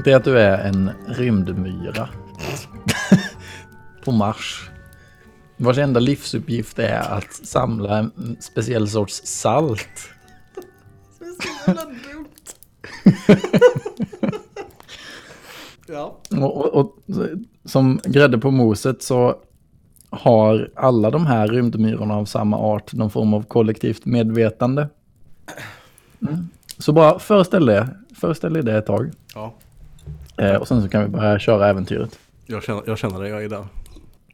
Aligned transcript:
Tänk 0.00 0.04
dig 0.04 0.14
att 0.14 0.24
du 0.24 0.38
är 0.38 0.58
en 0.58 0.90
rymdmyra 1.06 2.08
på 4.04 4.12
Mars. 4.12 4.70
Vars 5.56 5.78
enda 5.78 6.00
livsuppgift 6.00 6.78
är 6.78 7.00
att 7.00 7.32
samla 7.32 7.98
en 7.98 8.36
speciell 8.40 8.88
sorts 8.88 9.22
salt. 9.24 9.78
Det 11.18 11.24
är 11.24 11.30
så 11.42 11.70
jävla 11.70 11.84
dumt. 11.84 12.26
ja. 15.88 16.18
Och, 16.30 16.56
och, 16.56 16.74
och 16.74 16.98
som 17.64 18.00
grädde 18.04 18.38
på 18.38 18.50
moset 18.50 19.02
så 19.02 19.36
har 20.10 20.70
alla 20.76 21.10
de 21.10 21.26
här 21.26 21.48
rymdmyrorna 21.48 22.14
av 22.14 22.24
samma 22.24 22.58
art 22.58 22.92
någon 22.92 23.10
form 23.10 23.34
av 23.34 23.42
kollektivt 23.42 24.04
medvetande. 24.04 24.88
Mm. 26.28 26.48
Så 26.78 26.92
bara 26.92 27.18
föreställ 27.18 27.66
det, 27.66 27.88
föreställ 28.14 28.52
dig 28.52 28.62
det 28.62 28.78
ett 28.78 28.86
tag. 28.86 29.10
Ja, 29.34 29.54
Eh, 30.40 30.56
och 30.56 30.68
sen 30.68 30.82
så 30.82 30.88
kan 30.88 31.02
vi 31.02 31.08
börja 31.08 31.38
köra 31.38 31.68
äventyret. 31.68 32.18
jag 32.46 32.62
känner, 32.62 32.82
jag 32.86 32.98
känner 32.98 33.20
det, 33.20 33.28
jag 33.28 33.44
är 33.44 33.48
där. 33.48 33.66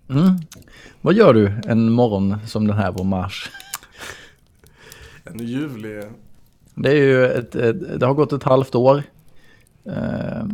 Mm. 0.08 0.38
Vad 1.00 1.14
gör 1.14 1.34
du 1.34 1.52
en 1.66 1.92
morgon 1.92 2.36
som 2.46 2.66
den 2.66 2.76
här 2.76 2.92
på 2.92 3.04
Mars? 3.04 3.50
En 5.24 5.38
ljuvlig... 5.38 6.04
Det 6.74 6.90
är 6.90 6.94
ju 6.94 7.26
ett, 7.26 7.54
ett, 7.54 8.00
det 8.00 8.06
har 8.06 8.14
gått 8.14 8.32
ett 8.32 8.42
halvt 8.42 8.74
år. 8.74 9.02
Eh, 9.84 10.44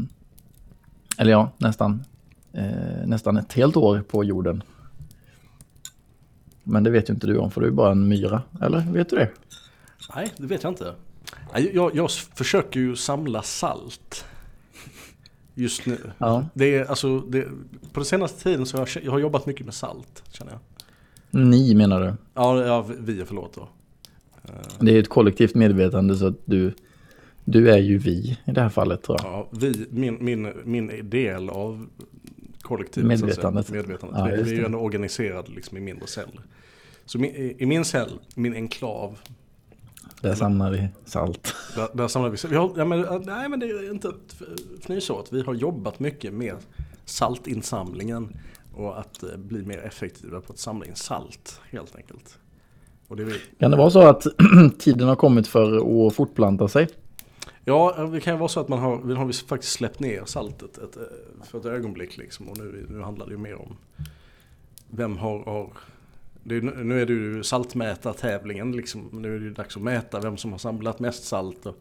eller 1.18 1.30
ja, 1.32 1.50
nästan. 1.58 2.04
Eh, 2.52 3.06
nästan 3.06 3.36
ett 3.36 3.52
helt 3.52 3.76
år 3.76 4.00
på 4.00 4.24
jorden. 4.24 4.62
Men 6.62 6.84
det 6.84 6.90
vet 6.90 7.08
ju 7.10 7.14
inte 7.14 7.26
du 7.26 7.38
om 7.38 7.50
för 7.50 7.60
du 7.60 7.66
är 7.66 7.70
bara 7.70 7.92
en 7.92 8.08
myra. 8.08 8.42
Eller 8.60 8.80
vet 8.80 9.10
du 9.10 9.16
det? 9.16 9.30
Nej, 10.14 10.32
det 10.36 10.46
vet 10.46 10.62
jag 10.62 10.72
inte. 10.72 10.94
Nej, 11.52 11.70
Jag, 11.74 11.96
jag 11.96 12.10
försöker 12.10 12.80
ju 12.80 12.96
samla 12.96 13.42
salt. 13.42 14.24
Just 15.54 15.86
nu. 15.86 15.98
Ja. 16.18 16.46
Det 16.54 16.74
är, 16.74 16.84
alltså, 16.84 17.20
det, 17.20 17.42
på 17.92 18.00
den 18.00 18.04
senaste 18.04 18.42
tiden 18.42 18.66
så 18.66 18.78
har 18.78 18.88
jag, 18.94 19.04
jag 19.04 19.12
har 19.12 19.18
jobbat 19.18 19.46
mycket 19.46 19.66
med 19.66 19.74
salt, 19.74 20.22
känner 20.32 20.52
jag. 20.52 20.60
Ni 21.44 21.74
menar 21.74 22.00
du? 22.00 22.14
Ja, 22.34 22.64
ja 22.64 22.86
vi, 23.00 23.24
förlåt 23.24 23.54
då. 23.54 23.68
Det 24.80 24.96
är 24.96 25.00
ett 25.00 25.08
kollektivt 25.08 25.54
medvetande 25.54 26.16
så 26.16 26.26
att 26.26 26.36
du, 26.44 26.74
du 27.44 27.70
är 27.70 27.78
ju 27.78 27.98
vi 27.98 28.38
i 28.44 28.52
det 28.52 28.60
här 28.60 28.68
fallet 28.68 29.02
tror 29.02 29.18
jag. 29.22 29.32
Ja, 29.32 29.48
vi, 29.52 29.86
min, 29.90 30.18
min, 30.20 30.52
min 30.64 31.10
del 31.10 31.48
av 31.50 31.86
kollektivet. 32.60 33.08
Medvetandet. 33.08 33.70
medvetandet. 33.70 34.18
Ja, 34.18 34.24
vi, 34.24 34.42
vi 34.42 34.50
är 34.50 34.56
ju 34.56 34.64
ändå 34.64 34.78
organiserade 34.78 35.52
liksom 35.52 35.78
i 35.78 35.80
mindre 35.80 36.06
celler. 36.06 36.40
Så 37.04 37.18
min, 37.18 37.30
i, 37.30 37.56
i 37.58 37.66
min 37.66 37.84
cell, 37.84 38.18
min 38.34 38.54
enklav, 38.54 39.18
Där 40.22 40.34
samlar 40.34 40.70
vi 40.70 40.88
salt. 41.04 41.54
där, 41.76 41.88
där 41.92 42.08
samlar 42.08 42.30
vi, 42.30 42.48
vi 42.48 42.56
har, 42.56 42.72
ja, 42.76 42.84
men, 42.84 43.04
äh, 43.04 43.20
Nej 43.24 43.48
men 43.48 43.60
det 43.60 43.66
är 43.66 43.90
inte 43.90 44.08
ett 44.08 44.42
fnysåt. 44.80 45.32
Vi 45.32 45.42
har 45.42 45.54
jobbat 45.54 46.00
mycket 46.00 46.34
med 46.34 46.56
saltinsamlingen. 47.04 48.36
Och 48.74 48.98
att 48.98 49.22
eh, 49.22 49.36
bli 49.36 49.62
mer 49.62 49.78
effektiva 49.78 50.40
på 50.40 50.52
att 50.52 50.58
samla 50.58 50.86
in 50.86 50.94
salt 50.94 51.60
helt 51.70 51.96
enkelt. 51.96 52.38
Det 53.16 53.24
vi, 53.24 53.34
Kan 53.58 53.70
det 53.70 53.76
vara 53.76 53.90
så 53.90 54.02
att 54.02 54.26
tiden 54.78 55.08
har 55.08 55.16
kommit 55.16 55.48
för 55.48 55.76
att 56.06 56.14
fortplanta 56.14 56.68
sig? 56.68 56.88
Ja, 57.64 58.08
det 58.12 58.20
kan 58.20 58.34
ju 58.34 58.38
vara 58.38 58.48
så 58.48 58.60
att 58.60 58.68
man 58.68 58.78
har, 58.78 59.00
vi 59.04 59.14
har 59.14 59.46
faktiskt 59.46 59.72
släppt 59.72 60.00
ner 60.00 60.24
saltet 60.24 60.78
ett, 60.78 60.96
eh, 60.96 61.02
för 61.44 61.58
ett 61.58 61.64
ögonblick 61.64 62.16
liksom. 62.16 62.48
Och 62.48 62.58
nu, 62.58 62.86
nu 62.90 63.00
handlar 63.00 63.26
det 63.26 63.32
ju 63.32 63.38
mer 63.38 63.54
om 63.54 63.76
vem 64.90 65.16
har, 65.16 65.44
har 65.44 65.70
det 66.44 66.56
är, 66.56 66.60
nu 66.62 67.02
är 67.02 67.06
det 67.06 67.12
ju 67.12 67.42
saltmätartävlingen 67.42 68.72
liksom. 68.72 69.08
Nu 69.12 69.34
är 69.34 69.38
det 69.38 69.44
ju 69.44 69.52
dags 69.52 69.76
att 69.76 69.82
mäta 69.82 70.20
vem 70.20 70.36
som 70.36 70.52
har 70.52 70.58
samlat 70.58 71.00
mest 71.00 71.24
salt. 71.24 71.66
Och, 71.66 71.76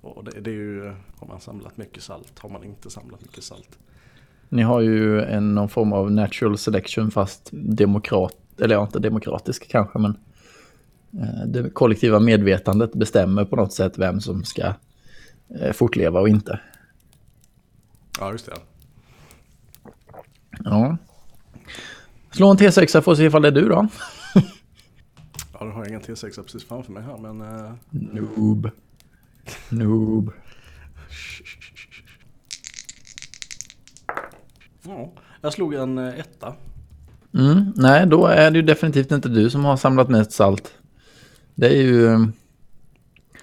och 0.00 0.24
det, 0.24 0.40
det 0.40 0.50
är 0.50 0.54
ju, 0.54 0.94
har 1.16 1.26
man 1.28 1.40
samlat 1.40 1.76
mycket 1.76 2.02
salt? 2.02 2.38
Har 2.38 2.48
man 2.48 2.64
inte 2.64 2.90
samlat 2.90 3.22
mycket 3.22 3.44
salt? 3.44 3.78
Ni 4.48 4.62
har 4.62 4.80
ju 4.80 5.22
en, 5.22 5.54
någon 5.54 5.68
form 5.68 5.92
av 5.92 6.12
natural 6.12 6.58
selection 6.58 7.10
fast 7.10 7.50
demokrat, 7.52 8.36
eller 8.60 8.74
ja, 8.74 8.82
inte 8.82 8.98
demokratisk 8.98 9.68
kanske 9.68 9.98
men 9.98 10.16
eh, 11.12 11.46
det 11.46 11.70
kollektiva 11.70 12.20
medvetandet 12.20 12.92
bestämmer 12.92 13.44
på 13.44 13.56
något 13.56 13.72
sätt 13.72 13.98
vem 13.98 14.20
som 14.20 14.44
ska 14.44 14.72
eh, 15.60 15.72
fortleva 15.72 16.20
och 16.20 16.28
inte. 16.28 16.60
Ja, 18.20 18.32
just 18.32 18.46
det. 18.46 18.52
Ja. 20.64 20.96
Slå 22.36 22.50
en 22.50 22.56
T6 22.56 23.00
för 23.00 23.12
att 23.12 23.18
se 23.18 23.24
ifall 23.24 23.42
det 23.42 23.48
är 23.48 23.52
du 23.52 23.68
då. 23.68 23.88
Ja, 24.34 25.64
då 25.64 25.66
har 25.70 25.78
jag 25.78 25.88
ingen 25.88 26.00
T6 26.00 26.42
precis 26.42 26.64
framför 26.64 26.92
mig 26.92 27.02
här 27.02 27.16
men... 27.18 27.40
eh, 27.40 27.72
Noob. 27.90 28.70
Noob. 29.68 30.32
ja, 34.82 35.12
jag 35.40 35.52
slog 35.52 35.74
en 35.74 35.98
eh, 35.98 36.18
etta. 36.20 36.54
Mm, 37.34 37.72
nej, 37.76 38.06
då 38.06 38.26
är 38.26 38.50
det 38.50 38.56
ju 38.58 38.62
definitivt 38.62 39.10
inte 39.12 39.28
du 39.28 39.50
som 39.50 39.64
har 39.64 39.76
samlat 39.76 40.08
mest 40.08 40.32
salt. 40.32 40.74
Det 41.54 41.66
är 41.68 41.82
ju... 41.82 42.06
eh, 42.06 42.26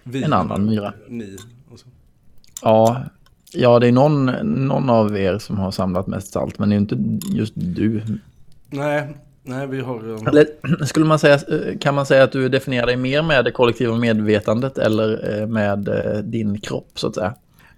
Vi, 0.03 0.23
En 0.23 0.33
annan 0.33 0.65
myra. 0.65 0.93
Ni. 1.07 1.37
Och 1.71 1.79
så. 1.79 1.85
Ja, 2.61 3.03
ja 3.53 3.79
det 3.79 3.87
är 3.87 3.91
någon, 3.91 4.25
någon 4.67 4.89
av 4.89 5.17
er 5.17 5.37
som 5.37 5.57
har 5.57 5.71
samlat 5.71 6.07
mest 6.07 6.33
salt, 6.33 6.59
men 6.59 6.69
det 6.69 6.75
är 6.75 6.77
ju 6.77 6.81
inte 6.81 7.19
just 7.35 7.53
du. 7.55 8.01
Nej, 8.73 9.07
nej 9.43 9.67
vi 9.67 9.79
har... 9.81 10.13
eh, 10.13 10.27
Eller 10.27 10.85
skulle 10.85 11.05
man 11.05 11.19
säga, 11.19 11.33
eh, 11.35 11.77
kan 11.77 11.95
man 11.95 12.05
säga 12.05 12.23
att 12.23 12.31
du 12.31 12.49
definierar 12.49 12.85
dig 12.85 12.97
mer 12.97 13.21
med 13.23 13.45
det 13.45 13.51
kollektiva 13.51 13.97
medvetandet 13.97 14.77
eller 14.77 15.41
eh, 15.41 15.47
med 15.47 15.89
din 16.23 16.61
kropp 16.61 16.99
så 16.99 17.07
att 17.07 17.15
säga? 17.15 17.35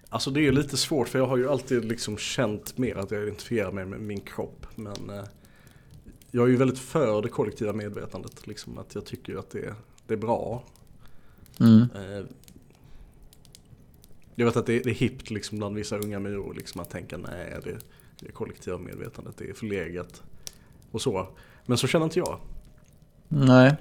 Alltså 0.10 0.30
det 0.32 0.48
är 0.48 0.52
lite 0.52 0.78
svårt 0.78 1.08
för 1.08 1.20
jag 1.20 1.28
har 1.28 1.38
ju 1.38 1.50
alltid 1.50 1.86
liksom 1.86 2.18
känt 2.18 2.78
mer 2.78 2.96
att 2.96 3.12
jag 3.12 3.24
identifierar 3.24 3.72
mig 3.72 3.86
med 3.86 4.00
min 4.00 4.20
kropp. 4.20 4.66
Men 4.76 5.12
jag 6.32 6.46
är 6.46 6.50
ju 6.50 6.56
väldigt 6.56 6.80
för 6.80 7.22
det 7.22 7.30
kollektiva 7.30 7.74
medvetandet. 7.74 8.48
Liksom 8.48 8.78
att 8.78 8.96
jag 8.96 9.06
tycker 9.06 9.38
att 9.38 9.50
det, 9.50 9.74
det 10.08 10.14
är 10.14 10.18
bra. 10.18 10.64
Mm. 11.60 11.86
Jag 14.36 14.46
vet 14.46 14.58
att 14.58 14.66
det, 14.66 14.80
det 14.80 14.90
är 14.90 14.94
hippt 14.94 15.30
liksom 15.30 15.58
bland 15.58 15.76
vissa 15.76 15.98
unga 15.98 16.20
myror 16.20 16.54
liksom 16.54 16.82
att 16.82 16.90
tänka 16.90 17.18
nej 17.18 17.58
det, 17.64 17.78
det 18.20 18.32
kollektiva 18.32 18.78
medvetandet 18.78 19.38
det 19.38 19.50
är 19.50 19.54
förlegat. 19.54 20.24
Och 20.96 21.02
så. 21.02 21.28
Men 21.66 21.78
så 21.78 21.88
känner 21.88 22.06
inte 22.06 22.20
jag. 22.20 22.38
Nej, 23.28 23.76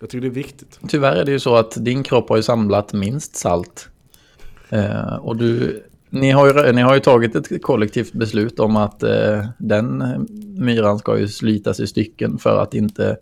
Jag 0.00 0.10
tycker 0.10 0.20
det 0.20 0.26
är 0.26 0.30
viktigt. 0.30 0.80
tyvärr 0.88 1.16
är 1.16 1.24
det 1.24 1.32
ju 1.32 1.40
så 1.40 1.56
att 1.56 1.84
din 1.84 2.02
kropp 2.02 2.28
har 2.28 2.36
ju 2.36 2.42
samlat 2.42 2.92
minst 2.92 3.36
salt. 3.36 3.88
Eh, 4.68 5.14
och 5.14 5.36
du, 5.36 5.82
ni, 6.10 6.30
har 6.30 6.46
ju, 6.46 6.72
ni 6.72 6.82
har 6.82 6.94
ju 6.94 7.00
tagit 7.00 7.36
ett 7.36 7.62
kollektivt 7.62 8.12
beslut 8.12 8.60
om 8.60 8.76
att 8.76 9.02
eh, 9.02 9.46
den 9.58 10.04
myran 10.58 10.98
ska 10.98 11.18
ju 11.18 11.28
slitas 11.28 11.80
i 11.80 11.86
stycken 11.86 12.38
för 12.38 12.62
att 12.62 12.74
inte 12.74 13.16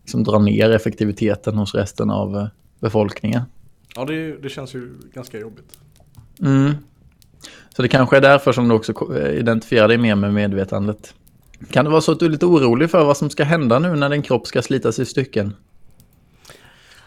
liksom, 0.00 0.24
dra 0.24 0.38
ner 0.38 0.70
effektiviteten 0.70 1.58
hos 1.58 1.74
resten 1.74 2.10
av 2.10 2.36
eh, 2.36 2.46
befolkningen. 2.80 3.42
Ja 3.96 4.04
det, 4.04 4.42
det 4.42 4.48
känns 4.48 4.74
ju 4.74 4.94
ganska 5.12 5.38
jobbigt. 5.38 5.78
Mm. 6.40 6.72
Så 7.76 7.82
det 7.82 7.88
kanske 7.88 8.16
är 8.16 8.20
därför 8.20 8.52
som 8.52 8.68
du 8.68 8.74
också 8.74 9.14
identifierar 9.30 9.88
dig 9.88 9.98
mer 9.98 10.14
med 10.14 10.34
medvetandet. 10.34 11.14
Kan 11.70 11.84
det 11.84 11.90
vara 11.90 12.00
så 12.00 12.12
att 12.12 12.18
du 12.18 12.26
är 12.26 12.30
lite 12.30 12.46
orolig 12.46 12.90
för 12.90 13.04
vad 13.04 13.16
som 13.16 13.30
ska 13.30 13.44
hända 13.44 13.78
nu 13.78 13.96
när 13.96 14.08
din 14.08 14.22
kropp 14.22 14.46
ska 14.46 14.62
slitas 14.62 14.98
i 14.98 15.06
stycken? 15.06 15.54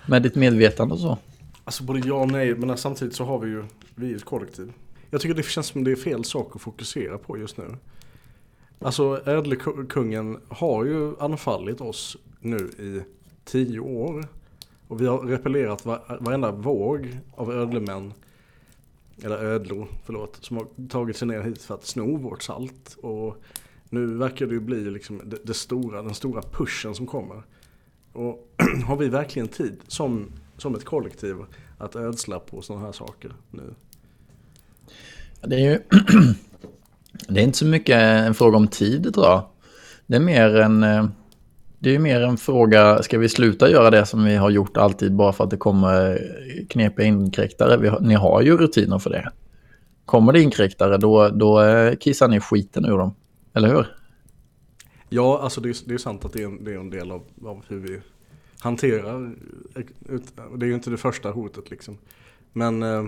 Med 0.06 0.24
ditt 0.24 0.36
medvetande 0.36 0.94
och 0.94 1.00
så? 1.00 1.18
Alltså 1.64 1.84
både 1.84 2.08
ja 2.08 2.16
och 2.16 2.32
nej, 2.32 2.56
men 2.56 2.78
samtidigt 2.78 3.16
så 3.16 3.24
har 3.26 3.40
vi 3.40 3.50
ju, 3.50 3.64
vi 3.96 4.12
är 4.12 4.16
ett 4.16 4.26
kollektiv. 4.26 4.74
Jag 5.10 5.22
tycker 5.22 5.36
det 5.36 5.44
känns 5.44 5.68
som 5.68 5.84
det 5.84 5.92
är 5.92 5.96
fel 5.96 6.24
sak 6.24 6.56
att 6.56 6.62
fokusera 6.62 7.18
på 7.18 7.38
just 7.38 7.58
nu. 7.58 7.76
Alltså 8.80 9.22
ädlekungen 9.26 10.38
har 10.48 10.86
ju 10.86 11.20
anfallit 11.20 11.82
oss 11.82 12.18
nu 12.40 12.58
i 12.58 13.02
tio 13.46 13.80
år. 13.80 14.28
Och 14.88 15.02
vi 15.02 15.06
har 15.06 15.20
repellerat 15.20 15.86
varenda 16.20 16.52
våg 16.52 17.18
av 17.36 17.52
ödlemän, 17.52 18.14
eller 19.24 19.38
ödlor, 19.38 19.88
förlåt, 20.06 20.38
som 20.42 20.58
har 20.58 20.88
tagit 20.90 21.18
sig 21.18 21.28
ner 21.28 21.42
hit 21.42 21.62
för 21.62 21.76
att 21.76 21.86
sno 21.86 22.18
vårt 22.18 22.44
salt. 22.44 22.98
Och 23.02 23.44
nu 23.90 24.06
verkar 24.06 24.46
det 24.46 24.54
ju 24.54 24.60
bli 24.60 24.92
liksom 24.92 25.22
det, 25.26 25.38
det 25.44 25.54
stora, 25.54 26.02
den 26.02 26.14
stora 26.14 26.42
pushen 26.42 26.96
som 26.96 27.08
kommer. 27.08 27.44
Och 28.14 28.54
har 28.86 28.98
vi 28.98 29.10
verkligen 29.10 29.48
tid 29.48 29.78
som, 29.88 30.32
som 30.58 30.76
ett 30.76 30.86
kollektiv 30.86 31.36
att 31.78 31.96
ödsla 31.96 32.40
på 32.40 32.62
sådana 32.62 32.86
här 32.86 32.92
saker 32.92 33.32
nu? 33.52 33.74
Det 35.42 35.56
är 35.56 35.60
ju... 35.60 35.80
det 37.28 37.40
är 37.40 37.44
inte 37.44 37.58
så 37.58 37.66
mycket 37.66 37.96
en 37.98 38.34
fråga 38.34 38.58
om 38.58 38.68
tid 38.68 39.14
tror 39.14 39.26
jag. 39.26 39.44
Det 40.08 40.16
är 40.16 40.20
mer 40.20 40.56
en... 40.56 40.84
Eh, 40.84 41.06
det 41.80 41.96
är 41.96 42.00
mer 42.00 42.22
en 42.22 42.38
fråga, 42.38 43.04
ska 43.04 43.18
vi 43.18 43.30
sluta 43.30 43.70
göra 43.70 43.90
det 43.90 44.06
som 44.06 44.24
vi 44.24 44.36
har 44.36 44.50
gjort 44.50 44.78
alltid 44.78 45.16
bara 45.16 45.34
för 45.34 45.44
att 45.44 45.50
det 45.50 45.58
kommer 45.58 46.22
knepiga 46.70 47.06
inkräktare? 47.06 47.78
Vi 47.78 47.88
har, 47.88 48.00
ni 48.00 48.14
har 48.14 48.42
ju 48.42 48.58
rutiner 48.58 49.00
för 49.00 49.10
det. 49.10 49.32
Kommer 50.06 50.34
det 50.34 50.42
inkräktare 50.42 50.98
då, 50.98 51.30
då 51.30 51.64
eh, 51.64 51.96
kissar 51.96 52.28
ni 52.28 52.40
skiten 52.40 52.86
ur 52.86 52.98
dem. 52.98 53.16
Eller 53.58 53.76
hur? 53.76 53.96
Ja, 55.10 55.40
alltså 55.42 55.62
det 55.62 55.70
är, 55.70 55.76
det 55.86 55.94
är 55.94 55.98
sant 55.98 56.26
att 56.26 56.34
det 56.34 56.42
är 56.42 56.46
en, 56.46 56.64
det 56.64 56.74
är 56.74 56.78
en 56.78 56.90
del 56.90 57.12
av, 57.12 57.24
av 57.46 57.64
hur 57.68 57.80
vi 57.80 58.00
hanterar, 58.60 59.36
det 60.58 60.66
är 60.66 60.68
ju 60.68 60.74
inte 60.74 60.90
det 60.90 60.98
första 60.98 61.32
hotet 61.32 61.70
liksom. 61.70 61.98
Men 62.54 62.84
eh, 62.84 63.04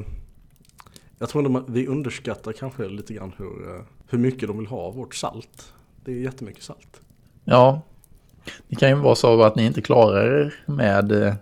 Jag 1.19 1.30
tror 1.30 1.57
att 1.57 1.69
vi 1.69 1.88
underskattar 1.88 2.51
kanske 2.51 2.88
lite 2.88 3.13
grann 3.13 3.34
hur, 3.38 3.75
eh, 3.75 3.81
hur 4.07 4.18
mycket 4.18 4.48
de 4.48 4.57
vill 4.57 4.68
ha 4.68 4.78
av 4.78 4.96
vårt 4.96 5.16
salt. 5.16 5.74
Det 6.06 6.12
är 6.12 6.16
jättemycket 6.16 6.63
salt. 6.63 7.02
Ja, 7.44 7.81
det 8.68 8.75
kan 8.75 8.90
ju 8.90 8.95
vara 8.95 9.16
så 9.16 9.42
att 9.42 9.56
ni 9.56 9.66
inte 9.66 9.81
klarar 9.81 10.25
er 10.25 10.54
med 10.66 11.12
eh, 11.12 11.34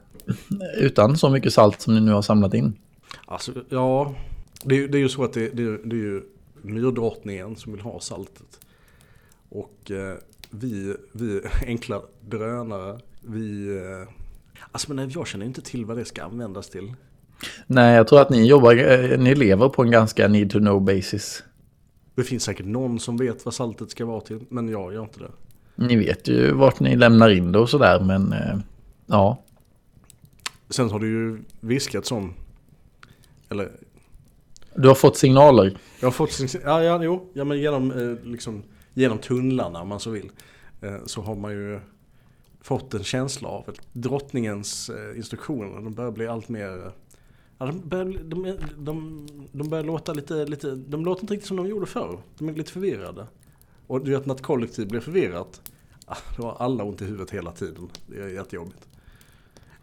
utan 0.77 1.17
så 1.17 1.29
mycket 1.29 1.53
salt 1.53 1.81
som 1.81 1.95
ni 1.95 2.01
nu 2.01 2.11
har 2.11 2.21
samlat 2.21 2.53
in. 2.53 2.73
Alltså, 3.25 3.51
ja, 3.69 4.15
det, 4.63 4.83
är, 4.83 4.87
det 4.87 4.97
är 4.97 4.99
ju 4.99 5.09
så 5.09 5.23
att 5.23 5.33
det, 5.33 5.49
det, 5.49 5.77
det 5.77 5.95
är 5.95 5.99
ju 5.99 6.23
myrdrottningen 6.61 7.55
som 7.55 7.71
vill 7.71 7.81
ha 7.81 7.99
saltet. 7.99 8.59
Och 9.49 9.91
eh, 9.91 10.17
vi, 10.49 10.95
vi 11.11 11.41
enkla 11.65 12.01
drönare, 12.21 12.99
vi... 13.21 13.77
Eh, 13.77 14.13
alltså 14.71 14.93
men 14.93 15.09
jag 15.09 15.27
känner 15.27 15.45
inte 15.45 15.61
till 15.61 15.85
vad 15.85 15.97
det 15.97 16.05
ska 16.05 16.23
användas 16.23 16.69
till. 16.69 16.93
Nej, 17.67 17.95
jag 17.95 18.07
tror 18.07 18.21
att 18.21 18.29
ni 18.29 18.47
jobbar, 18.47 18.75
eh, 18.75 19.19
ni 19.19 19.35
lever 19.35 19.69
på 19.69 19.83
en 19.83 19.91
ganska 19.91 20.27
need 20.27 20.51
to 20.51 20.59
know 20.59 20.81
basis. 20.81 21.43
Det 22.15 22.23
finns 22.23 22.43
säkert 22.43 22.65
någon 22.65 22.99
som 22.99 23.17
vet 23.17 23.45
vad 23.45 23.53
saltet 23.53 23.91
ska 23.91 24.05
vara 24.05 24.21
till, 24.21 24.39
men 24.49 24.69
jag 24.69 24.93
gör 24.93 25.03
inte 25.03 25.19
det. 25.19 25.31
Ni 25.75 25.95
vet 25.95 26.27
ju 26.27 26.51
vart 26.51 26.79
ni 26.79 26.95
lämnar 26.95 27.29
in 27.29 27.51
det 27.51 27.59
och 27.59 27.69
sådär, 27.69 27.99
men 27.99 28.35
ja. 29.05 29.43
Sen 30.69 30.89
har 30.89 30.99
det 30.99 31.07
ju 31.07 31.39
viskats 31.59 32.11
om, 32.11 32.33
eller... 33.49 33.71
Du 34.75 34.87
har 34.87 34.95
fått 34.95 35.17
signaler? 35.17 35.77
Jag 35.99 36.07
har 36.07 36.11
fått, 36.11 36.39
ja, 36.63 36.83
ja 36.83 37.03
jo, 37.03 37.29
ja 37.33 37.43
men 37.43 37.59
genom, 37.59 37.91
eh, 37.91 38.25
liksom, 38.31 38.63
genom 38.97 39.17
tunnlarna 39.17 39.81
om 39.81 39.87
man 39.87 39.99
så 39.99 40.09
vill. 40.09 40.31
Eh, 40.81 40.97
så 41.05 41.21
har 41.21 41.35
man 41.35 41.51
ju 41.51 41.79
fått 42.61 42.93
en 42.93 43.03
känsla 43.03 43.47
av 43.47 43.69
att 43.69 43.79
drottningens 43.93 44.89
eh, 44.89 45.17
instruktioner, 45.17 45.81
de 45.81 45.93
börjar 45.93 46.11
bli 46.11 46.27
allt 46.27 46.49
mer 46.49 46.91
Ja, 47.59 47.65
de, 47.65 47.89
börjar, 47.89 48.05
de, 48.23 48.57
de, 48.77 49.27
de 49.51 49.69
börjar 49.69 49.83
låta 49.83 50.13
lite, 50.13 50.45
lite, 50.45 50.75
de 50.75 51.05
låter 51.05 51.21
inte 51.21 51.33
riktigt 51.33 51.47
som 51.47 51.57
de 51.57 51.67
gjorde 51.67 51.85
förr. 51.85 52.19
De 52.37 52.49
är 52.49 52.53
lite 52.53 52.71
förvirrade. 52.71 53.27
Och 53.87 54.05
du 54.05 54.11
vet 54.11 54.25
när 54.25 54.35
ett 54.35 54.41
kollektiv 54.41 54.87
blir 54.87 54.99
förvirrat, 54.99 55.61
ah, 56.05 56.17
då 56.37 56.43
har 56.43 56.65
alla 56.65 56.83
ont 56.83 57.01
i 57.01 57.05
huvudet 57.05 57.31
hela 57.31 57.51
tiden. 57.51 57.89
Det 58.07 58.21
är 58.21 58.27
jättejobbigt. 58.27 58.87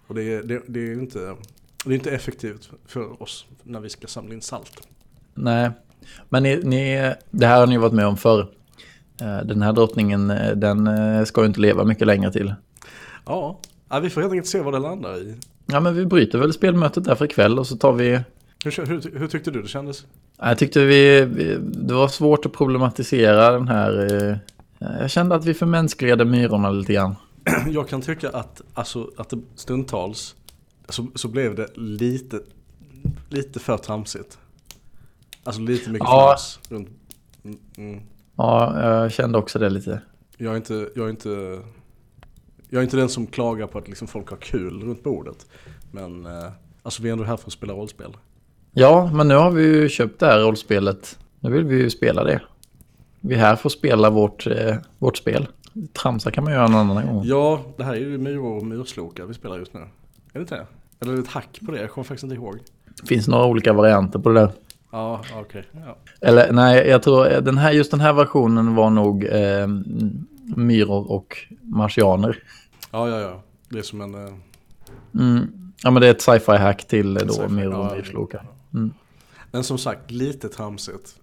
Och 0.07 0.15
det 0.15 0.23
är, 0.23 0.43
det, 0.43 0.63
det 0.67 0.81
är 0.81 0.93
inte, 0.93 1.37
det 1.85 1.91
är 1.91 1.95
inte 1.95 2.11
effektivt 2.11 2.71
för 2.87 3.23
oss 3.23 3.47
när 3.63 3.81
vi 3.81 3.89
ska 3.89 4.07
samla 4.07 4.35
in 4.35 4.43
salt. 4.43 4.89
Nej, 5.35 5.71
men 6.29 6.43
ni, 6.43 6.57
ni, 6.57 7.15
det 7.31 7.47
här 7.47 7.61
har 7.61 7.67
ni 7.67 7.79
varit 7.79 7.93
med 7.93 8.07
om 8.07 8.17
förr. 8.17 8.49
Eh, 9.21 9.39
den 9.47 9.63
här 9.63 9.73
drottningen, 9.73 10.31
eh, 10.31 10.57
den 10.57 10.87
eh, 10.87 11.25
ska 11.25 11.41
ju 11.41 11.47
inte 11.47 11.61
leva 11.61 11.85
mycket 11.85 12.07
längre 12.07 12.33
till. 12.33 12.55
Ja, 13.27 13.59
vi 14.03 14.11
får 14.11 14.21
helt 14.21 14.33
enkelt 14.33 14.49
se 14.49 14.61
vad 14.61 14.75
det 14.75 14.79
landar 14.79 15.19
i. 15.19 15.35
Ja, 15.67 15.81
men 15.81 15.95
vi 15.95 16.07
bryter 16.07 16.39
väl 16.39 16.53
spelmötet 16.53 17.05
där 17.05 17.15
för 17.15 17.25
ikväll 17.25 17.59
och 17.59 17.67
så 17.67 17.77
tar 17.77 17.93
vi... 17.93 18.21
Hur, 18.65 18.87
hur, 18.87 19.19
hur 19.19 19.29
tyckte 19.29 19.51
du 19.51 19.63
det 19.63 19.69
kändes? 19.69 20.07
Jag 20.39 20.59
tyckte 20.59 20.85
vi, 20.85 21.25
vi, 21.25 21.59
det 21.61 21.95
var 21.95 22.09
svårt 22.09 22.47
att 22.47 22.53
problematisera 22.53 23.51
den 23.51 23.69
här... 23.69 24.39
Jag 24.79 25.11
kände 25.11 25.35
att 25.35 25.45
vi 25.45 25.55
förmänskligade 25.55 26.25
myrorna 26.25 26.71
lite 26.71 26.93
grann. 26.93 27.17
Jag 27.71 27.89
kan 27.89 28.03
tycka 28.03 28.31
att, 28.31 28.63
alltså, 28.75 29.11
att 29.17 29.29
det 29.29 29.39
stundtals 29.55 30.35
så, 30.89 31.07
så 31.15 31.29
blev 31.29 31.55
det 31.55 31.69
lite, 31.75 32.41
lite 33.29 33.61
för 33.61 33.77
tramsigt. 33.77 34.39
Alltså 35.45 35.61
lite 35.63 35.91
mycket 35.91 36.09
ja. 36.09 36.37
runt. 36.69 36.89
Mm, 37.45 37.59
mm. 37.77 38.01
Ja, 38.37 38.83
jag 38.83 39.13
kände 39.13 39.39
också 39.39 39.59
det 39.59 39.71
lite. 39.71 40.01
Jag 40.37 40.53
är 40.53 40.57
inte, 40.57 40.89
jag 40.95 41.07
är 41.07 41.11
inte 41.11 41.59
jag 42.69 42.79
är 42.79 42.85
inte 42.85 42.97
den 42.97 43.09
som 43.09 43.27
klagar 43.27 43.67
på 43.67 43.79
att 43.79 43.89
liksom 43.89 44.09
folk 44.09 44.31
har 44.31 44.37
kul 44.37 44.83
runt 44.83 45.03
bordet. 45.03 45.47
Men 45.93 46.27
eh, 46.27 46.53
alltså 46.83 47.03
vi 47.03 47.09
är 47.09 47.13
ändå 47.13 47.25
här 47.25 47.37
för 47.37 47.47
att 47.47 47.53
spela 47.53 47.73
rollspel. 47.73 48.17
Ja, 48.73 49.11
men 49.13 49.29
nu 49.29 49.35
har 49.35 49.51
vi 49.51 49.63
ju 49.63 49.89
köpt 49.89 50.21
det 50.21 50.27
här 50.27 50.41
rollspelet. 50.41 51.19
Nu 51.41 51.51
vill 51.51 51.65
vi 51.65 51.77
ju 51.77 51.91
spela 51.91 52.25
det. 52.25 52.41
Vi 53.21 53.35
är 53.35 53.39
här 53.39 53.57
för 53.57 53.69
att 53.69 53.73
spela 53.73 54.11
vårt, 54.11 54.47
eh, 54.47 54.77
vårt 54.99 55.17
spel. 55.17 55.47
Tramsa 55.93 56.31
kan 56.31 56.45
man 56.45 56.53
göra 56.53 56.65
en 56.65 56.75
annan 56.75 57.07
gång. 57.07 57.25
Ja, 57.25 57.61
det 57.77 57.85
här 57.85 57.93
är 57.93 57.99
ju 57.99 58.19
myror 58.19 58.57
och 58.57 58.67
myrslokar 58.67 59.25
vi 59.25 59.35
spelar 59.35 59.59
just 59.59 59.75
nu. 59.75 59.81
Är 59.81 59.87
det 60.33 60.41
inte 60.41 60.55
det? 60.55 60.67
Eller 61.01 61.13
är 61.13 61.17
det 61.17 61.23
ett 61.23 61.29
hack 61.29 61.61
på 61.67 61.73
det? 61.73 61.81
Jag 61.81 61.91
kommer 61.91 62.05
faktiskt 62.05 62.25
inte 62.25 62.35
ihåg. 62.37 62.59
Det 63.01 63.07
finns 63.07 63.29
några 63.29 63.47
olika 63.47 63.73
varianter 63.73 64.19
på 64.19 64.29
det 64.29 64.41
där. 64.41 64.53
Ja, 64.95 65.21
okej. 65.33 65.41
Okay. 65.41 65.83
Ja. 65.87 65.97
Eller 66.21 66.53
nej, 66.53 66.89
jag 66.89 67.03
tror 67.03 67.41
den 67.41 67.59
här, 67.59 67.73
just 67.73 67.91
den 67.91 68.01
här 68.01 68.13
versionen 68.13 68.75
var 68.75 68.91
nog 68.91 69.25
eh, 69.25 69.67
myror 70.57 71.11
och 71.11 71.37
marsianer. 71.63 72.43
Ja, 72.91 73.09
ja, 73.09 73.21
ja. 73.21 73.43
Det 73.69 73.79
är 73.79 73.83
som 73.83 74.01
en... 74.01 74.15
Uh... 74.15 74.35
Mm. 75.15 75.73
Ja, 75.83 75.91
men 75.91 76.01
det 76.01 76.07
är 76.07 76.11
ett 76.11 76.23
sci-fi 76.23 76.57
hack 76.57 76.85
till 76.85 77.15
då 77.15 77.49
myror 77.49 77.75
och 77.75 77.97
myrslokar. 77.97 78.47
Mm. 78.75 78.93
Men 79.51 79.65
som 79.65 79.79
sagt, 79.79 80.11
lite 80.11 80.49
tramsigt. 80.49 81.17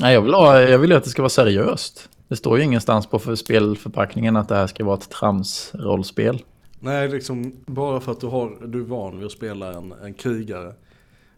Nej, 0.00 0.14
jag 0.14 0.22
vill, 0.22 0.34
ha, 0.34 0.60
jag 0.60 0.78
vill 0.78 0.92
att 0.92 1.04
det 1.04 1.10
ska 1.10 1.22
vara 1.22 1.30
seriöst. 1.30 2.08
Det 2.28 2.36
står 2.36 2.58
ju 2.58 2.64
ingenstans 2.64 3.06
på 3.06 3.18
för 3.18 3.34
spelförpackningen 3.34 4.36
att 4.36 4.48
det 4.48 4.54
här 4.54 4.66
ska 4.66 4.84
vara 4.84 4.96
ett 4.96 5.10
trams-rollspel. 5.10 6.42
Nej, 6.80 7.08
liksom 7.08 7.52
bara 7.66 8.00
för 8.00 8.12
att 8.12 8.20
du, 8.20 8.26
har, 8.26 8.66
du 8.66 8.80
är 8.80 8.84
van 8.84 9.16
vid 9.16 9.26
att 9.26 9.32
spela 9.32 9.72
en, 9.72 9.92
en 9.92 10.14
krigare 10.14 10.74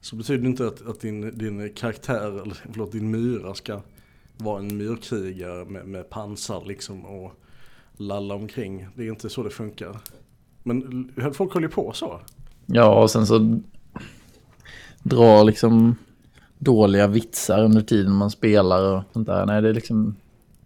så 0.08 0.16
betyder 0.16 0.42
det 0.42 0.48
inte 0.48 0.66
att, 0.66 0.86
att 0.86 1.00
din, 1.00 1.38
din 1.38 1.72
karaktär, 1.74 2.42
eller 2.42 2.54
förlåt, 2.72 2.92
din 2.92 3.10
myra 3.10 3.54
ska 3.54 3.80
vara 4.36 4.58
en 4.58 4.76
myrkrigare 4.76 5.64
med, 5.64 5.86
med 5.86 6.10
pansar 6.10 6.64
liksom 6.66 7.06
och 7.06 7.32
lalla 7.96 8.34
omkring. 8.34 8.88
Det 8.94 9.02
är 9.02 9.10
inte 9.10 9.28
så 9.28 9.42
det 9.42 9.50
funkar. 9.50 9.96
Men 10.62 11.12
folk 11.32 11.52
håller 11.52 11.68
ju 11.68 11.72
på 11.72 11.92
så. 11.92 12.20
Ja, 12.66 13.02
och 13.02 13.10
sen 13.10 13.26
så 13.26 13.60
drar 15.02 15.44
liksom 15.44 15.96
dåliga 16.58 17.06
vitsar 17.06 17.64
under 17.64 17.82
tiden 17.82 18.12
man 18.12 18.30
spelar 18.30 18.82
och 18.82 19.02
sånt 19.12 19.26
där. 19.26 19.46
Nej, 19.46 19.62
det 19.62 19.68
är 19.68 19.74
liksom 19.74 20.16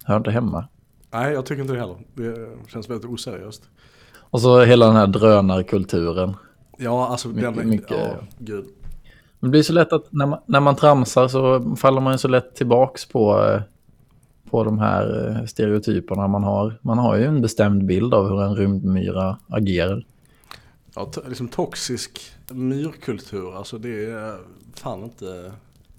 hör 0.05 0.17
inte 0.17 0.31
hemma. 0.31 0.69
Nej, 1.11 1.33
jag 1.33 1.47
tycker 1.47 1.63
inte 1.63 1.75
det 1.75 1.81
heller. 1.81 1.99
Det 2.15 2.49
känns 2.69 2.91
väldigt 2.91 3.11
oseriöst. 3.11 3.63
Och 4.15 4.41
så 4.41 4.65
hela 4.65 4.87
den 4.87 4.97
här 4.97 5.07
drönarkulturen. 5.07 6.35
Ja, 6.79 7.09
alltså 7.09 7.29
mycket, 7.29 7.57
den, 7.57 7.69
mycket... 7.69 7.91
ja, 7.91 8.17
gud. 8.39 8.65
Det 9.43 9.49
blir 9.49 9.63
så 9.63 9.73
lätt 9.73 9.93
att 9.93 10.13
när 10.13 10.27
man, 10.27 10.39
när 10.47 10.61
man 10.61 10.77
tramsar 10.77 11.29
så 11.29 11.77
faller 11.77 12.01
man 12.01 12.13
ju 12.13 12.19
så 12.19 12.29
lätt 12.29 12.55
tillbaks 12.55 13.05
på, 13.07 13.45
eh, 13.45 13.63
på 14.51 14.65
de 14.65 14.79
här 14.79 15.29
eh, 15.29 15.47
stereotyperna 15.47 16.29
man 16.29 16.45
har. 16.45 16.79
Man 16.83 16.99
har 16.99 17.17
ju 17.17 17.25
en 17.25 17.43
bestämd 17.43 17.87
bild 17.87 18.15
av 18.15 18.29
hur 18.29 18.43
en 18.43 18.57
rymdmyra 18.57 19.39
agerar. 19.49 20.07
Ja, 20.95 21.11
liksom 21.29 21.49
toxisk 21.49 22.21
myrkultur, 22.49 23.57
alltså 23.57 23.79
det 23.79 24.05
är 24.05 24.37
fan 24.75 25.05
inte... 25.05 25.53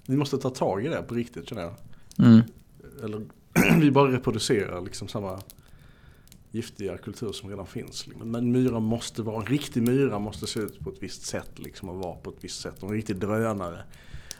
Vi 0.06 0.16
måste 0.16 0.38
ta 0.38 0.50
tag 0.50 0.86
i 0.86 0.88
det 0.88 1.02
på 1.02 1.14
riktigt 1.14 1.48
känner 1.48 1.62
jag. 1.62 1.72
Mm. 2.18 2.40
Eller 3.04 3.20
vi 3.80 3.90
bara 3.90 4.12
reproducerar 4.12 4.80
liksom 4.80 5.08
samma 5.08 5.40
giftiga 6.54 6.96
kultur 6.96 7.32
som 7.32 7.50
redan 7.50 7.66
finns. 7.66 8.06
Men 8.22 8.52
myra 8.52 8.80
måste 8.80 9.22
vara, 9.22 9.40
en 9.40 9.46
riktig 9.46 9.82
myra 9.82 10.18
måste 10.18 10.46
se 10.46 10.60
ut 10.60 10.80
på 10.80 10.90
ett 10.90 11.02
visst 11.02 11.26
sätt 11.26 11.50
liksom 11.56 11.88
och 11.88 11.96
vara 11.96 12.14
på 12.14 12.30
ett 12.30 12.36
visst 12.40 12.60
sätt. 12.60 12.82
Och 12.82 12.88
en 12.88 12.94
riktig 12.94 13.16
drönare. 13.16 13.78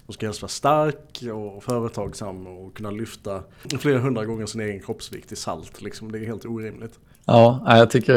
De 0.06 0.12
ska 0.12 0.26
helst 0.26 0.42
vara 0.42 0.48
stark 0.48 1.22
och 1.34 1.64
företagsam 1.64 2.46
och 2.46 2.76
kunna 2.76 2.90
lyfta 2.90 3.42
flera 3.78 3.98
hundra 3.98 4.24
gånger 4.24 4.46
sin 4.46 4.60
egen 4.60 4.80
kroppsvikt 4.80 5.32
i 5.32 5.36
salt. 5.36 5.82
Liksom. 5.82 6.12
Det 6.12 6.18
är 6.18 6.26
helt 6.26 6.44
orimligt. 6.44 6.98
Ja, 7.24 7.64
jag 7.66 7.90
tycker 7.90 8.14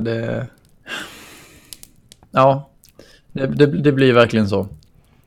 det... 0.00 0.48
Ja, 2.30 2.70
det, 3.32 3.46
det, 3.46 3.66
det 3.66 3.92
blir 3.92 4.12
verkligen 4.12 4.48
så. 4.48 4.68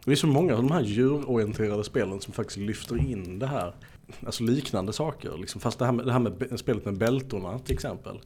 Det 0.06 0.12
är 0.12 0.16
så 0.16 0.28
många 0.28 0.56
av 0.56 0.62
de 0.62 0.72
här 0.72 0.82
djurorienterade 0.82 1.84
spelen 1.84 2.22
som 2.22 2.34
faktiskt 2.34 2.58
lyfter 2.58 2.98
in 2.98 3.40
det 3.40 3.48
här 3.48 3.74
alltså 4.26 4.44
liknande 4.44 4.94
saker. 4.94 5.38
Liksom, 5.38 5.62
fast 5.62 5.80
det 5.80 5.86
här, 5.86 5.92
med, 5.92 6.06
det 6.06 6.12
här 6.12 6.20
med 6.20 6.60
spelet 6.60 6.86
med 6.86 6.98
bältorna 6.98 7.60
till 7.60 7.74
exempel. 7.74 8.20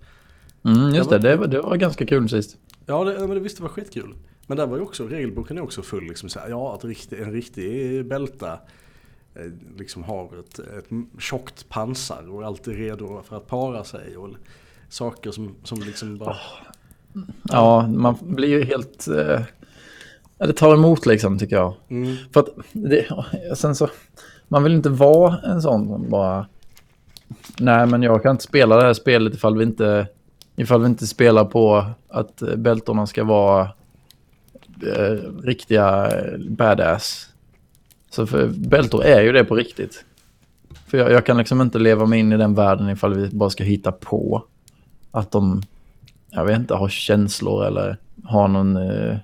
Mm, 0.66 0.96
just 0.96 1.10
det, 1.10 1.18
det, 1.18 1.36
var, 1.36 1.48
det 1.48 1.62
var 1.62 1.76
ganska 1.76 2.06
kul 2.06 2.30
sist. 2.30 2.58
Ja, 2.86 3.04
det, 3.04 3.20
men 3.20 3.30
det 3.30 3.40
visste 3.40 3.62
var 3.62 3.70
skitkul. 3.70 4.16
Men 4.48 4.58
där 4.58 4.68
var 4.68 4.78
ju 4.78 4.84
också, 4.84 5.08
regelboken 5.08 5.58
är 5.58 5.62
också 5.62 5.82
full 5.82 6.04
liksom 6.04 6.30
så 6.30 6.40
här, 6.40 6.50
ja 6.50 6.76
att 6.76 6.86
riktig, 6.86 7.20
en 7.20 7.32
riktig 7.32 8.06
bälta 8.06 8.54
eh, 9.36 9.52
liksom 9.78 10.04
har 10.04 10.40
ett, 10.40 10.60
ett 10.60 10.86
tjockt 11.20 11.70
pansar 11.70 12.30
och 12.30 12.42
är 12.42 12.46
alltid 12.46 12.76
redo 12.76 13.22
för 13.24 13.38
att 13.38 13.48
para 13.48 13.84
sig 13.84 14.18
och 14.18 14.30
saker 14.90 15.32
som, 15.32 15.56
som 15.64 15.80
liksom 15.80 16.18
bara... 16.18 16.38
Ja, 17.44 17.88
man 17.88 18.18
blir 18.22 18.50
ju 18.50 18.64
helt... 18.64 19.08
Eh, 19.08 19.42
det 20.38 20.54
tar 20.54 20.74
emot 20.74 21.06
liksom 21.06 21.40
tycker 21.40 21.56
jag. 21.56 21.74
Mm. 21.90 22.16
För 22.34 22.40
att 22.40 22.50
det, 22.72 23.08
sen 23.56 23.76
så 23.76 23.90
man 24.48 24.64
vill 24.64 24.74
inte 24.74 24.90
vara 24.90 25.38
en 25.38 25.62
sån 25.62 25.88
som 25.88 26.10
bara... 26.10 26.46
Nej, 27.60 27.86
men 27.86 28.04
jag 28.04 28.24
kan 28.24 28.32
inte 28.32 28.44
spela 28.44 28.76
det 28.76 28.84
här 28.84 28.94
spelet 28.94 29.34
ifall 29.34 29.58
vi 29.58 29.64
inte, 29.64 30.08
ifall 30.56 30.82
vi 30.82 30.88
inte 30.88 31.08
spelar 31.08 31.46
på 31.46 31.86
att 32.10 32.42
bältorna 32.58 33.08
ska 33.08 33.24
vara 33.24 33.62
eh, 34.84 35.44
riktiga 35.44 36.08
eh, 36.08 36.40
badass. 36.50 37.30
Så 38.10 38.28
för 38.28 38.48
bältor 38.48 39.04
är 39.04 39.22
ju 39.22 39.32
det 39.32 39.44
på 39.44 39.56
riktigt. 39.56 40.06
För 40.88 40.98
jag, 40.98 41.12
jag, 41.12 41.26
kan 41.26 41.38
liksom 41.38 41.62
inte 41.62 41.80
leva 41.80 42.06
mig 42.06 42.20
in 42.20 42.32
i 42.32 42.38
den 42.38 42.56
världen 42.56 42.90
ifall 42.90 43.14
vi 43.14 43.30
bara 43.30 43.50
ska 43.50 43.64
hitta 43.64 43.92
på 43.92 44.44
att 45.12 45.32
de, 45.32 45.62
jag 46.30 46.46
vet 46.46 46.60
inte, 46.60 46.74
har 46.74 46.90
känslor 46.90 47.66
eller 47.66 47.98
har 48.24 48.48
någon, 48.48 48.78
eh, 48.78 49.18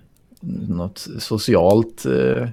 något 0.67 1.07
socialt 1.19 2.05
eh, 2.05 2.47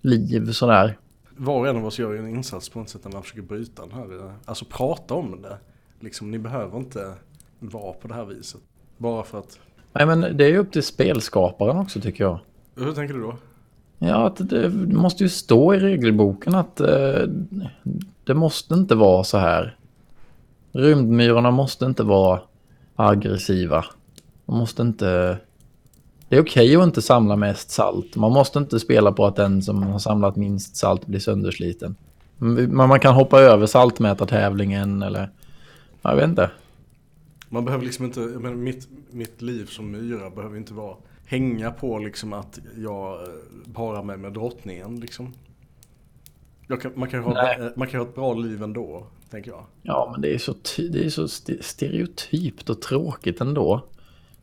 liv 0.00 0.52
sådär. 0.52 0.96
Var 1.36 1.58
och 1.58 1.68
en 1.68 1.76
av 1.76 1.86
oss 1.86 1.98
gör 1.98 2.12
ju 2.12 2.18
en 2.18 2.28
insats 2.28 2.68
på 2.68 2.78
något 2.78 2.88
sätt 2.88 3.04
när 3.04 3.12
man 3.12 3.22
försöker 3.22 3.42
bryta 3.42 3.82
den 3.82 3.92
här, 3.92 4.24
eh, 4.24 4.32
alltså 4.44 4.64
prata 4.64 5.14
om 5.14 5.42
det. 5.42 5.58
Liksom, 6.00 6.30
ni 6.30 6.38
behöver 6.38 6.78
inte 6.78 7.14
vara 7.58 7.92
på 7.92 8.08
det 8.08 8.14
här 8.14 8.24
viset. 8.24 8.60
Bara 8.96 9.22
för 9.22 9.38
att, 9.38 9.58
Nej 9.92 10.06
men 10.06 10.36
det 10.36 10.44
är 10.44 10.48
ju 10.48 10.58
upp 10.58 10.72
till 10.72 10.82
spelskaparen 10.82 11.76
också 11.76 12.00
tycker 12.00 12.24
jag. 12.24 12.38
hur 12.76 12.92
tänker 12.92 13.14
du 13.14 13.20
då? 13.20 13.36
Ja, 13.98 14.26
att 14.26 14.50
det 14.50 14.70
måste 14.70 15.22
ju 15.22 15.28
stå 15.28 15.74
i 15.74 15.78
regelboken 15.78 16.54
att 16.54 16.80
eh, 16.80 17.22
det 18.24 18.34
måste 18.34 18.74
inte 18.74 18.94
vara 18.94 19.24
så 19.24 19.38
här. 19.38 19.76
Rymdmyrorna 20.72 21.50
måste 21.50 21.84
inte 21.84 22.02
vara 22.02 22.40
aggressiva. 22.96 23.84
De 24.46 24.58
måste 24.58 24.82
inte... 24.82 25.38
Det 26.28 26.36
är 26.36 26.42
okej 26.42 26.76
att 26.76 26.84
inte 26.84 27.02
samla 27.02 27.36
mest 27.36 27.70
salt. 27.70 28.16
Man 28.16 28.32
måste 28.32 28.58
inte 28.58 28.80
spela 28.80 29.12
på 29.12 29.26
att 29.26 29.36
den 29.36 29.62
som 29.62 29.82
har 29.82 29.98
samlat 29.98 30.36
minst 30.36 30.76
salt 30.76 31.06
blir 31.06 31.20
söndersliten. 31.20 31.96
Men 32.38 32.76
man 32.76 33.00
kan 33.00 33.14
hoppa 33.14 33.40
över 33.40 33.66
saltmätartävlingen 33.66 35.02
eller... 35.02 35.30
Jag 36.02 36.16
vet 36.16 36.24
inte. 36.28 36.50
Man 37.48 37.64
behöver 37.64 37.84
liksom 37.84 38.04
inte, 38.04 38.20
menar, 38.20 38.56
mitt, 38.56 38.88
mitt 39.10 39.42
liv 39.42 39.66
som 39.66 39.90
myra 39.90 40.30
behöver 40.30 40.56
inte 40.56 40.74
vara 40.74 40.96
hänga 41.26 41.70
på 41.70 41.98
liksom 41.98 42.32
att 42.32 42.58
jag 42.76 43.12
eh, 43.22 43.28
parar 43.74 44.02
mig 44.02 44.16
med 44.16 44.32
drottningen 44.32 45.00
liksom. 45.00 45.34
Kan, 46.82 46.92
man, 46.94 47.08
kan 47.08 47.22
ha, 47.22 47.32
Nej. 47.32 47.56
eh, 47.60 47.66
man 47.76 47.88
kan 47.88 48.00
ha 48.00 48.06
ett 48.08 48.14
bra 48.14 48.34
liv 48.34 48.62
ändå, 48.62 49.06
tänker 49.30 49.50
jag. 49.50 49.64
Ja, 49.82 50.08
men 50.12 50.20
det 50.20 50.34
är 50.34 50.38
så, 50.38 50.54
det 50.90 51.04
är 51.04 51.10
så 51.10 51.24
st- 51.24 51.62
stereotypt 51.62 52.70
och 52.70 52.82
tråkigt 52.82 53.40
ändå. 53.40 53.84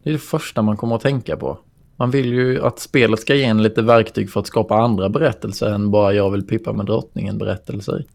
Det 0.03 0.09
är 0.09 0.13
det 0.13 0.19
första 0.19 0.61
man 0.61 0.77
kommer 0.77 0.95
att 0.95 1.01
tänka 1.01 1.37
på. 1.37 1.57
Man 2.03 2.11
vill 2.11 2.33
ju 2.33 2.65
att 2.65 2.79
spelet 2.79 3.19
ska 3.19 3.35
ge 3.35 3.43
en 3.43 3.63
lite 3.63 3.81
verktyg 3.81 4.31
för 4.31 4.39
att 4.39 4.47
skapa 4.47 4.75
andra 4.75 5.09
berättelser 5.09 5.67
än 5.67 5.91
bara 5.91 6.13
jag 6.13 6.31
vill 6.31 6.47
pippa 6.47 6.73
med 6.73 6.85
drottningen 6.85 7.37
berättelser. 7.37 8.05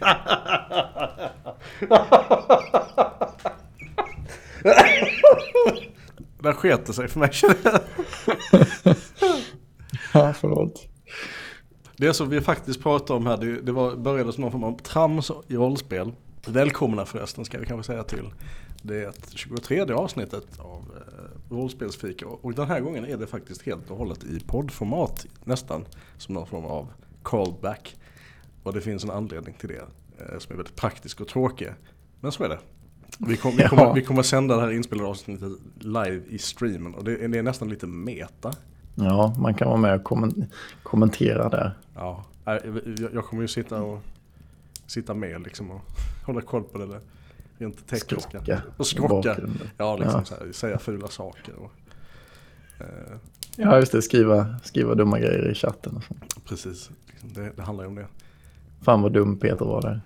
Där 6.42 6.52
sket 6.52 6.86
det 6.86 6.92
sig 6.92 7.08
för 7.08 7.20
mig 7.20 7.32
känner 7.32 7.56
jag. 7.64 7.80
Ja, 10.14 10.32
förlåt. 10.32 10.88
Det 11.96 12.14
som 12.14 12.28
vi 12.28 12.40
faktiskt 12.40 12.82
pratade 12.82 13.16
om 13.16 13.26
här, 13.26 13.36
det, 13.36 13.60
det 13.60 13.72
var, 13.72 13.96
började 13.96 14.32
som 14.32 14.42
någon 14.42 14.52
form 14.52 14.64
av 14.64 14.78
trams 14.78 15.30
i 15.48 15.56
rollspel. 15.56 16.12
Välkomna 16.46 17.06
förresten 17.06 17.44
ska 17.44 17.58
vi 17.58 17.66
kanske 17.66 17.92
säga 17.92 18.02
till 18.02 18.30
det 18.82 19.14
23 19.34 19.92
avsnittet 19.92 20.46
av 20.58 20.91
rollspelsfika. 21.52 22.26
Och 22.26 22.54
den 22.54 22.66
här 22.68 22.80
gången 22.80 23.04
är 23.04 23.16
det 23.16 23.26
faktiskt 23.26 23.62
helt 23.62 23.90
och 23.90 23.96
hållet 23.96 24.24
i 24.24 24.40
poddformat 24.40 25.26
nästan. 25.44 25.84
Som 26.18 26.34
någon 26.34 26.46
form 26.46 26.64
av 26.64 26.88
callback. 27.22 27.96
Och 28.62 28.72
det 28.72 28.80
finns 28.80 29.04
en 29.04 29.10
anledning 29.10 29.54
till 29.60 29.68
det 29.68 29.78
eh, 30.24 30.38
som 30.38 30.52
är 30.52 30.56
väldigt 30.56 30.76
praktisk 30.76 31.20
och 31.20 31.28
tråkig. 31.28 31.68
Men 32.20 32.32
så 32.32 32.44
är 32.44 32.48
det. 32.48 32.58
Vi, 33.18 33.36
kom, 33.36 33.56
vi, 33.56 33.62
kommer, 33.68 33.82
Ja. 33.82 33.92
vi 33.92 34.02
kommer 34.04 34.22
sända 34.22 34.56
det 34.56 34.60
här 34.62 34.70
inspelade 34.72 35.08
avsnittet 35.08 35.52
live 35.78 36.22
i 36.28 36.38
streamen 36.38 36.94
och 36.94 37.04
det, 37.04 37.24
är- 37.24 37.28
det 37.28 37.38
är 37.38 37.42
nästan 37.42 37.68
lite 37.68 37.86
meta. 37.86 38.52
Ja, 38.94 39.34
man 39.38 39.54
kan 39.54 39.68
vara 39.68 39.78
med 39.80 39.94
och 39.94 40.04
kommen- 40.04 40.46
kommentera 40.82 41.48
där. 41.48 41.78
Ja, 41.94 42.24
nej, 42.44 42.60
jag, 43.00 43.14
jag 43.14 43.24
kommer 43.24 43.42
ju 43.42 43.48
sitta 43.48 43.82
och 43.82 44.00
sitta 44.86 45.14
med 45.14 45.42
liksom 45.42 45.70
och 45.70 45.80
hålla 46.26 46.40
koll 46.40 46.62
på 46.64 46.78
det 46.78 46.86
där 46.86 47.00
rent 47.62 47.86
tekniska. 47.88 48.30
Skrocka 48.30 48.62
Och 48.76 48.86
skrocka. 48.86 49.36
Ja, 49.76 49.96
liksom 49.96 50.18
Ja. 50.20 50.24
Så 50.24 50.34
här, 50.44 50.52
säga 50.52 50.78
fula 50.78 51.08
saker. 51.08 51.54
Och, 51.54 51.72
eh, 52.80 52.86
Ja, 53.56 53.76
just 53.78 53.92
det. 53.92 54.02
Skriva, 54.02 54.56
skriva 54.64 54.94
dumma 54.94 55.18
grejer 55.18 55.50
i 55.50 55.54
chatten 55.54 55.96
och 55.96 56.02
sånt. 56.04 56.44
precis, 56.48 56.90
liksom, 57.06 57.32
det, 57.32 57.52
det 57.56 57.62
handlar 57.62 57.84
ju 57.84 57.88
om 57.88 57.94
det. 57.94 58.06
Fan 58.82 59.02
vad 59.02 59.12
dum 59.12 59.38
Peter 59.38 59.64
var 59.64 59.82
där. 59.82 60.00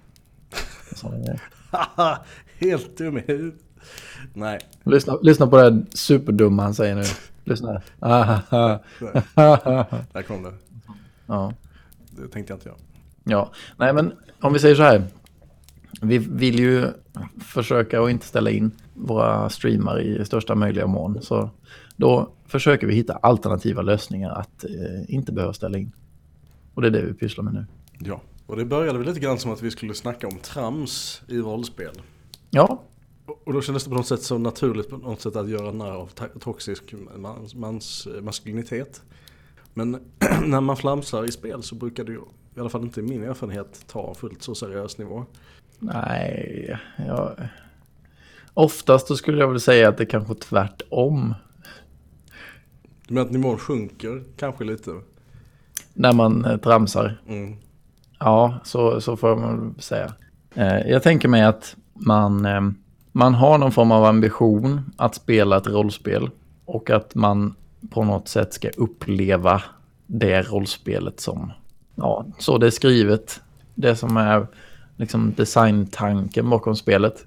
Helt 2.59 2.99
dum 2.99 3.19
i 3.19 3.21
huvudet. 3.27 3.61
Nej, 4.35 4.59
Lyssna, 4.85 5.19
lyssna 5.23 5.47
på 5.47 5.57
det 5.57 5.63
här 5.63 5.85
superdumma 5.91 6.63
han 6.63 6.75
säger 6.75 6.95
nu. 6.95 7.03
Lyssna. 7.45 7.83
Där 10.13 10.23
kom 10.23 10.43
det. 10.43 10.53
ja. 11.27 11.53
Det 12.11 12.29
tänkte 12.29 12.53
jag 12.53 12.57
inte 12.57 12.69
göra. 12.69 12.79
Ja, 13.25 13.51
nej 13.77 13.93
men 13.93 14.13
om 14.41 14.53
vi 14.53 14.59
säger 14.59 14.75
så 14.75 14.83
här. 14.83 15.03
Vi 16.03 16.19
vill 16.19 16.59
ju 16.59 16.87
försöka 17.41 18.03
att 18.03 18.11
inte 18.11 18.27
ställa 18.27 18.51
in 18.51 18.71
våra 18.95 19.51
streamar 19.51 20.01
i 20.01 20.25
största 20.25 20.55
möjliga 20.55 20.87
mån. 20.87 21.23
Så 21.23 21.51
då 21.97 22.33
försöker 22.47 22.87
vi 22.87 22.95
hitta 22.95 23.13
alternativa 23.17 23.83
lösningar 23.83 24.31
att 24.31 24.65
eh, 24.65 25.15
inte 25.15 25.33
behöva 25.33 25.53
ställa 25.53 25.79
in. 25.79 25.93
Och 26.75 26.83
det 26.83 26.89
är 26.89 26.93
det 26.93 27.03
vi 27.03 27.15
pysslar 27.15 27.45
med 27.45 27.55
nu. 27.55 27.67
Ja, 27.99 28.21
och 28.47 28.57
det 28.57 28.65
började 28.65 28.99
väl 28.99 29.07
lite 29.09 29.21
grann 29.21 29.39
som 29.39 29.51
att 29.53 29.63
vi 29.63 29.71
skulle 29.71 29.95
snacka 29.95 30.27
om 30.29 30.39
trams 30.39 31.23
i 31.29 31.39
rollspel. 31.39 31.93
Ja, 32.51 32.83
Och- 33.45 33.53
då 33.53 33.63
kändes 33.63 33.85
det 33.85 33.91
på 33.91 33.97
något 33.97 34.07
sätt 34.07 34.23
så 34.23 34.39
naturligt 34.39 34.91
på 34.91 34.97
något 34.97 35.21
sätt 35.21 35.37
att 35.37 35.49
göra 35.49 35.73
narr 35.73 35.93
av 35.93 36.11
toxisk 36.41 36.95
mans, 37.17 37.55
mans 37.55 38.07
eh, 38.17 38.23
maskulinitet. 38.23 39.03
Men 39.75 39.91
när 40.47 40.61
man 40.61 40.77
flamsar 40.77 41.25
i 41.25 41.33
spel 41.33 41.63
så 41.63 41.75
brukar 41.75 42.05
det 42.05 42.13
ju, 42.13 42.21
i 42.57 42.61
alla 42.61 42.69
fall 42.69 42.83
inte 42.83 43.01
i 43.01 43.03
min 43.03 43.23
erfarenhet, 43.23 43.85
ta 43.87 44.15
fullt 44.15 44.43
så 44.43 44.55
seriös 44.55 44.99
nivå. 44.99 45.25
Nej, 45.79 46.79
ja. 47.07 47.37
Oftast 48.55 49.17
skulle 49.17 49.39
jag 49.39 49.49
väl 49.49 49.61
säga 49.61 49.89
att 49.89 49.99
det 49.99 50.07
kanske 50.07 50.33
är 50.33 50.35
tvärtom. 50.35 51.35
Du 53.07 53.15
menar 53.15 53.27
att 53.27 53.33
nivån 53.33 53.59
sjunker 53.59 54.23
kanske 54.37 54.65
lite? 54.65 54.91
När 55.95 56.13
man 56.13 56.45
eh, 56.45 56.57
tramsar. 56.57 57.21
Mm. 57.29 57.57
Ja, 58.19 58.59
så, 58.65 59.01
så 59.01 59.17
får 59.17 59.37
man 59.37 59.75
säga. 59.79 60.13
Eh, 60.55 60.79
jag 60.79 61.03
tänker 61.03 61.29
mig 61.29 61.43
att 61.43 61.77
man, 61.93 62.47
eh, 62.47 62.61
man 63.13 63.35
har 63.35 63.59
någon 63.59 63.73
form 63.73 63.93
av 63.93 64.05
ambition 64.05 64.93
att 64.97 65.15
spela 65.15 65.57
ett 65.57 65.67
rollspel 65.67 66.31
och 66.65 66.91
att 66.91 67.15
man 67.15 67.55
på 67.91 68.05
något 68.05 68.29
sätt 68.29 68.53
ska 68.53 68.69
uppleva 68.69 69.63
det 70.07 70.43
rollspelet 70.43 71.21
som, 71.21 71.53
ja, 71.95 72.27
så 72.39 72.59
det 72.59 72.67
är 72.67 72.71
skrivet. 72.71 73.41
Det 73.75 73.97
som 73.97 74.17
är 74.17 74.47
liksom 74.97 75.35
designtanken 75.37 76.51
bakom 76.51 76.77
spelet. 76.77 77.27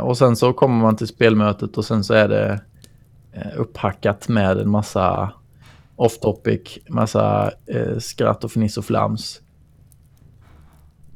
Och 0.00 0.18
sen 0.18 0.36
så 0.36 0.52
kommer 0.52 0.82
man 0.82 0.96
till 0.96 1.08
spelmötet 1.08 1.78
och 1.78 1.84
sen 1.84 2.04
så 2.04 2.14
är 2.14 2.28
det 2.28 2.60
eh, 3.32 3.60
upphackat 3.60 4.28
med 4.28 4.58
en 4.58 4.70
massa 4.70 5.32
off 5.96 6.18
topic, 6.18 6.78
massa 6.88 7.50
eh, 7.66 7.98
skratt 7.98 8.44
och 8.44 8.50
fniss 8.52 8.78
och 8.78 8.84
flams. 8.84 9.40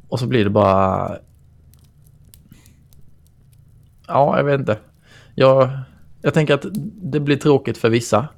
Och 0.08 0.20
så 0.20 0.26
blir 0.26 0.44
det 0.44 0.50
bara... 0.50 1.16
Ja, 4.06 4.36
jag 4.36 4.44
vet 4.44 4.60
inte. 4.60 4.78
Jag, 5.34 5.70
jag 6.22 6.34
tänker 6.34 6.54
att 6.54 6.66
det 7.02 7.20
blir 7.20 7.36
tråkigt 7.36 7.78
för 7.78 7.90
vissa. 7.90 8.28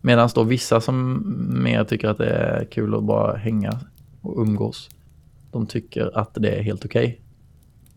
Medan 0.00 0.28
då 0.34 0.42
vissa 0.42 0.80
som 0.80 1.22
mer 1.62 1.84
tycker 1.84 2.08
att 2.08 2.18
det 2.18 2.30
är 2.30 2.64
kul 2.64 2.94
att 2.94 3.04
bara 3.04 3.36
hänga 3.36 3.80
och 4.20 4.42
umgås. 4.42 4.88
De 5.52 5.66
tycker 5.66 6.18
att 6.18 6.34
det 6.34 6.50
är 6.50 6.62
helt 6.62 6.84
okej. 6.84 7.20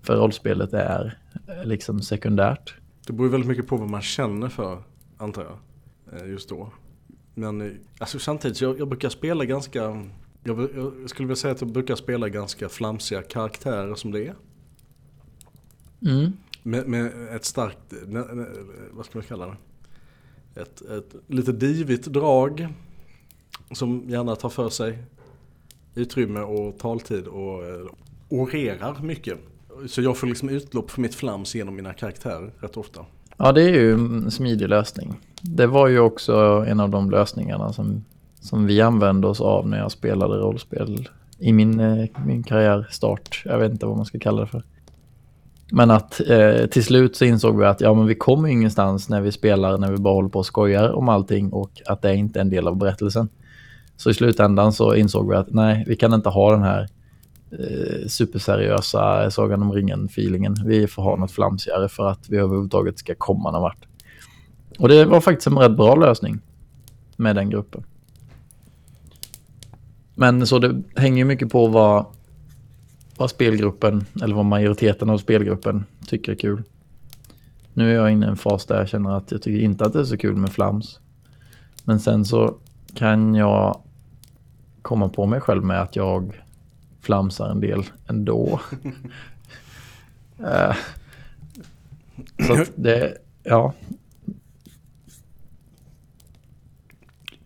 För 0.01 0.15
rollspelet 0.15 0.73
är 0.73 1.17
eh, 1.47 1.65
liksom 1.65 2.01
sekundärt. 2.01 2.75
Det 3.07 3.13
beror 3.13 3.29
väldigt 3.29 3.47
mycket 3.47 3.67
på 3.67 3.77
vad 3.77 3.89
man 3.89 4.01
känner 4.01 4.49
för, 4.49 4.83
antar 5.17 5.43
jag, 5.43 6.19
eh, 6.19 6.29
just 6.29 6.49
då. 6.49 6.71
Men 7.33 7.61
eh, 7.61 7.71
alltså 7.99 8.19
samtidigt, 8.19 8.61
jag, 8.61 8.79
jag 8.79 8.87
brukar 8.87 9.09
spela 9.09 9.45
ganska, 9.45 9.79
jag, 10.43 10.69
jag 10.75 11.09
skulle 11.09 11.27
vilja 11.27 11.35
säga 11.35 11.51
att 11.53 11.61
jag 11.61 11.71
brukar 11.71 11.95
spela 11.95 12.29
ganska 12.29 12.69
flamsiga 12.69 13.21
karaktärer 13.21 13.95
som 13.95 14.11
det 14.11 14.27
är. 14.27 14.35
Mm. 16.05 16.31
Med, 16.63 16.87
med 16.87 17.35
ett 17.35 17.45
starkt, 17.45 17.93
vad 18.91 19.05
ska 19.05 19.17
man 19.17 19.25
kalla 19.27 19.45
det? 19.45 20.61
Ett, 20.61 20.81
ett 20.81 21.15
lite 21.27 21.51
divigt 21.51 22.05
drag. 22.05 22.67
Som 23.71 24.09
gärna 24.09 24.35
tar 24.35 24.49
för 24.49 24.69
sig 24.69 25.03
utrymme 25.95 26.39
och 26.39 26.77
taltid 26.77 27.27
och 27.27 27.65
eh, 27.65 27.85
orerar 28.29 29.01
mycket. 29.01 29.37
Så 29.87 30.01
jag 30.01 30.17
får 30.17 30.27
liksom 30.27 30.49
utlopp 30.49 30.91
för 30.91 31.01
mitt 31.01 31.15
flams 31.15 31.55
genom 31.55 31.75
mina 31.75 31.93
karaktärer 31.93 32.51
rätt 32.59 32.77
ofta. 32.77 33.05
Ja, 33.37 33.51
det 33.51 33.63
är 33.63 33.69
ju 33.69 33.93
en 33.93 34.31
smidig 34.31 34.69
lösning. 34.69 35.19
Det 35.41 35.67
var 35.67 35.87
ju 35.87 35.99
också 35.99 36.65
en 36.67 36.79
av 36.79 36.89
de 36.89 37.11
lösningarna 37.11 37.73
som, 37.73 38.05
som 38.39 38.65
vi 38.65 38.81
använde 38.81 39.27
oss 39.27 39.41
av 39.41 39.67
när 39.67 39.77
jag 39.77 39.91
spelade 39.91 40.35
rollspel 40.35 41.09
i 41.39 41.53
min, 41.53 41.79
eh, 41.79 42.05
min 42.25 42.43
karriärstart. 42.43 43.41
Jag 43.45 43.59
vet 43.59 43.71
inte 43.71 43.85
vad 43.85 43.97
man 43.97 44.05
ska 44.05 44.19
kalla 44.19 44.41
det 44.41 44.47
för. 44.47 44.63
Men 45.71 45.91
att 45.91 46.21
eh, 46.29 46.65
till 46.65 46.83
slut 46.83 47.15
så 47.15 47.25
insåg 47.25 47.59
vi 47.59 47.65
att 47.65 47.81
ja, 47.81 47.93
men 47.93 48.05
vi 48.05 48.15
kommer 48.15 48.49
ingenstans 48.49 49.09
när 49.09 49.21
vi 49.21 49.31
spelar, 49.31 49.77
när 49.77 49.91
vi 49.91 49.97
bara 49.97 50.13
håller 50.13 50.29
på 50.29 50.39
och 50.39 50.45
skojar 50.45 50.93
om 50.93 51.09
allting 51.09 51.53
och 51.53 51.81
att 51.85 52.01
det 52.01 52.09
är 52.09 52.13
inte 52.13 52.39
är 52.39 52.41
en 52.41 52.49
del 52.49 52.67
av 52.67 52.77
berättelsen. 52.77 53.29
Så 53.97 54.09
i 54.09 54.13
slutändan 54.13 54.73
så 54.73 54.95
insåg 54.95 55.29
vi 55.29 55.35
att 55.35 55.53
nej, 55.53 55.83
vi 55.87 55.95
kan 55.95 56.13
inte 56.13 56.29
ha 56.29 56.51
den 56.51 56.63
här 56.63 56.87
eh, 57.51 58.07
superseriösa 58.07 59.31
Sagan 59.31 59.61
om 59.61 59.73
ringen-feelingen. 59.73 60.55
Vi 60.65 60.87
får 60.87 61.03
ha 61.03 61.15
något 61.15 61.31
flamsigare 61.31 61.89
för 61.89 62.07
att 62.09 62.29
vi 62.29 62.37
överhuvudtaget 62.37 62.99
ska 62.99 63.15
komma 63.15 63.51
någon 63.51 63.61
vart. 63.61 63.85
Och 64.79 64.89
det 64.89 65.05
var 65.05 65.21
faktiskt 65.21 65.47
en 65.47 65.57
rätt 65.57 65.77
bra 65.77 65.95
lösning. 65.95 66.39
med 67.17 67.35
den 67.35 67.49
gruppen. 67.49 67.83
Men 70.15 70.47
så 70.47 70.59
det 70.59 70.81
hänger 70.95 71.17
ju 71.17 71.25
mycket 71.25 71.51
på 71.51 71.67
vad, 71.67 72.05
vad 73.17 73.29
spelgruppen, 73.29 74.05
eller 74.21 74.35
vad 74.35 74.45
majoriteten 74.45 75.09
av 75.09 75.17
spelgruppen 75.17 75.85
tycker 76.07 76.31
är 76.31 76.35
kul. 76.35 76.63
Nu 77.73 77.91
är 77.91 77.95
jag 77.95 78.11
inne 78.11 78.25
i 78.25 78.29
en 78.29 78.37
fas 78.37 78.65
där 78.65 78.77
jag 78.77 78.89
känner 78.89 79.17
att 79.17 79.31
jag 79.31 79.41
tycker 79.41 79.63
inte 79.63 79.85
att 79.85 79.93
det 79.93 79.99
är 79.99 80.03
så 80.03 80.17
kul 80.17 80.35
med 80.35 80.51
flams. 80.51 80.99
Men 81.83 81.99
sen 81.99 82.25
så 82.25 82.55
kan 82.93 83.35
jag 83.35 83.81
komma 84.85 85.09
på 85.09 85.25
mig 85.25 85.41
själv 85.41 85.63
med 85.63 85.81
att 85.81 85.95
jag 85.95 86.41
flamsar 87.01 87.49
en 87.49 87.61
del 87.61 87.83
ändå. 88.07 88.59
uh, 90.39 90.75
så 92.47 92.65
det, 92.75 93.17
ja. 93.43 93.73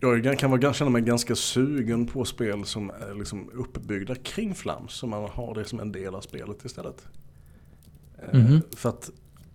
Jag 0.00 0.38
kan 0.38 0.50
vara, 0.50 0.72
känna 0.72 0.90
mig 0.90 1.02
ganska 1.02 1.34
sugen 1.34 2.06
på 2.06 2.24
spel 2.24 2.64
som 2.64 2.90
är 2.90 3.14
liksom 3.14 3.50
uppbyggda 3.52 4.14
kring 4.14 4.54
flams. 4.54 4.92
Så 4.92 5.06
man 5.06 5.30
har 5.30 5.54
det 5.54 5.64
som 5.64 5.80
en 5.80 5.92
del 5.92 6.14
av 6.14 6.20
spelet 6.20 6.64
istället. 6.64 7.08
Mm 8.32 8.46
-hmm. 8.46 8.76
För 8.76 8.88
att 8.88 9.10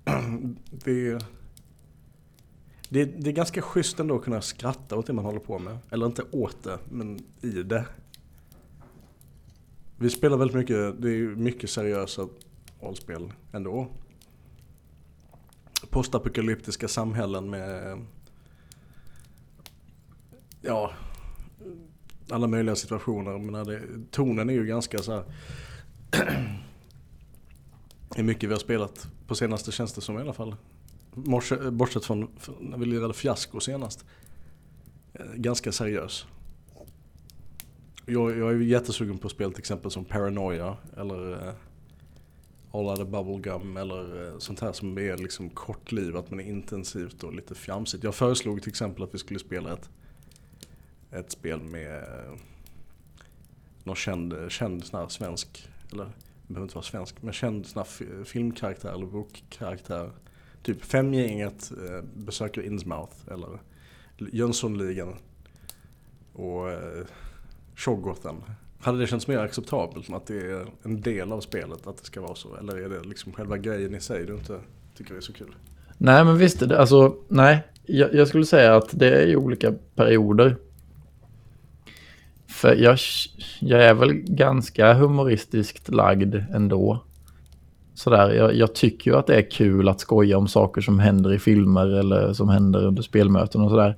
det, 0.71 1.25
det, 2.95 3.05
det 3.05 3.29
är 3.29 3.33
ganska 3.33 3.61
schysst 3.61 3.99
ändå 3.99 4.15
att 4.15 4.23
kunna 4.23 4.41
skratta 4.41 4.95
åt 4.95 5.07
det 5.07 5.13
man 5.13 5.25
håller 5.25 5.39
på 5.39 5.59
med. 5.59 5.77
Eller 5.89 6.05
inte 6.05 6.23
åt 6.31 6.63
det, 6.63 6.79
men 6.89 7.19
i 7.41 7.49
det. 7.49 7.85
Vi 9.97 10.09
spelar 10.09 10.37
väldigt 10.37 10.57
mycket, 10.57 11.01
det 11.01 11.09
är 11.09 11.35
mycket 11.35 11.69
seriösa 11.69 12.27
rollspel 12.79 13.33
ändå. 13.51 13.87
Postapokalyptiska 15.89 16.87
samhällen 16.87 17.49
med 17.49 17.97
ja, 20.61 20.91
alla 22.29 22.47
möjliga 22.47 22.75
situationer. 22.75 23.37
Men 23.37 23.65
det, 23.65 23.81
tonen 24.11 24.49
är 24.49 24.53
ju 24.53 24.65
ganska 24.65 24.97
så 24.97 25.11
här 25.11 25.23
Hur 28.15 28.23
mycket 28.23 28.49
vi 28.49 28.53
har 28.53 28.59
spelat 28.59 29.07
på 29.27 29.35
senaste 29.35 29.71
känns 29.71 29.93
det 29.93 30.01
som 30.01 30.17
i 30.17 30.21
alla 30.21 30.33
fall. 30.33 30.55
Morse, 31.15 31.71
bortsett 31.71 32.05
från 32.05 32.27
när 32.59 32.77
vi 32.77 32.85
lirade 32.85 33.13
fiasko 33.13 33.59
senast. 33.59 34.05
Eh, 35.13 35.25
ganska 35.35 35.71
seriös. 35.71 36.25
Jag, 38.05 38.37
jag 38.37 38.51
är 38.51 38.59
jättesugen 38.59 39.17
på 39.17 39.29
spel 39.29 39.51
till 39.51 39.59
exempel 39.59 39.91
som 39.91 40.05
Paranoia 40.05 40.77
eller 40.97 41.31
uh, 41.31 41.53
All 42.71 42.85
Other 42.85 43.05
Bubblegum 43.05 43.77
eller 43.77 44.27
uh, 44.27 44.37
sånt 44.37 44.59
här 44.59 44.71
som 44.71 44.97
är 44.97 45.17
liksom 45.17 45.49
kortlivat 45.49 46.31
men 46.31 46.39
intensivt 46.39 47.23
och 47.23 47.33
lite 47.33 47.55
fjamsigt. 47.55 48.03
Jag 48.03 48.15
föreslog 48.15 48.61
till 48.61 48.69
exempel 48.69 49.03
att 49.03 49.13
vi 49.13 49.17
skulle 49.17 49.39
spela 49.39 49.73
ett, 49.73 49.89
ett 51.11 51.31
spel 51.31 51.59
med 51.61 52.03
uh, 52.03 52.39
någon 53.83 53.95
känd, 53.95 54.35
känd 54.49 54.85
sån 54.85 54.99
här 54.99 55.07
svensk, 55.07 55.69
eller 55.91 56.05
det 56.05 56.53
behöver 56.53 56.65
inte 56.65 56.75
vara 56.75 56.85
svensk, 56.85 57.21
men 57.21 57.33
känd 57.33 57.65
sån 57.65 57.83
här 57.83 58.23
filmkaraktär 58.23 58.93
eller 58.93 59.05
bokkaraktär. 59.05 60.11
Typ 60.65 60.83
Femgänget 60.85 61.71
eh, 61.71 62.03
besöker 62.13 62.61
Innsmouth 62.61 63.15
eller 63.31 63.49
Jönssonligan 64.17 65.15
och 66.33 66.67
uh, 66.67 68.35
Hade 68.79 68.99
det 68.99 69.07
känts 69.07 69.27
mer 69.27 69.37
acceptabelt 69.37 70.09
med 70.09 70.17
att 70.17 70.27
det 70.27 70.51
är 70.51 70.65
en 70.83 71.01
del 71.01 71.31
av 71.31 71.39
spelet 71.41 71.87
att 71.87 71.97
det 71.97 72.05
ska 72.05 72.21
vara 72.21 72.35
så? 72.35 72.55
Eller 72.55 72.75
är 72.75 72.89
det 72.89 73.07
liksom 73.07 73.33
själva 73.33 73.57
grejen 73.57 73.95
i 73.95 73.99
sig 73.99 74.25
du 74.25 74.33
inte 74.33 74.59
tycker 74.97 75.15
är 75.15 75.21
så 75.21 75.33
kul? 75.33 75.55
Nej 75.97 76.25
men 76.25 76.37
visst, 76.37 76.61
alltså 76.61 77.15
nej. 77.27 77.63
Jag, 77.83 78.13
jag 78.13 78.27
skulle 78.27 78.45
säga 78.45 78.75
att 78.75 78.99
det 78.99 79.21
är 79.21 79.27
ju 79.27 79.35
olika 79.35 79.73
perioder. 79.95 80.57
För 82.47 82.75
jag, 82.75 82.97
jag 83.59 83.83
är 83.83 83.93
väl 83.93 84.13
ganska 84.13 84.93
humoristiskt 84.93 85.89
lagd 85.89 86.35
ändå. 86.35 87.03
Sådär, 87.95 88.33
jag, 88.33 88.55
jag, 88.55 88.75
tycker 88.75 89.11
ju 89.11 89.17
att 89.17 89.27
det 89.27 89.35
är 89.35 89.51
kul 89.51 89.89
att 89.89 89.99
skoja 89.99 90.37
om 90.37 90.47
saker 90.47 90.81
som 90.81 90.99
händer 90.99 91.33
i 91.33 91.39
filmer 91.39 91.87
eller 91.87 92.33
som 92.33 92.49
händer 92.49 92.85
under 92.85 93.01
spelmöten 93.01 93.61
och 93.61 93.69
sådär. 93.69 93.97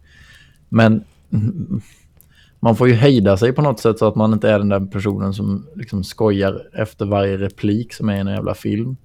Men 0.70 1.04
man 2.60 2.76
får 2.76 2.88
ju 2.88 2.94
hejda 2.94 3.38
sig 3.38 3.54
på 3.54 3.62
något 3.62 3.80
sätt 3.80 4.00
så 4.00 4.08
att 4.08 4.16
man 4.16 4.34
inte 4.34 4.50
är 4.50 4.60
den 4.60 4.70
där 4.70 4.80
personen 4.80 5.34
som 5.34 5.68
liksom 5.76 6.04
skojar 6.04 6.70
efter 6.74 7.06
varje 7.06 7.38
replik 7.38 7.94
som 7.94 8.10
är 8.10 8.16
i 8.16 8.20
en 8.20 8.28
jävla 8.28 8.54
film. 8.54 8.98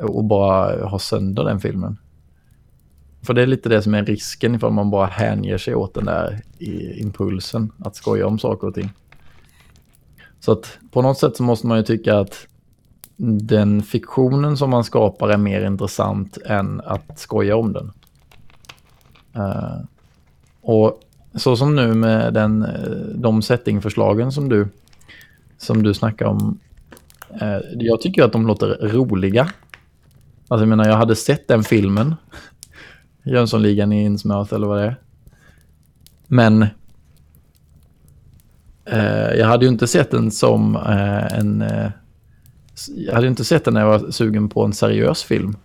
Och 0.00 0.24
bara 0.24 0.86
har 0.86 0.98
sönder 0.98 1.44
den 1.44 1.60
filmen. 1.60 1.98
För 3.22 3.34
det 3.34 3.42
är 3.42 3.46
lite 3.46 3.68
det 3.68 3.82
som 3.82 3.94
är 3.94 4.04
risken 4.04 4.54
ifall 4.54 4.72
man 4.72 4.90
bara 4.90 5.06
hänger 5.06 5.58
sig 5.58 5.74
åt 5.74 5.94
den 5.94 6.04
där 6.04 6.40
impulsen 6.96 7.72
att 7.78 7.96
skoja 7.96 8.26
om 8.26 8.38
saker 8.38 8.66
och 8.66 8.74
ting. 8.74 8.90
Så 10.40 10.52
att 10.52 10.78
på 10.90 11.02
något 11.02 11.18
sätt 11.18 11.36
så 11.36 11.42
måste 11.42 11.66
man 11.66 11.78
ju 11.78 11.84
tycka 11.84 12.18
att 12.18 12.46
den 13.16 13.82
fiktionen 13.82 14.56
som 14.56 14.70
man 14.70 14.84
skapar 14.84 15.28
är 15.28 15.36
mer 15.36 15.66
intressant 15.66 16.38
än 16.46 16.80
att 16.80 17.18
skoja 17.18 17.56
om 17.56 17.72
den. 17.72 17.92
Uh, 19.36 19.84
och 20.60 21.00
så 21.34 21.56
som 21.56 21.76
nu 21.76 21.94
med 21.94 22.34
den, 22.34 22.62
eh, 22.62 22.90
de 23.14 23.42
settingförslagen 23.42 24.32
som 24.32 24.48
du, 24.48 24.68
som 25.58 25.82
du 25.82 25.94
snackar 25.94 26.26
om. 26.26 26.58
Uh, 27.42 27.58
jag 27.72 28.00
tycker 28.00 28.24
att 28.24 28.32
de 28.32 28.46
låter 28.46 28.88
roliga. 28.88 29.48
Alltså 30.48 30.62
jag 30.62 30.68
menar, 30.68 30.88
jag 30.88 30.96
hade 30.96 31.16
sett 31.16 31.48
den 31.48 31.64
filmen. 31.64 32.14
Jönssonligan 33.22 33.92
i 33.92 34.04
Innsmouth 34.04 34.54
eller 34.54 34.66
vad 34.66 34.78
det 34.78 34.84
är. 34.84 34.96
Men 36.26 36.62
uh, 38.92 39.34
jag 39.38 39.46
hade 39.46 39.64
ju 39.64 39.70
inte 39.70 39.86
sett 39.86 40.10
den 40.10 40.30
som 40.30 40.76
en 41.30 41.64
jag 42.96 43.14
hade 43.14 43.26
inte 43.26 43.44
sett 43.44 43.64
den 43.64 43.74
när 43.74 43.80
jag 43.80 43.88
var 43.98 44.10
sugen 44.10 44.48
på 44.48 44.64
en 44.64 44.72
seriös 44.72 45.22
film. 45.22 45.56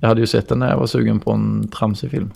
Jag 0.00 0.08
hade 0.08 0.20
ju 0.20 0.26
sett 0.26 0.48
den 0.48 0.58
när 0.58 0.70
jag 0.70 0.78
var 0.78 0.86
sugen 0.86 1.20
på 1.20 1.32
en 1.32 1.68
tramsig 1.68 2.10
film. 2.10 2.30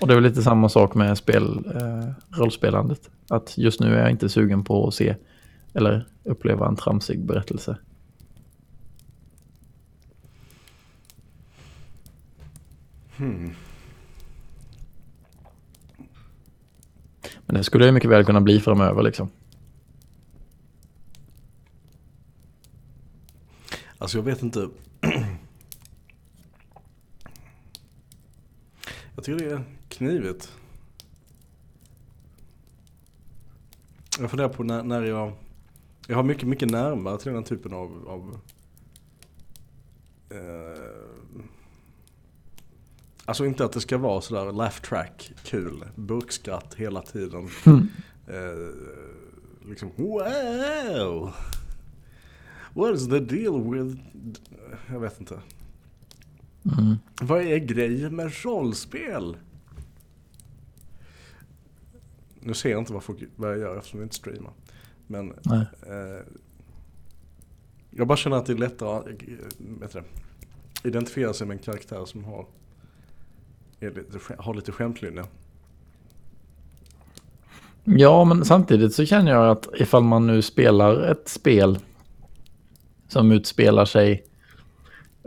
Och 0.00 0.08
det 0.08 0.14
är 0.14 0.14
väl 0.14 0.24
lite 0.24 0.42
samma 0.42 0.68
sak 0.68 0.94
med 0.94 1.18
spel, 1.18 1.64
eh, 1.74 2.38
rollspelandet. 2.38 3.10
Att 3.28 3.58
just 3.58 3.80
nu 3.80 3.94
är 3.94 4.00
jag 4.00 4.10
inte 4.10 4.28
sugen 4.28 4.64
på 4.64 4.88
att 4.88 4.94
se 4.94 5.16
eller 5.74 6.06
uppleva 6.24 6.68
en 6.68 6.76
tramsig 6.76 7.24
berättelse. 7.24 7.76
Hmm. 13.16 13.50
Men 17.46 17.56
det 17.56 17.64
skulle 17.64 17.86
ju 17.86 17.92
mycket 17.92 18.10
väl 18.10 18.24
kunna 18.24 18.40
bli 18.40 18.60
framöver 18.60 19.02
liksom. 19.02 19.30
Alltså 24.02 24.18
jag 24.18 24.22
vet 24.22 24.42
inte. 24.42 24.68
jag 29.14 29.24
tycker 29.24 29.44
det 29.44 29.50
är 29.50 29.64
knivigt. 29.88 30.52
Jag 34.20 34.30
funderar 34.30 34.48
på 34.48 34.62
när, 34.62 34.82
när 34.82 35.02
jag... 35.02 35.32
Jag 36.06 36.16
har 36.16 36.22
mycket, 36.22 36.48
mycket 36.48 36.70
närmare 36.70 37.18
till 37.18 37.26
den 37.26 37.42
här 37.42 37.48
typen 37.48 37.72
av... 37.72 38.08
av 38.08 38.40
eh, 40.30 40.84
alltså 43.24 43.46
inte 43.46 43.64
att 43.64 43.72
det 43.72 43.80
ska 43.80 43.98
vara 43.98 44.20
sådär 44.20 44.52
laugh 44.52 44.80
track, 44.80 45.32
kul, 45.44 45.84
burkskratt 45.96 46.74
hela 46.74 47.02
tiden. 47.02 47.48
Mm. 47.66 47.88
Eh, 48.26 48.74
liksom 49.68 49.90
wow! 49.96 51.32
What 52.74 52.94
is 52.94 53.08
the 53.08 53.20
deal 53.20 53.70
with... 53.70 54.00
Jag 54.90 55.00
vet 55.00 55.20
inte. 55.20 55.40
Mm. 56.78 56.96
Vad 57.20 57.42
är 57.42 57.58
grejen 57.58 58.16
med 58.16 58.44
rollspel? 58.44 59.36
Nu 62.40 62.54
ser 62.54 62.70
jag 62.70 62.78
inte 62.78 62.92
vad, 62.92 63.02
folk, 63.02 63.18
vad 63.36 63.50
jag 63.50 63.58
gör 63.58 63.76
eftersom 63.76 64.00
vi 64.00 64.04
inte 64.04 64.14
streamar. 64.14 64.52
Men 65.06 65.30
eh, 65.30 65.62
jag 67.90 68.06
bara 68.06 68.16
känner 68.16 68.36
att 68.36 68.46
det 68.46 68.52
är 68.52 68.56
lättare 68.56 69.14
att 69.84 69.94
äh, 69.94 70.02
identifiera 70.84 71.32
sig 71.32 71.46
med 71.46 71.56
en 71.56 71.62
karaktär 71.62 72.04
som 72.04 72.24
har, 72.24 72.46
lite, 73.80 74.18
har 74.38 74.54
lite 74.54 74.72
skämtlinje. 74.72 75.24
Ja, 77.84 78.24
men 78.24 78.44
samtidigt 78.44 78.94
så 78.94 79.06
känner 79.06 79.32
jag 79.32 79.50
att 79.50 79.68
ifall 79.74 80.02
man 80.02 80.26
nu 80.26 80.42
spelar 80.42 81.10
ett 81.10 81.28
spel 81.28 81.78
som 83.12 83.32
utspelar 83.32 83.84
sig 83.84 84.24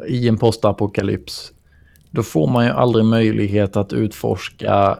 i 0.07 0.27
en 0.27 0.37
postapokalyps, 0.37 1.51
då 2.11 2.23
får 2.23 2.47
man 2.47 2.65
ju 2.65 2.71
aldrig 2.71 3.05
möjlighet 3.05 3.75
att 3.75 3.93
utforska 3.93 4.99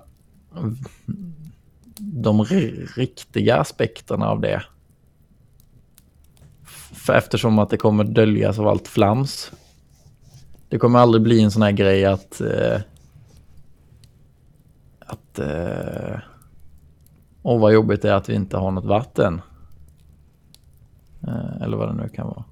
de 1.98 2.44
riktiga 2.96 3.58
aspekterna 3.58 4.28
av 4.30 4.42
det. 4.42 4.64
För 6.94 7.14
eftersom 7.14 7.60
att 7.60 7.70
det 7.70 7.78
kommer 7.78 8.04
döljas 8.04 8.60
av 8.60 8.68
allt 8.68 8.88
flams. 8.88 9.52
Det 10.70 10.78
kommer 10.78 11.00
aldrig 11.00 11.24
bli 11.24 11.42
en 11.42 11.52
sån 11.52 11.62
här 11.62 11.72
grej 11.72 12.06
att, 12.06 12.42
eh, 12.42 12.82
att... 15.00 15.40
Eh, 15.40 16.20
åh, 17.44 17.60
vad 17.60 17.74
jobbigt 17.74 18.02
det 18.02 18.10
är 18.10 18.16
att 18.16 18.30
vi 18.30 18.36
inte 18.36 18.58
har 18.58 18.72
något 18.72 18.86
vatten. 18.86 19.42
Eh, 21.28 21.62
eller 21.62 21.78
vad 21.78 21.90
det 21.90 22.04
nu 22.04 22.10
kan 22.10 22.28
vara. 22.28 22.44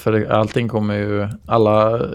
För 0.00 0.24
allting 0.24 0.68
kommer 0.68 0.94
ju... 0.94 1.28
Alla... 1.46 2.08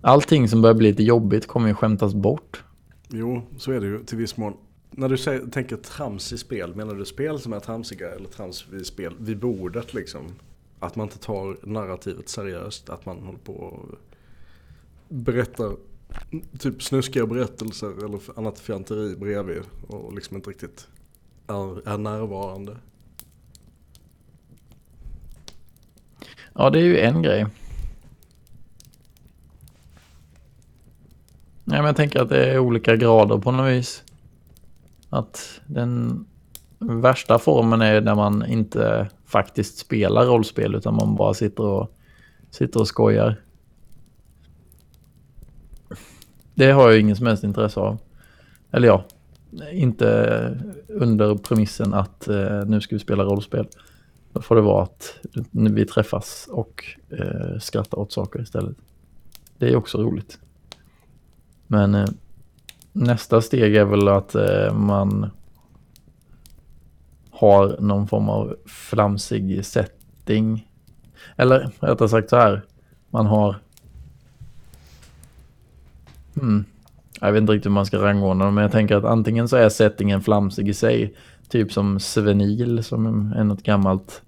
Allting 0.00 0.48
som 0.48 0.62
börjar 0.62 0.74
bli 0.74 0.90
lite 0.90 1.02
jobbigt 1.02 1.46
kommer 1.46 1.68
ju 1.68 1.74
skämtas 1.74 2.14
bort. 2.14 2.64
Jo, 3.08 3.42
så 3.58 3.72
är 3.72 3.80
det 3.80 3.86
ju 3.86 4.04
till 4.04 4.18
viss 4.18 4.36
mån. 4.36 4.56
När 4.90 5.08
du 5.08 5.16
säger, 5.16 5.46
tänker 5.46 5.76
trams 5.76 6.32
i 6.32 6.38
spel, 6.38 6.74
menar 6.74 6.94
du 6.94 7.04
spel 7.04 7.38
som 7.38 7.52
är 7.52 7.60
tramsiga 7.60 8.10
eller 8.14 8.28
trams 8.28 8.66
vid 8.70 8.86
spel 8.86 9.14
vid 9.18 9.38
bordet 9.38 9.94
liksom? 9.94 10.22
Att 10.78 10.96
man 10.96 11.06
inte 11.06 11.18
tar 11.18 11.56
narrativet 11.62 12.28
seriöst, 12.28 12.90
att 12.90 13.06
man 13.06 13.18
håller 13.18 13.38
på 13.38 13.52
och 13.52 13.88
berättar 15.08 15.76
typ 16.58 16.82
snuskiga 16.82 17.26
berättelser 17.26 18.04
eller 18.04 18.38
annat 18.38 18.58
fjanteri 18.58 19.16
bredvid 19.16 19.62
och 19.88 20.14
liksom 20.14 20.36
inte 20.36 20.50
riktigt 20.50 20.88
är, 21.46 21.88
är 21.88 21.98
närvarande. 21.98 22.76
Ja, 26.54 26.70
det 26.70 26.78
är 26.78 26.84
ju 26.84 26.98
en 26.98 27.22
grej. 27.22 27.46
Nej, 31.64 31.78
men 31.78 31.84
jag 31.84 31.96
tänker 31.96 32.20
att 32.20 32.28
det 32.28 32.44
är 32.44 32.58
olika 32.58 32.96
grader 32.96 33.38
på 33.38 33.50
något 33.50 33.72
vis. 33.72 34.04
Att 35.08 35.60
den 35.66 36.24
värsta 36.78 37.38
formen 37.38 37.80
är 37.80 38.00
när 38.00 38.14
man 38.14 38.46
inte 38.46 39.08
faktiskt 39.26 39.78
spelar 39.78 40.26
rollspel 40.26 40.74
utan 40.74 40.94
man 40.94 41.16
bara 41.16 41.34
sitter 41.34 41.64
och, 41.64 41.90
sitter 42.50 42.80
och 42.80 42.88
skojar. 42.88 43.40
Det 46.54 46.70
har 46.70 46.90
jag 46.90 47.00
ingen 47.00 47.16
som 47.16 47.26
helst 47.26 47.44
intresse 47.44 47.80
av. 47.80 47.98
Eller 48.70 48.88
ja, 48.88 49.04
inte 49.72 50.58
under 50.88 51.34
premissen 51.34 51.94
att 51.94 52.28
eh, 52.28 52.64
nu 52.66 52.80
ska 52.80 52.96
vi 52.96 53.00
spela 53.00 53.24
rollspel. 53.24 53.66
Då 54.32 54.42
får 54.42 54.56
det 54.56 54.62
vara 54.62 54.82
att 54.82 55.18
vi 55.50 55.86
träffas 55.86 56.48
och 56.50 56.84
eh, 57.10 57.58
skrattar 57.60 57.98
åt 57.98 58.12
saker 58.12 58.42
istället. 58.42 58.76
Det 59.58 59.68
är 59.68 59.76
också 59.76 60.02
roligt. 60.02 60.38
Men 61.66 61.94
eh, 61.94 62.08
nästa 62.92 63.42
steg 63.42 63.76
är 63.76 63.84
väl 63.84 64.08
att 64.08 64.34
eh, 64.34 64.74
man 64.74 65.30
har 67.30 67.76
någon 67.80 68.08
form 68.08 68.28
av 68.28 68.56
flamsig 68.66 69.64
setting. 69.64 70.68
Eller 71.36 71.70
rättare 71.80 72.08
sagt 72.08 72.30
så 72.30 72.36
här. 72.36 72.62
Man 73.10 73.26
har... 73.26 73.56
Hmm. 76.34 76.64
Jag 77.20 77.32
vet 77.32 77.40
inte 77.40 77.52
riktigt 77.52 77.66
hur 77.66 77.74
man 77.74 77.86
ska 77.86 77.98
rangordna 77.98 78.50
men 78.50 78.62
jag 78.62 78.72
tänker 78.72 78.96
att 78.96 79.04
antingen 79.04 79.48
så 79.48 79.56
är 79.56 79.68
settingen 79.68 80.22
flamsig 80.22 80.68
i 80.68 80.74
sig. 80.74 81.14
Typ 81.52 81.72
som 81.72 82.00
Svenil 82.00 82.84
som 82.84 83.32
är 83.32 83.44
något 83.44 83.62
gammalt 83.62 84.22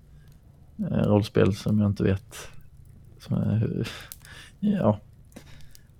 eh, 0.79 0.85
rollspel 0.85 1.55
som 1.55 1.79
jag 1.81 1.91
inte 1.91 2.03
vet. 2.03 2.49
Som 3.19 3.37
är, 3.37 3.89
ja. 4.61 4.99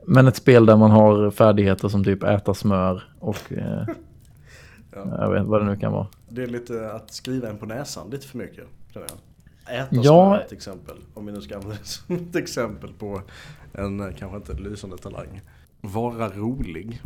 Men 0.07 0.27
ett 0.27 0.37
spel 0.37 0.67
där 0.67 0.77
man 0.77 0.91
har 0.91 1.31
färdigheter 1.31 1.89
som 1.89 2.05
typ 2.05 2.23
äta 2.23 2.55
smör 2.55 3.03
och 3.21 3.53
eh, 3.53 3.87
Ja. 4.97 5.07
jag 5.19 5.31
vet 5.33 5.47
vad 5.47 5.61
det 5.61 5.67
nu 5.67 5.77
kan 5.77 5.93
vara. 5.93 6.07
Det 6.29 6.43
är 6.43 6.47
lite 6.47 6.93
att 6.93 7.13
skriva 7.13 7.49
en 7.49 7.59
på 7.59 7.67
näsan 7.67 8.11
lite 8.11 8.27
för 8.27 8.39
mycket. 8.39 8.65
känner 8.93 9.07
jag. 9.67 9.77
Äta 9.81 9.89
Ja. 9.91 10.03
smör 10.03 10.41
ett 10.41 10.53
exempel. 10.53 10.97
Om 11.15 11.27
vi 11.27 11.33
nu 11.33 11.41
ska 11.41 11.55
använda 11.55 11.77
det 11.77 11.87
som 11.89 12.17
ett 12.29 12.37
exempel 12.37 12.93
på 12.99 13.23
en 13.73 14.01
eh, 14.01 14.15
kanske 14.19 14.37
inte 14.37 14.53
lysande 14.63 14.99
talang. 14.99 15.41
Vara 15.81 16.29
rolig. 16.29 17.03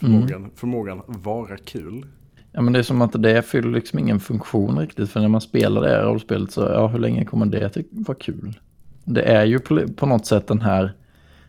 Förmågan, 0.00 0.50
förmågan 0.54 1.02
vara 1.06 1.56
kul. 1.56 2.06
Ja 2.52 2.62
men 2.62 2.72
det 2.72 2.78
är 2.78 2.82
som 2.82 3.02
att 3.02 3.22
det 3.22 3.42
fyller 3.42 3.70
liksom 3.70 3.98
ingen 3.98 4.20
funktion 4.20 4.78
riktigt 4.78 5.10
för 5.10 5.20
när 5.20 5.28
man 5.28 5.40
spelar 5.40 5.82
det 5.82 5.88
här 5.88 6.02
rollspelet 6.02 6.52
så 6.52 6.60
ja 6.60 6.86
hur 6.86 6.98
länge 6.98 7.24
kommer 7.24 7.46
det 7.46 7.66
att 7.66 7.76
vara 7.90 8.18
kul? 8.18 8.58
Det 9.04 9.22
är 9.22 9.44
ju 9.44 9.58
på, 9.58 9.88
på 9.96 10.06
något 10.06 10.26
sätt 10.26 10.46
den 10.46 10.60
här 10.60 10.92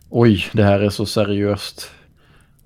oj 0.10 0.46
det 0.54 0.63
här 0.63 0.80
är 0.80 0.89
så 0.89 1.06
seriöst 1.06 1.92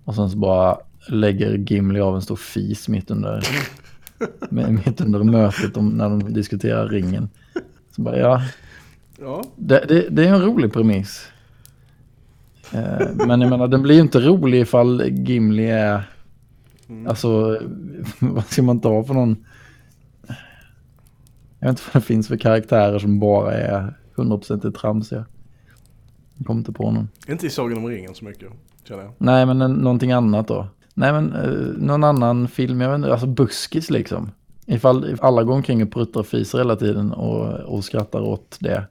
och 0.04 0.16
sen 0.16 0.30
så 0.30 0.38
bara 0.38 0.78
lägger 1.08 1.58
Gimli 1.58 2.00
av 2.00 2.16
en 2.16 2.22
stor 2.22 2.36
fis 2.36 2.88
mitt 2.88 3.12
under 3.12 3.44
mitt 4.50 5.02
under 5.02 5.24
mötet 5.24 5.78
om, 5.78 5.90
när 5.90 6.10
de 6.10 6.34
diskuterar 6.34 6.88
ringen. 6.88 7.30
Så 7.96 8.02
bara 8.02 8.18
ja 8.18 8.42
Ja, 9.20 9.44
det, 9.56 9.86
det, 9.88 10.10
det 10.10 10.28
är 10.28 10.34
en 10.34 10.42
rolig 10.42 10.74
premiss. 10.74 11.28
Eh, 12.74 13.08
men 13.28 13.42
jag 13.42 13.50
menar 13.50 13.68
den 13.68 13.82
blir 13.82 13.96
ju 13.96 14.02
inte 14.02 14.20
rolig 14.20 14.62
ifall 14.62 15.04
Gimli 15.10 15.70
är 15.70 16.04
Mm. 16.90 17.08
Alltså, 17.08 17.60
vad 18.20 18.46
ska 18.46 18.64
man 18.64 18.80
ta 18.80 19.04
för 19.04 19.14
någon? 19.14 19.46
Jag 21.60 21.68
vet 21.68 21.70
inte 21.70 21.82
vad 21.94 22.04
det 22.04 22.06
finns 22.06 22.28
för 22.28 22.38
karaktärer 22.38 23.00
som 23.00 23.20
bara 23.20 23.54
är 23.54 23.94
100% 24.16 24.72
tramsiga. 24.72 25.26
Jag 26.38 26.48
kommer 26.48 26.60
inte 26.60 26.72
på 26.72 26.92
någon. 26.92 27.10
inte 27.28 27.48
i 27.48 27.50
Sagan 27.50 27.78
om 27.78 27.88
ringen 27.88 28.16
så 28.16 28.26
mycket 28.26 28.50
känner 28.84 29.04
jag. 29.04 29.14
Nej, 29.18 29.46
men 29.46 29.62
en, 29.62 29.74
någonting 29.74 30.12
annat 30.12 30.48
då. 30.48 30.68
Nej, 30.94 31.14
men 31.14 31.34
eh, 31.34 31.78
någon 31.78 32.04
annan 32.04 32.48
film, 32.48 32.82
jag 32.82 32.90
vet 32.90 32.96
inte, 32.96 33.12
alltså 33.12 33.28
buskis 33.28 33.90
liksom. 33.90 34.32
Ifall, 34.66 35.14
if 35.14 35.24
alla 35.24 35.44
går 35.44 35.54
omkring 35.54 35.84
och 35.84 35.92
pruttar 35.92 36.20
och 36.20 36.28
fiser 36.28 36.58
hela 36.58 36.76
tiden 36.76 37.12
och, 37.12 37.60
och 37.60 37.84
skrattar 37.84 38.22
åt 38.22 38.58
det. 38.60 38.88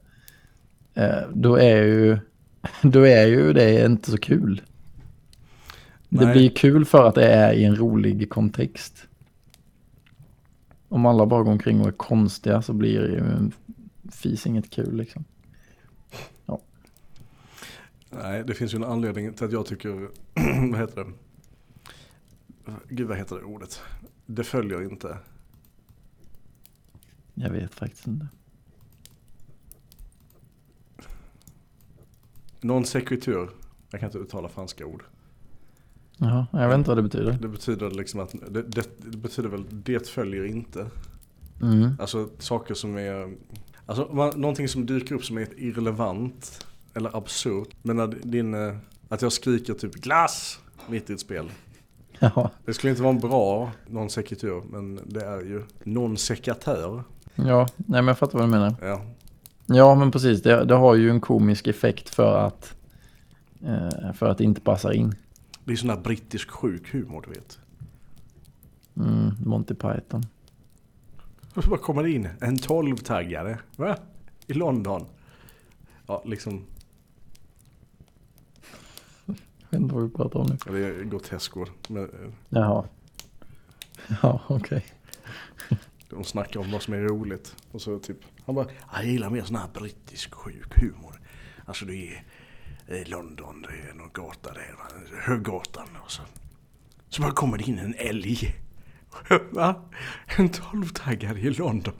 Eh, 0.93 1.29
då 1.33 1.55
är 1.55 1.83
ju, 1.83 2.17
då 2.81 3.07
är 3.07 3.27
ju 3.27 3.53
det 3.53 3.85
inte 3.85 4.11
så 4.11 4.17
kul. 4.17 4.61
Det 6.09 6.25
Nej. 6.25 6.33
blir 6.33 6.49
kul 6.49 6.85
för 6.85 7.07
att 7.07 7.15
det 7.15 7.27
är 7.27 7.53
i 7.53 7.63
en 7.63 7.75
rolig 7.75 8.29
kontext. 8.29 9.07
Om 10.89 11.05
alla 11.05 11.25
bara 11.25 11.43
går 11.43 11.51
omkring 11.51 11.81
och 11.81 11.87
är 11.87 11.91
konstiga 11.91 12.61
så 12.61 12.73
blir 12.73 13.01
det 13.01 13.07
ju 13.07 13.51
fis 14.11 14.47
inget 14.47 14.69
kul 14.69 14.97
liksom. 14.97 15.25
Nej, 18.09 18.43
det 18.43 18.53
finns 18.53 18.73
ju 18.73 18.75
en 18.75 18.83
anledning 18.83 19.33
till 19.33 19.45
att 19.45 19.51
jag 19.51 19.65
tycker, 19.65 20.09
vad 20.71 20.79
heter 20.79 21.03
det? 21.03 21.11
Gud 22.89 23.07
vad 23.07 23.17
heter 23.17 23.35
det 23.35 23.43
ordet? 23.43 23.81
Det 24.25 24.43
följer 24.43 24.83
inte. 24.83 25.17
Jag 27.33 27.49
vet 27.49 27.73
faktiskt 27.73 28.07
inte. 28.07 28.27
Non 32.61 32.85
sequitur. 32.85 33.49
Jag 33.89 33.99
kan 33.99 34.07
inte 34.07 34.17
uttala 34.17 34.49
franska 34.49 34.85
ord. 34.85 35.03
Jaha, 36.17 36.45
jag 36.51 36.67
vet 36.67 36.77
inte 36.77 36.89
vad 36.89 36.97
det 36.97 37.03
betyder. 37.03 37.37
Det 37.41 37.47
betyder 37.47 37.91
liksom 37.91 38.19
att, 38.19 38.35
det, 38.49 38.61
det, 38.61 38.87
det 38.97 39.17
betyder 39.17 39.49
väl 39.49 39.63
det 39.71 40.07
följer 40.07 40.45
inte. 40.45 40.85
Mm. 41.61 41.91
Alltså 41.99 42.29
saker 42.39 42.73
som 42.73 42.97
är, 42.97 43.33
alltså 43.85 44.09
man, 44.11 44.41
någonting 44.41 44.67
som 44.67 44.85
dyker 44.85 45.15
upp 45.15 45.25
som 45.25 45.37
är 45.37 45.47
irrelevant 45.57 46.65
eller 46.93 47.17
absurt. 47.17 47.69
Men 47.81 47.95
när 47.95 48.07
din, 48.07 48.53
eh, 48.53 48.75
att 49.09 49.21
jag 49.21 49.31
skriker 49.31 49.73
typ 49.73 49.93
glass 49.95 50.59
mitt 50.87 51.09
i 51.09 51.13
ett 51.13 51.19
spel. 51.19 51.51
Ja, 52.19 52.51
Det 52.65 52.73
skulle 52.73 52.91
inte 52.91 53.03
vara 53.03 53.13
en 53.13 53.19
bra 53.19 53.71
non 53.87 54.09
sequitur 54.09 54.63
men 54.69 54.99
det 55.05 55.25
är 55.25 55.39
ju 55.39 55.63
non 55.83 56.17
secatör. 56.17 57.03
ja, 57.35 57.67
nej 57.75 58.01
men 58.01 58.07
jag 58.07 58.17
fattar 58.17 58.39
vad 58.39 58.47
du 58.47 58.51
menar. 58.51 58.75
Ja. 58.81 59.01
Ja, 59.65 59.95
men 59.95 60.11
precis. 60.11 60.41
Det, 60.41 60.65
det 60.65 60.75
har 60.75 60.95
ju 60.95 61.09
en 61.09 61.21
komisk 61.21 61.67
effekt 61.67 62.09
för 62.09 62.37
att, 62.37 62.75
eh, 63.65 64.13
för 64.13 64.25
att 64.25 64.37
det 64.37 64.43
inte 64.43 64.61
passar 64.61 64.91
in. 64.91 65.15
Det 65.67 65.73
är 65.73 65.77
sån 65.77 65.89
här 65.89 65.97
brittisk 65.97 66.49
sjuk 66.49 66.93
humor 66.93 67.23
du 67.27 67.33
vet. 67.33 67.59
Mm, 68.95 69.31
Monty 69.45 69.73
Python. 69.73 70.25
Och 71.53 71.63
så 71.63 71.69
bara 71.69 71.79
kommer 71.79 72.03
det 72.03 72.11
in 72.11 72.29
en 72.41 72.55
12-taggare. 72.55 73.57
Va? 73.75 73.97
I 74.47 74.53
London. 74.53 75.05
Ja, 76.05 76.23
liksom. 76.25 76.63
Jag 79.25 79.35
vet 79.69 79.81
inte 79.81 79.95
vad 79.95 80.03
vi 80.03 80.09
pratar 80.09 80.39
om 80.39 80.47
nu. 80.47 80.57
ja, 80.65 80.71
Det 80.71 80.85
är 80.87 81.03
groteskor. 81.03 81.69
Men 81.89 82.03
eh, 82.03 82.31
Jaha. 82.49 82.85
Ja, 84.21 84.41
okej. 84.47 84.85
de 86.09 86.23
snackar 86.23 86.59
om 86.59 86.71
vad 86.71 86.81
som 86.81 86.93
är 86.93 86.97
roligt. 87.01 87.55
Och 87.71 87.81
så 87.81 87.99
typ. 87.99 88.17
Han 88.45 88.55
bara. 88.55 88.67
Jag 88.93 89.05
gillar 89.05 89.29
mer 89.29 89.43
sån 89.43 89.55
här 89.55 89.67
brittisk 89.73 90.33
sjuk 90.33 90.79
humor. 90.81 91.21
Alltså 91.65 91.85
det 91.85 91.95
är 91.95 92.23
i 92.87 93.03
London. 93.05 93.61
Det 93.61 93.89
är 93.89 93.93
någon 93.93 94.09
gata 94.13 94.53
där. 94.53 94.75
va? 94.77 95.17
Höggatan. 95.21 95.87
Och 96.05 96.11
så. 96.11 96.21
Så 97.09 97.21
bara 97.21 97.31
kommer 97.31 97.57
det 97.57 97.63
in 97.63 97.79
en 97.79 97.95
älg. 97.97 98.55
Va? 99.51 99.75
En 100.37 100.49
12-taggare 100.49 101.39
i 101.39 101.49
London. 101.49 101.93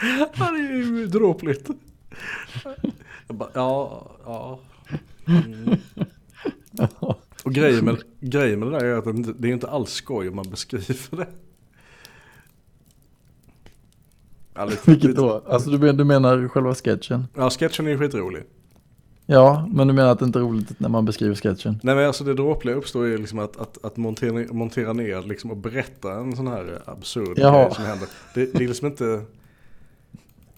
Det 0.00 0.44
är 0.44 0.58
ju 0.58 1.06
dråpligt. 1.06 1.70
Jag 3.26 3.36
bara, 3.36 3.50
ja, 3.54 4.10
ja. 4.24 4.60
Mm. 5.26 5.76
Och 7.44 7.54
grejen 7.54 7.84
med, 7.84 8.02
grejen 8.20 8.58
med 8.58 8.68
det 8.68 8.78
där 8.78 8.84
är 8.84 8.96
att 8.96 9.40
det 9.42 9.48
är 9.48 9.52
inte 9.52 9.68
alls 9.68 9.90
skoj 9.90 10.28
om 10.28 10.36
man 10.36 10.50
beskriver 10.50 11.16
det. 11.16 11.28
Lite, 14.64 14.90
Vilket 14.90 15.16
då? 15.16 15.44
Alltså 15.46 15.70
du 15.70 16.04
menar 16.04 16.48
själva 16.48 16.74
sketchen? 16.74 17.26
ja 17.34 17.50
sketchen 17.50 17.86
är 17.86 17.90
ju 17.90 17.98
skitrolig. 17.98 18.42
Ja, 19.26 19.68
men 19.72 19.88
du 19.88 19.94
menar 19.94 20.10
att 20.10 20.18
det 20.18 20.24
inte 20.24 20.38
är 20.38 20.42
roligt 20.42 20.80
när 20.80 20.88
man 20.88 21.04
beskriver 21.04 21.34
sketchen? 21.34 21.80
Nej 21.82 21.94
men 21.94 22.06
alltså 22.06 22.24
det 22.24 22.34
dråpliga 22.34 22.74
uppstår 22.74 23.06
ju 23.06 23.18
liksom 23.18 23.38
att, 23.38 23.56
att, 23.56 23.84
att 23.84 23.96
montera, 23.96 24.52
montera 24.52 24.92
ner 24.92 25.22
liksom 25.22 25.50
och 25.50 25.56
berätta 25.56 26.12
en 26.12 26.36
sån 26.36 26.46
här 26.46 26.82
absurd 26.86 27.38
Jaha. 27.38 27.64
grej 27.64 27.74
som 27.74 27.84
händer. 27.84 28.08
Det, 28.34 28.52
det 28.52 28.64
är 28.64 28.68
liksom 28.68 28.86
inte... 28.86 29.24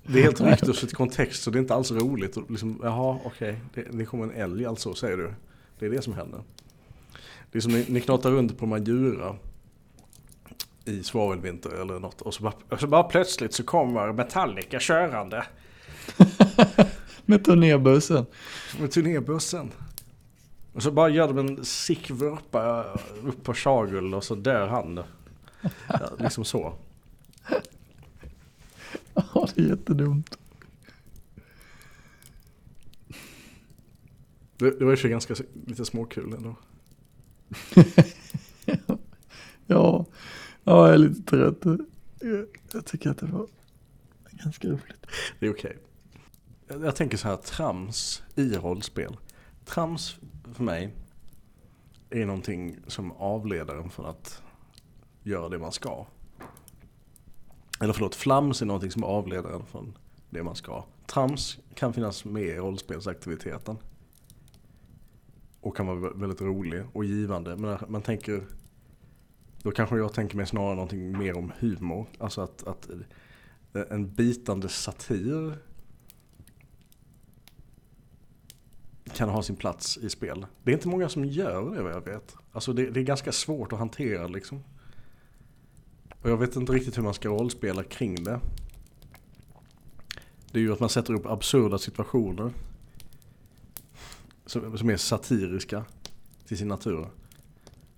Det 0.06 0.18
är 0.18 0.22
helt 0.22 0.40
ryckt 0.40 0.68
ur 0.68 0.72
sitt 0.72 0.94
kontext 0.94 1.42
så 1.42 1.50
det 1.50 1.58
är 1.58 1.60
inte 1.60 1.74
alls 1.74 1.90
roligt. 1.90 2.36
Och 2.36 2.50
liksom, 2.50 2.80
jaha 2.82 3.18
okej, 3.24 3.60
det, 3.74 3.84
det 3.90 4.04
kommer 4.04 4.24
en 4.24 4.30
älg 4.30 4.66
alltså 4.66 4.94
säger 4.94 5.16
du. 5.16 5.34
Det 5.78 5.86
är 5.86 5.90
det 5.90 6.02
som 6.02 6.14
händer. 6.14 6.40
Det 7.52 7.58
är 7.58 7.62
som 7.62 7.72
ni, 7.72 7.84
ni 7.88 8.00
knatar 8.00 8.30
runt 8.30 8.58
på 8.58 8.66
Majura 8.66 9.36
i 10.84 11.02
svavelvinter 11.02 11.70
eller 11.70 11.98
något. 11.98 12.20
Och 12.20 12.34
så 12.34 12.42
bara, 12.42 12.54
och 12.68 12.80
så 12.80 12.86
bara 12.86 13.02
plötsligt 13.02 13.54
så 13.54 13.62
kommer 13.62 14.12
Metallica 14.12 14.78
körande 14.80 15.44
Med 17.26 17.44
turnébussen. 17.44 18.26
med 18.80 18.92
turnébussen. 18.92 19.70
Och 20.72 20.82
så 20.82 20.90
bara 20.90 21.08
gör 21.08 21.28
de 21.32 21.38
en 21.38 21.64
sick 21.64 22.10
vurpa 22.10 22.84
upp 23.24 23.42
på 23.44 23.54
Chagul 23.54 24.14
och 24.14 24.24
så 24.24 24.34
dör 24.34 24.68
han. 24.68 25.00
Liksom 26.18 26.44
så. 26.44 26.74
Ja, 29.14 29.48
det 29.54 29.62
är 29.62 29.68
jättedumt. 29.68 30.38
Det, 34.56 34.78
det 34.78 34.84
var 34.84 34.90
ju 34.90 34.96
för 34.96 35.08
ganska 35.08 35.34
lite 35.66 35.84
småkul 35.84 36.32
ändå. 36.32 36.56
Ja, 39.66 40.06
ja, 40.64 40.86
jag 40.86 40.94
är 40.94 40.98
lite 40.98 41.22
trött. 41.22 41.80
Jag, 42.20 42.46
jag 42.72 42.84
tycker 42.86 43.10
att 43.10 43.18
det 43.18 43.26
var 43.26 43.46
ganska 44.30 44.68
roligt. 44.68 45.06
Det 45.38 45.46
är 45.46 45.50
okej. 45.50 45.76
Jag, 45.76 45.93
jag 46.82 46.96
tänker 46.96 47.16
så 47.16 47.28
här, 47.28 47.36
trams 47.36 48.22
i 48.34 48.54
rollspel. 48.56 49.16
Trams 49.64 50.16
för 50.54 50.64
mig 50.64 50.94
är 52.10 52.26
någonting 52.26 52.76
som 52.86 53.12
avleder 53.12 53.74
en 53.74 53.90
från 53.90 54.06
att 54.06 54.42
göra 55.22 55.48
det 55.48 55.58
man 55.58 55.72
ska. 55.72 56.06
Eller 57.80 57.92
förlåt, 57.92 58.14
flams 58.14 58.62
är 58.62 58.66
någonting 58.66 58.90
som 58.90 59.04
avleder 59.04 59.50
en 59.50 59.66
från 59.66 59.98
det 60.30 60.42
man 60.42 60.56
ska. 60.56 60.84
Trams 61.06 61.58
kan 61.74 61.92
finnas 61.92 62.24
med 62.24 62.42
i 62.42 62.56
rollspelsaktiviteten. 62.56 63.76
Och 65.60 65.76
kan 65.76 65.86
vara 65.86 66.12
väldigt 66.12 66.40
rolig 66.40 66.84
och 66.92 67.04
givande. 67.04 67.56
Men 67.56 67.78
man 67.88 68.02
tänker, 68.02 68.46
då 69.62 69.70
kanske 69.70 69.96
jag 69.96 70.12
tänker 70.12 70.36
mig 70.36 70.46
snarare 70.46 70.74
någonting 70.74 71.18
mer 71.18 71.36
om 71.36 71.52
humor. 71.58 72.06
Alltså 72.18 72.40
att, 72.40 72.66
att 72.66 72.88
en 73.90 74.14
bitande 74.14 74.68
satir 74.68 75.58
kan 79.12 79.28
ha 79.28 79.42
sin 79.42 79.56
plats 79.56 79.96
i 79.96 80.10
spel. 80.10 80.46
Det 80.62 80.70
är 80.70 80.74
inte 80.74 80.88
många 80.88 81.08
som 81.08 81.24
gör 81.24 81.74
det 81.74 81.82
vad 81.82 81.92
jag 81.92 82.04
vet. 82.04 82.36
Alltså 82.52 82.72
det, 82.72 82.90
det 82.90 83.00
är 83.00 83.04
ganska 83.04 83.32
svårt 83.32 83.72
att 83.72 83.78
hantera 83.78 84.26
liksom. 84.26 84.64
Och 86.22 86.30
jag 86.30 86.36
vet 86.36 86.56
inte 86.56 86.72
riktigt 86.72 86.98
hur 86.98 87.02
man 87.02 87.14
ska 87.14 87.28
rollspela 87.28 87.84
kring 87.84 88.24
det. 88.24 88.40
Det 90.50 90.58
är 90.58 90.62
ju 90.62 90.72
att 90.72 90.80
man 90.80 90.88
sätter 90.88 91.14
upp 91.14 91.26
absurda 91.26 91.78
situationer. 91.78 92.52
Som, 94.46 94.78
som 94.78 94.90
är 94.90 94.96
satiriska 94.96 95.84
till 96.46 96.58
sin 96.58 96.68
natur. 96.68 97.06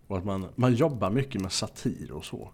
Och 0.07 0.19
att 0.19 0.25
man, 0.25 0.47
man 0.55 0.75
jobbar 0.75 1.11
mycket 1.11 1.43
med 1.43 1.53
satir 1.53 2.13
och 2.13 2.25
så. 2.25 2.51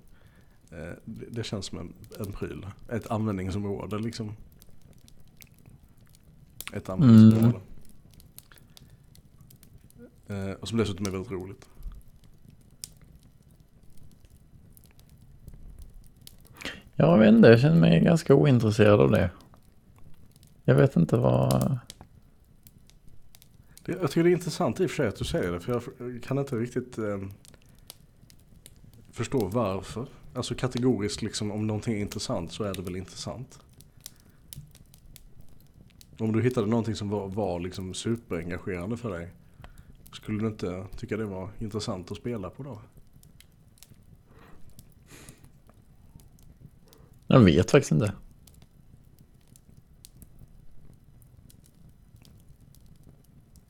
Eh, 0.70 0.92
det, 1.04 1.26
det 1.30 1.44
känns 1.44 1.66
som 1.66 1.78
en, 1.78 1.94
en 2.18 2.32
pryl. 2.32 2.66
Ett 2.88 3.06
användningsområde 3.06 3.98
liksom. 3.98 4.36
Ett 6.72 6.88
användningsområde. 6.88 7.48
Mm 7.48 7.71
och 10.60 10.68
som 10.68 10.78
dessutom 10.78 11.06
är 11.06 11.10
väldigt 11.10 11.32
roligt. 11.32 11.68
Jag 16.94 17.18
vet 17.18 17.34
inte, 17.34 17.48
jag 17.48 17.60
känner 17.60 17.80
mig 17.80 18.00
ganska 18.00 18.34
ointresserad 18.34 19.00
av 19.00 19.10
det. 19.10 19.30
Jag 20.64 20.74
vet 20.74 20.96
inte 20.96 21.16
vad... 21.16 21.78
Det, 23.84 23.92
jag 23.92 24.10
tycker 24.10 24.24
det 24.24 24.30
är 24.30 24.32
intressant 24.32 24.80
i 24.80 24.86
och 24.86 24.90
för 24.90 24.96
sig 24.96 25.08
att 25.08 25.16
du 25.16 25.24
säger 25.24 25.52
det. 25.52 25.60
För 25.60 25.82
jag 25.98 26.22
kan 26.22 26.38
inte 26.38 26.56
riktigt 26.56 26.98
eh, 26.98 27.18
förstå 29.12 29.46
varför. 29.46 30.06
Alltså 30.34 30.54
kategoriskt 30.54 31.22
liksom 31.22 31.52
om 31.52 31.66
någonting 31.66 31.94
är 31.94 32.00
intressant 32.00 32.52
så 32.52 32.64
är 32.64 32.74
det 32.74 32.82
väl 32.82 32.96
intressant. 32.96 33.58
Om 36.18 36.32
du 36.32 36.42
hittade 36.42 36.66
någonting 36.66 36.94
som 36.94 37.08
var, 37.08 37.28
var 37.28 37.60
liksom 37.60 37.94
superengagerande 37.94 38.96
för 38.96 39.10
dig. 39.10 39.28
Skulle 40.12 40.38
du 40.38 40.46
inte 40.46 40.86
tycka 40.96 41.16
det 41.16 41.24
var 41.24 41.50
intressant 41.58 42.10
att 42.10 42.16
spela 42.16 42.50
på 42.50 42.62
då? 42.62 42.80
Jag 47.26 47.40
vet 47.40 47.70
faktiskt 47.70 47.92
inte. 47.92 48.12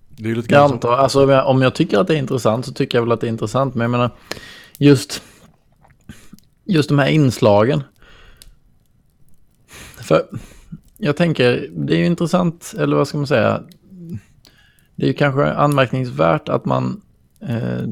Det 0.09 0.31
är 0.31 0.35
lite 0.35 0.55
Jag 0.55 0.71
antar, 0.71 0.93
alltså 0.93 1.25
om 1.25 1.31
jag, 1.31 1.47
om 1.47 1.63
jag 1.63 1.75
tycker 1.75 1.99
att 1.99 2.07
det 2.07 2.15
är 2.15 2.19
intressant 2.19 2.67
så 2.67 2.73
tycker 2.73 2.99
jag 2.99 3.03
väl 3.03 3.13
att 3.13 3.21
det 3.21 3.27
är 3.27 3.29
intressant. 3.29 3.75
Men 3.75 3.83
jag 3.83 3.91
menar, 3.91 4.11
just, 4.79 5.23
just 6.65 6.89
de 6.89 6.99
här 6.99 7.09
inslagen. 7.09 7.83
För 9.97 10.29
jag 10.97 11.17
tänker, 11.17 11.69
det 11.73 11.95
är 11.95 11.99
ju 11.99 12.07
intressant, 12.07 12.75
eller 12.79 12.97
vad 12.97 13.09
ska 13.09 13.19
man 13.19 13.27
säga? 13.27 13.63
Det 14.97 15.05
är 15.05 15.09
ju 15.09 15.15
kanske 15.15 15.53
anmärkningsvärt 15.53 16.49
att 16.49 16.65
man... 16.65 17.03
Eh, 17.41 17.83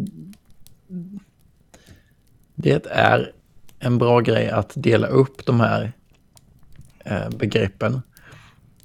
det 2.54 2.86
är 2.86 3.32
en 3.78 3.98
bra 3.98 4.20
grej 4.20 4.50
att 4.50 4.72
dela 4.74 5.06
upp 5.06 5.46
de 5.46 5.60
här 5.60 5.92
eh, 7.04 7.30
begreppen. 7.30 8.02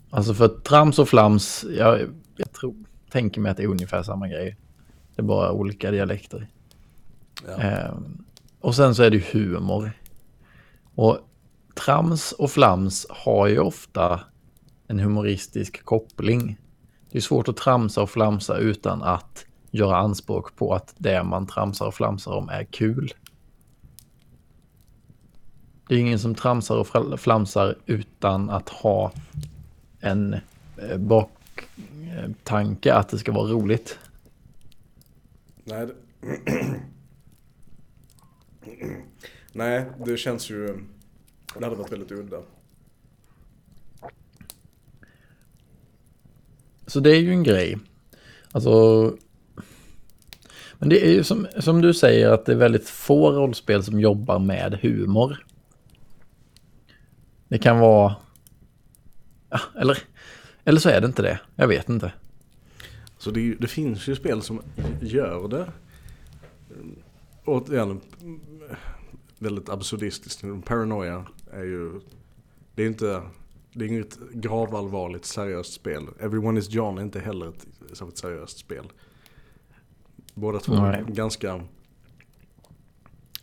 Alltså 0.09 0.33
för 0.33 0.47
trams 0.47 0.99
och 0.99 1.09
flams, 1.09 1.65
jag, 1.77 1.99
jag 2.37 2.51
tror, 2.51 2.75
tänker 3.09 3.41
mig 3.41 3.51
att 3.51 3.57
det 3.57 3.63
är 3.63 3.67
ungefär 3.67 4.03
samma 4.03 4.27
grej. 4.27 4.57
Det 5.15 5.21
är 5.21 5.25
bara 5.25 5.51
olika 5.51 5.91
dialekter. 5.91 6.47
Ja. 7.47 7.61
Ehm, 7.61 8.25
och 8.59 8.75
sen 8.75 8.95
så 8.95 9.03
är 9.03 9.09
det 9.09 9.33
humor. 9.33 9.91
Och 10.95 11.19
trams 11.85 12.31
och 12.31 12.51
flams 12.51 13.07
har 13.09 13.47
ju 13.47 13.59
ofta 13.59 14.19
en 14.87 14.99
humoristisk 14.99 15.83
koppling. 15.83 16.57
Det 17.15 17.19
är 17.19 17.21
svårt 17.21 17.47
att 17.47 17.57
tramsa 17.57 18.01
och 18.01 18.09
flamsa 18.09 18.57
utan 18.57 19.03
att 19.03 19.45
göra 19.71 19.97
anspråk 19.97 20.55
på 20.55 20.73
att 20.73 20.93
det 20.97 21.23
man 21.23 21.47
tramsar 21.47 21.87
och 21.87 21.95
flamsar 21.95 22.31
om 22.31 22.49
är 22.49 22.63
kul. 22.63 23.13
Det 25.87 25.95
är 25.95 25.99
ingen 25.99 26.19
som 26.19 26.35
tramsar 26.35 26.75
och 26.75 27.19
flamsar 27.19 27.77
utan 27.85 28.49
att 28.49 28.69
ha 28.69 29.11
en 29.99 30.33
eh, 30.77 30.97
baktanke 30.97 32.93
att 32.93 33.09
det 33.09 33.17
ska 33.17 33.31
vara 33.31 33.51
roligt. 33.51 33.99
Nej, 35.63 35.87
det... 35.87 35.93
Nej, 39.53 39.85
det 40.05 40.17
känns 40.17 40.49
ju... 40.49 40.79
Det 41.57 41.63
hade 41.63 41.75
varit 41.75 41.91
väldigt 41.91 42.11
udda. 42.11 42.41
Så 46.87 46.99
det 46.99 47.09
är 47.09 47.19
ju 47.19 47.31
en 47.31 47.43
grej. 47.43 47.77
Alltså... 48.51 49.13
Men 50.77 50.89
det 50.89 51.05
är 51.05 51.11
ju 51.11 51.23
som, 51.23 51.47
som 51.59 51.81
du 51.81 51.93
säger 51.93 52.29
att 52.29 52.45
det 52.45 52.51
är 52.51 52.57
väldigt 52.57 52.89
få 52.89 53.31
rollspel 53.31 53.83
som 53.83 53.99
jobbar 53.99 54.39
med 54.39 54.79
humor. 54.81 55.45
Det 57.47 57.57
kan 57.57 57.79
vara... 57.79 58.15
Ja, 59.49 59.59
eller, 59.79 59.97
eller 60.63 60.79
så 60.79 60.89
är 60.89 61.01
det 61.01 61.07
inte 61.07 61.21
det. 61.21 61.39
Jag 61.55 61.67
vet 61.67 61.89
inte. 61.89 62.11
Så 63.17 63.31
det, 63.31 63.55
det 63.59 63.67
finns 63.67 64.07
ju 64.07 64.15
spel 64.15 64.41
som 64.41 64.61
gör 65.01 65.47
det. 65.47 65.67
Återigen, 67.45 68.01
väldigt 69.39 69.69
absurdistiskt. 69.69 70.43
Paranoia 70.65 71.25
är 71.51 71.63
ju... 71.63 71.91
Det 72.75 72.83
är 72.83 72.87
inte... 72.87 73.21
Det 73.77 73.85
är 73.85 73.89
inget 73.89 74.17
gravallvarligt 74.33 75.25
seriöst 75.25 75.73
spel. 75.73 76.03
Everyone 76.19 76.59
is 76.59 76.69
John 76.69 76.97
är 76.97 77.01
inte 77.01 77.19
heller 77.19 77.49
ett 77.49 77.67
särskilt 77.93 78.17
seriöst 78.17 78.57
spel. 78.57 78.85
Båda 80.33 80.59
två 80.59 80.73
Nej. 80.73 81.03
ganska... 81.07 81.61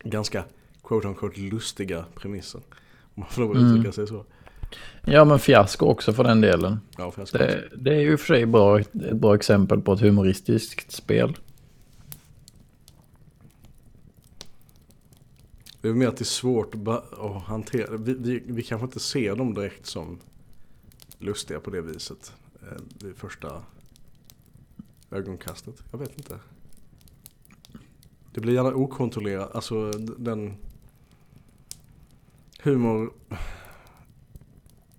Ganska 0.04 0.44
quote 0.82 1.08
unquote 1.08 1.40
lustiga 1.40 2.04
premisser. 2.14 2.60
Om 3.14 3.20
man 3.20 3.28
får 3.28 3.42
lov 3.42 3.50
att 3.50 3.56
Mm. 3.56 3.70
uttrycka 3.70 3.92
sig 3.92 4.06
så. 4.06 4.24
Ja, 5.04 5.24
men 5.24 5.38
fiasko 5.38 5.86
också 5.86 6.12
för 6.12 6.24
den 6.24 6.40
delen. 6.40 6.80
Ja, 6.98 7.12
Det, 7.32 7.68
det 7.76 7.94
är 7.94 8.00
ju 8.00 8.16
för 8.16 8.26
sig 8.26 8.46
bra, 8.46 8.80
ett 8.80 8.92
bra 8.92 9.34
exempel 9.34 9.80
på 9.80 9.92
ett 9.92 10.00
humoristiskt 10.00 10.92
spel. 10.92 11.36
Det 15.82 15.88
är 15.88 15.92
mer 15.92 16.08
att 16.08 16.16
det 16.16 16.22
är 16.22 16.24
svårt 16.24 16.74
att, 16.74 17.42
hantera. 17.42 17.96
Vi, 17.96 18.14
vi, 18.14 18.42
vi 18.46 18.62
kanske 18.62 18.84
inte 18.84 19.00
ser 19.00 19.36
dem 19.36 19.54
direkt 19.54 19.86
som 19.86 20.18
lustiga 21.18 21.60
på 21.60 21.70
det 21.70 21.80
viset. 21.80 22.32
Eh, 22.62 22.82
vid 23.04 23.16
första 23.16 23.62
ögonkastet. 25.10 25.82
Jag 25.90 25.98
vet 25.98 26.18
inte. 26.18 26.38
Det 28.34 28.40
blir 28.40 28.54
gärna 28.54 28.74
okontrollerat, 28.74 29.54
alltså 29.54 29.90
den 30.18 30.54
humor. 32.62 33.12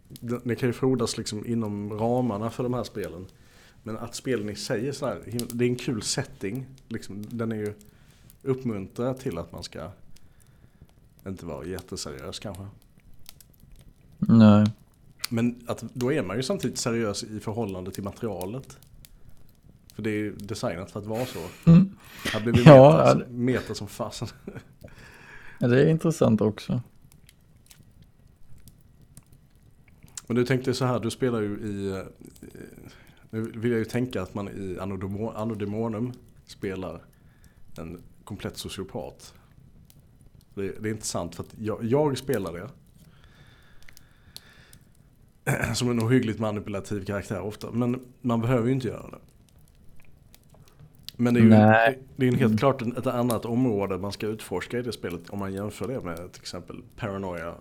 Den, 0.09 0.41
den 0.43 0.55
kan 0.55 0.69
ju 0.69 0.73
frodas 0.73 1.17
liksom 1.17 1.45
inom 1.45 1.93
ramarna 1.93 2.49
för 2.49 2.63
de 2.63 2.73
här 2.73 2.83
spelen. 2.83 3.25
Men 3.83 3.97
att 3.97 4.15
spelen 4.15 4.49
i 4.49 4.55
sig 4.55 4.87
är 4.87 4.91
sådär, 4.91 5.21
det 5.53 5.65
är 5.65 5.69
en 5.69 5.75
kul 5.75 6.01
setting. 6.01 6.65
Liksom, 6.87 7.25
den 7.29 7.51
är 7.51 7.55
ju 7.55 7.73
uppmuntrad 8.41 9.19
till 9.19 9.37
att 9.37 9.51
man 9.51 9.63
ska 9.63 9.91
inte 11.29 11.45
vara 11.45 11.65
jätteseriös 11.65 12.39
kanske. 12.39 12.63
Nej. 14.17 14.65
Men 15.29 15.63
att, 15.67 15.81
då 15.93 16.13
är 16.13 16.23
man 16.23 16.37
ju 16.37 16.43
samtidigt 16.43 16.77
seriös 16.77 17.23
i 17.23 17.39
förhållande 17.39 17.91
till 17.91 18.03
materialet. 18.03 18.77
För 19.95 20.01
det 20.03 20.09
är 20.09 20.15
ju 20.17 20.35
designat 20.35 20.91
för 20.91 20.99
att 20.99 21.05
vara 21.05 21.25
så. 21.25 21.39
Mm. 21.71 21.95
Här 22.33 22.39
blir 22.41 22.53
vi 22.53 22.59
meta, 22.59 22.75
ja. 22.75 23.21
meta 23.29 23.73
som 23.75 23.87
fasen. 23.87 24.27
Ja, 25.59 25.67
Det 25.67 25.81
är 25.83 25.87
intressant 25.89 26.41
också. 26.41 26.81
Men 30.27 30.35
du 30.35 30.45
tänkte 30.45 30.73
så 30.73 30.85
här, 30.85 30.99
du 30.99 31.11
spelar 31.11 31.41
ju 31.41 31.57
i... 31.59 31.89
eh, 31.89 32.05
Nu 33.29 33.41
vill 33.41 33.71
jag 33.71 33.79
ju 33.79 33.85
tänka 33.85 34.21
att 34.21 34.33
man 34.33 34.47
i 34.49 34.77
Anno 35.35 35.55
Demonum 35.55 36.13
spelar 36.45 37.01
en 37.77 38.01
komplett 38.23 38.57
sociopat. 38.57 39.33
Det, 40.55 40.81
det 40.81 40.89
är 40.89 40.91
inte 40.91 41.05
sant 41.05 41.35
för 41.35 41.43
att 41.43 41.55
jag, 41.59 41.83
jag 41.83 42.17
spelar 42.17 42.53
det. 42.53 42.69
Som 45.75 45.89
en 45.89 45.99
ohyggligt 45.99 46.39
manipulativ 46.39 47.05
karaktär 47.05 47.41
ofta. 47.41 47.71
Men 47.71 48.05
man 48.21 48.41
behöver 48.41 48.67
ju 48.67 48.73
inte 48.73 48.87
göra 48.87 49.09
det. 49.09 49.19
Men 51.15 51.33
det 51.33 51.39
är 51.39 51.43
ju 51.43 51.49
Nej. 51.49 51.99
det 52.15 52.27
är 52.27 52.31
helt 52.31 52.59
klart 52.59 52.81
ett 52.81 53.07
annat 53.07 53.45
område 53.45 53.97
man 53.97 54.11
ska 54.11 54.27
utforska 54.27 54.79
i 54.79 54.81
det 54.81 54.91
spelet. 54.91 55.29
Om 55.29 55.39
man 55.39 55.53
jämför 55.53 55.87
det 55.87 56.01
med 56.01 56.31
till 56.31 56.41
exempel 56.41 56.83
Paranoia 56.97 57.55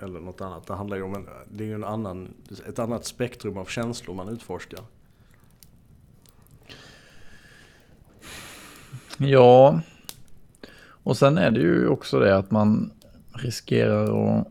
eller 0.00 0.20
något 0.20 0.40
annat. 0.40 0.66
Det 0.66 0.74
handlar 0.74 0.96
ju 0.96 1.02
om 1.02 1.14
en, 1.14 1.26
det 1.50 1.64
är 1.64 1.68
ju 1.68 1.74
en 1.74 1.84
annan, 1.84 2.34
ett 2.68 2.78
annat 2.78 3.04
spektrum 3.04 3.56
av 3.56 3.64
känslor 3.64 4.14
man 4.14 4.28
utforskar. 4.28 4.80
Ja. 9.16 9.80
Och 11.08 11.16
sen 11.16 11.38
är 11.38 11.50
det 11.50 11.60
ju 11.60 11.88
också 11.88 12.18
det 12.18 12.36
att 12.36 12.50
man 12.50 12.90
riskerar 13.32 14.38
att 14.38 14.46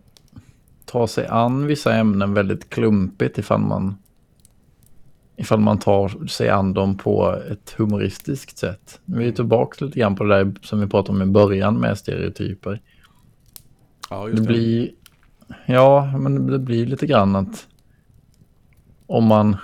ta 0.86 1.08
sig 1.08 1.28
an 1.28 1.68
vissa 1.68 1.94
ämnen 1.94 2.34
väldigt 2.34 2.70
klumpigt 2.70 3.38
ifall 3.38 3.60
man 3.60 3.98
ifall 5.36 5.60
man 5.60 5.80
tar 5.80 6.28
sig 6.28 6.50
an 6.50 6.74
dem 6.74 6.98
på 6.98 7.42
ett 7.52 7.76
humoristiskt 7.78 8.58
sätt. 8.58 9.00
Vi 9.06 9.28
är 9.28 9.32
tillbaka 9.32 9.86
lite 9.86 10.00
grann 10.00 10.16
på 10.16 10.24
det 10.24 10.36
där 10.36 10.54
som 10.62 10.80
vi 10.80 10.88
pratade 10.88 11.16
om 11.16 11.30
i 11.30 11.32
början 11.32 11.76
med 11.76 11.98
stereotyper. 11.98 12.82
Ja, 14.10 14.28
Det 14.28 14.42
blir, 14.42 14.92
ja, 15.66 16.18
men 16.18 16.48
det 16.48 16.60
blir 16.60 16.86
lite 16.86 17.08
grann 17.08 17.36
att 17.36 17.68
om 19.06 19.26
man, 19.26 19.58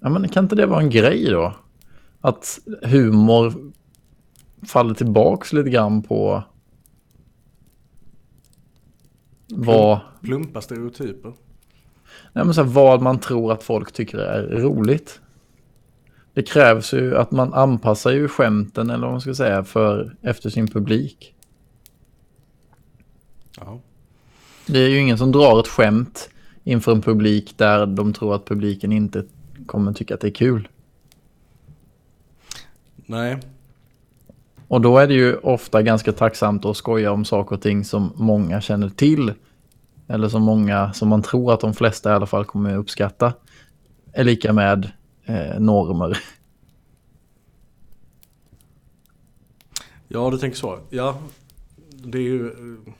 ja 0.00 0.08
men 0.08 0.28
kan 0.28 0.44
inte 0.44 0.56
det 0.56 0.66
vara 0.66 0.80
en 0.80 0.90
grej 0.90 1.30
då? 1.30 1.54
Att 2.20 2.58
humor 2.82 3.72
faller 4.66 4.94
tillbaks 4.94 5.52
lite 5.52 5.70
grann 5.70 6.02
på 6.02 6.42
vad, 9.48 10.00
Plumpa 10.22 10.60
stereotyper. 10.60 11.32
nej 12.32 12.44
men 12.44 12.54
så 12.54 12.62
här, 12.62 12.68
vad 12.68 13.02
man 13.02 13.18
tror 13.18 13.52
att 13.52 13.62
folk 13.62 13.92
tycker 13.92 14.18
är 14.18 14.42
roligt. 14.42 15.20
Det 16.34 16.42
krävs 16.42 16.92
ju 16.92 17.16
att 17.16 17.30
man 17.30 17.54
anpassar 17.54 18.10
ju 18.10 18.28
skämten 18.28 18.90
eller 18.90 19.02
vad 19.02 19.10
man 19.10 19.20
ska 19.20 19.34
säga 19.34 19.64
för 19.64 20.16
efter 20.22 20.50
sin 20.50 20.68
publik. 20.68 21.34
Ja. 23.56 23.80
Det 24.66 24.78
är 24.78 24.88
ju 24.88 24.98
ingen 24.98 25.18
som 25.18 25.32
drar 25.32 25.60
ett 25.60 25.68
skämt 25.68 26.30
inför 26.64 26.92
en 26.92 27.02
publik 27.02 27.58
där 27.58 27.86
de 27.86 28.12
tror 28.12 28.34
att 28.34 28.44
publiken 28.44 28.92
inte 28.92 29.24
kommer 29.66 29.92
tycka 29.92 30.14
att 30.14 30.20
det 30.20 30.28
är 30.28 30.34
kul. 30.34 30.68
Nej, 32.96 33.38
och 34.72 34.80
då 34.80 34.98
är 34.98 35.06
det 35.06 35.14
ju 35.14 35.36
ofta 35.36 35.82
ganska 35.82 36.12
tacksamt 36.12 36.64
att 36.64 36.76
skoja 36.76 37.12
om 37.12 37.24
saker 37.24 37.56
och 37.56 37.62
ting 37.62 37.84
som 37.84 38.12
många 38.16 38.60
känner 38.60 38.88
till. 38.88 39.32
Eller 40.08 40.28
som 40.28 40.42
många, 40.42 40.92
som 40.92 41.08
man 41.08 41.22
tror 41.22 41.52
att 41.52 41.60
de 41.60 41.74
flesta 41.74 42.10
i 42.10 42.14
alla 42.14 42.26
fall 42.26 42.44
kommer 42.44 42.76
uppskatta. 42.76 43.32
Är 44.12 44.24
lika 44.24 44.52
med 44.52 44.90
eh, 45.24 45.60
normer. 45.60 46.18
ja 50.08 50.30
du 50.30 50.38
tänker 50.38 50.58
så. 50.58 50.78
Ja, 50.90 51.18
det 51.90 52.18
är 52.18 52.22
ju... 52.22 52.46
Eh, 52.46 52.92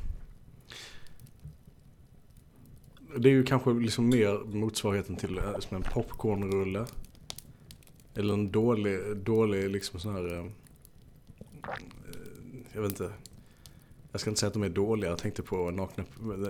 det 3.17 3.29
är 3.29 3.33
ju 3.33 3.45
kanske 3.45 3.71
liksom 3.71 4.09
mer 4.09 4.57
motsvarigheten 4.57 5.17
till 5.17 5.39
eh, 5.39 5.59
som 5.59 5.77
en 5.77 5.83
popcornrulle. 5.83 6.87
Eller 8.15 8.35
en 8.35 8.51
dålig, 8.51 9.17
dålig 9.17 9.71
liksom 9.71 10.01
sån 10.01 10.15
här... 10.15 10.39
Eh, 10.39 10.45
eh, 11.69 11.75
Jag 12.73 12.83
vet 12.83 12.91
inte. 12.91 13.13
Jag 14.13 14.21
ska 14.21 14.31
inte 14.31 14.41
säga 14.41 14.49
att 14.49 14.55
de 14.55 14.63
är 14.63 14.69
dåliga. 14.69 15.11
Jag 15.11 15.19
tänkte 15.19 15.43
på 15.43 15.71
Nakna, 15.71 16.05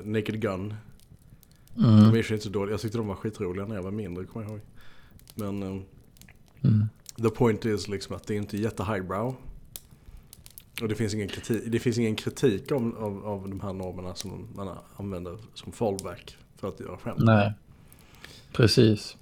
Naked 0.05 0.40
Gun. 0.40 0.75
Mm. 1.77 1.96
De 2.12 2.18
är 2.18 2.33
inte 2.33 2.44
så 2.44 2.51
dåliga. 2.51 2.72
Jag 2.72 2.81
tyckte 2.81 2.98
de 2.98 3.07
var 3.07 3.14
skitroliga 3.14 3.66
när 3.66 3.75
jag 3.75 3.83
var 3.83 3.90
mindre, 3.90 4.25
kommer 4.25 4.46
jag 4.46 4.51
ihåg. 4.53 4.61
Men 5.35 5.62
eh, 5.62 5.83
Mm. 6.64 6.88
the 7.16 7.31
point 7.31 7.64
is 7.64 7.88
liksom 7.88 8.16
att 8.16 8.27
det 8.27 8.35
är 8.35 8.38
inte 8.38 8.57
jätte 8.57 8.85
highbrow. 8.85 9.37
Och 10.83 10.88
det 10.88 10.94
finns 10.94 11.14
ingen 11.14 11.29
kritik, 11.29 11.62
det 11.66 11.79
finns 11.79 11.98
ingen 11.98 12.16
kritik 12.16 12.72
av, 12.72 12.96
av, 12.98 13.27
av 13.27 13.48
de 13.48 13.61
här 13.61 13.72
normerna 13.72 14.14
som 14.14 14.48
man 14.55 14.77
använder 14.96 15.38
som 15.55 15.72
fallback 15.72 16.37
för 16.57 16.68
att 16.68 16.81
göra 16.81 16.96
skämt. 16.96 17.18
Nej, 17.20 17.53
precis. 18.53 19.16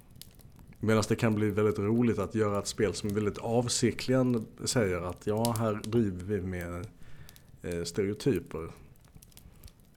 Medan 0.83 1.03
det 1.09 1.15
kan 1.15 1.35
bli 1.35 1.49
väldigt 1.49 1.79
roligt 1.79 2.19
att 2.19 2.35
göra 2.35 2.59
ett 2.59 2.67
spel 2.67 2.93
som 2.93 3.09
väldigt 3.09 3.37
avsiktligen 3.37 4.45
säger 4.65 5.01
att 5.01 5.27
ja, 5.27 5.55
här 5.59 5.79
driver 5.83 6.23
vi 6.23 6.41
med 6.41 6.87
eh, 7.61 7.83
stereotyper. 7.83 8.67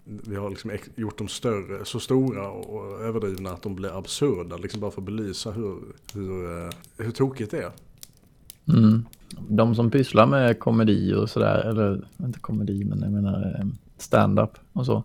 Vi 0.05 0.37
har 0.37 0.51
liksom 0.51 0.71
gjort 0.97 1.19
dem 1.19 1.29
större, 1.29 1.85
så 1.85 2.01
stora 2.01 2.51
och 2.51 3.01
överdrivna 3.01 3.51
att 3.51 3.63
de 3.63 3.75
blir 3.75 3.99
absurda. 3.99 4.57
Liksom 4.57 4.81
bara 4.81 4.91
för 4.91 5.01
att 5.01 5.07
belysa 5.07 5.51
hur, 5.51 5.79
hur, 6.15 6.65
eh, 6.65 6.71
hur 6.97 7.11
tokigt 7.11 7.51
det 7.51 7.63
är. 7.63 7.73
Mm. 8.69 9.05
De 9.49 9.75
som 9.75 9.91
pysslar 9.91 10.27
med 10.27 10.59
komedi 10.59 11.15
och 11.15 11.31
sådär, 11.31 11.69
eller 11.69 12.09
inte 12.21 12.39
komedi 12.39 12.85
men 12.85 13.01
jag 13.01 13.13
menar 13.13 13.57
eh, 13.61 13.67
stand-up 13.99 14.59
och 14.73 14.87
så. 14.87 15.05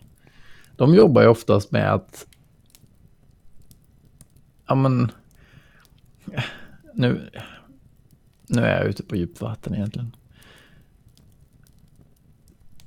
De 0.75 0.93
jobbar 0.93 1.21
ju 1.21 1.27
oftast 1.27 1.71
med 1.71 1.93
att, 1.93 2.27
ja 4.67 4.75
men, 4.75 5.11
nu, 6.93 7.29
nu 8.47 8.61
är 8.61 8.77
jag 8.77 8.87
ute 8.87 9.03
på 9.03 9.15
djupt 9.15 9.41
vatten 9.41 9.75
egentligen. 9.75 10.15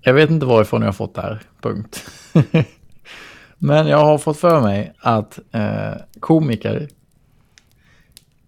Jag 0.00 0.14
vet 0.14 0.30
inte 0.30 0.46
varifrån 0.46 0.80
jag 0.80 0.88
har 0.88 0.92
fått 0.92 1.14
det 1.14 1.22
här, 1.22 1.42
punkt. 1.60 2.10
men 3.58 3.86
jag 3.86 4.04
har 4.04 4.18
fått 4.18 4.38
för 4.38 4.60
mig 4.60 4.92
att 4.98 5.38
eh, 5.52 5.94
komiker, 6.20 6.88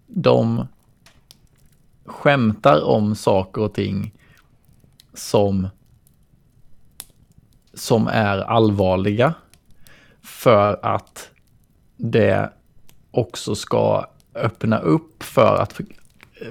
de 0.07 0.67
skämtar 2.05 2.83
om 2.83 3.15
saker 3.15 3.61
och 3.61 3.73
ting 3.73 4.13
som 5.13 5.67
som 7.75 8.07
är 8.07 8.37
allvarliga 8.37 9.33
för 10.21 10.79
att 10.85 11.31
det 11.97 12.49
också 13.11 13.55
ska 13.55 14.05
öppna 14.35 14.79
upp 14.79 15.23
för 15.23 15.55
att 15.55 15.81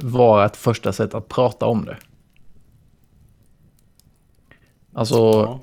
vara 0.02 0.46
ett 0.46 0.56
första 0.56 0.92
sätt 0.92 1.14
att 1.14 1.28
prata 1.28 1.66
om 1.66 1.84
det. 1.84 1.96
Alltså, 4.92 5.14
Ja. 5.14 5.60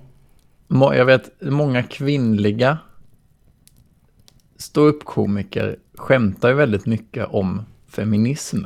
må- 0.67 0.93
jag 0.93 1.05
vet 1.05 1.29
många 1.41 1.83
kvinnliga 1.83 2.77
ståuppkomiker 4.57 5.75
skämtar 5.95 6.49
ju 6.49 6.55
väldigt 6.55 6.85
mycket 6.85 7.27
om 7.29 7.61
feminism. 7.87 8.65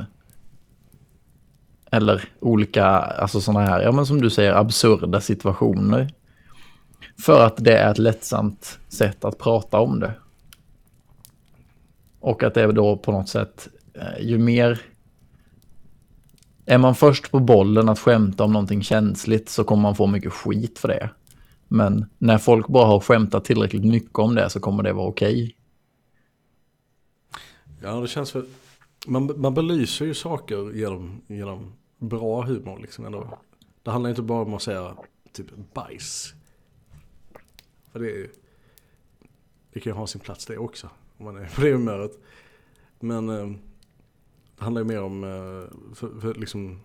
Eller 1.90 2.28
olika, 2.40 2.86
alltså 2.86 3.40
sådana 3.40 3.66
här, 3.66 3.80
ja 3.82 3.92
men 3.92 4.06
som 4.06 4.20
du 4.20 4.30
säger, 4.30 4.52
absurda 4.52 5.20
situationer. 5.20 6.10
För 7.24 7.46
att 7.46 7.56
det 7.56 7.78
är 7.78 7.90
ett 7.90 7.98
lättsamt 7.98 8.78
sätt 8.88 9.24
att 9.24 9.38
prata 9.38 9.78
om 9.78 10.00
det. 10.00 10.14
Och 12.26 12.42
att 12.42 12.54
det 12.54 12.62
är 12.62 12.72
då 12.72 12.96
på 12.96 13.12
något 13.12 13.28
sätt, 13.28 13.68
eh, 13.94 14.26
ju 14.26 14.38
mer... 14.38 14.80
Är 16.64 16.78
man 16.78 16.94
först 16.94 17.30
på 17.30 17.40
bollen 17.40 17.88
att 17.88 17.98
skämta 17.98 18.44
om 18.44 18.52
någonting 18.52 18.82
känsligt 18.82 19.48
så 19.48 19.64
kommer 19.64 19.82
man 19.82 19.94
få 19.94 20.06
mycket 20.06 20.32
skit 20.32 20.78
för 20.78 20.88
det. 20.88 21.10
Men 21.68 22.06
när 22.18 22.38
folk 22.38 22.68
bara 22.68 22.86
har 22.86 23.00
skämtat 23.00 23.44
tillräckligt 23.44 23.84
mycket 23.84 24.18
om 24.18 24.34
det 24.34 24.50
så 24.50 24.60
kommer 24.60 24.82
det 24.82 24.92
vara 24.92 25.08
okej. 25.08 25.56
Ja, 27.82 28.00
det 28.00 28.08
känns 28.08 28.36
väl... 28.36 28.44
man, 29.06 29.30
man 29.36 29.54
belyser 29.54 30.04
ju 30.04 30.14
saker 30.14 30.76
genom, 30.76 31.20
genom 31.26 31.72
bra 31.98 32.42
humor 32.42 32.78
liksom 32.78 33.06
ändå. 33.06 33.38
Det 33.82 33.90
handlar 33.90 34.10
inte 34.10 34.22
bara 34.22 34.42
om 34.42 34.54
att 34.54 34.62
säga 34.62 34.96
typ 35.32 35.46
bajs. 35.74 36.34
För 37.92 38.00
det 38.00 38.06
är 38.06 38.16
ju, 38.16 38.28
det 39.76 39.80
kan 39.80 39.92
ju 39.92 39.96
ha 39.96 40.06
sin 40.06 40.20
plats 40.20 40.46
det 40.46 40.58
också. 40.58 40.90
Om 41.18 41.24
man 41.24 41.36
är 41.36 41.48
på 41.54 41.60
det 41.60 41.72
humöret. 41.72 42.12
Men 43.00 43.28
eh, 43.28 43.46
det 44.56 44.64
handlar 44.64 44.82
ju 44.82 44.88
mer 44.88 45.02
om 45.02 45.24
eh, 45.24 45.94
för, 45.94 46.20
för 46.20 46.34
liksom 46.34 46.80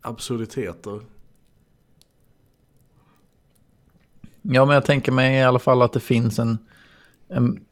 absurditeter. 0.00 1.00
Ja, 4.42 4.64
men 4.64 4.74
jag 4.74 4.84
tänker 4.84 5.12
mig 5.12 5.36
i 5.36 5.42
alla 5.42 5.58
fall 5.58 5.82
att 5.82 5.92
det 5.92 6.00
finns 6.00 6.38
en, 6.38 6.58
en 7.28 7.64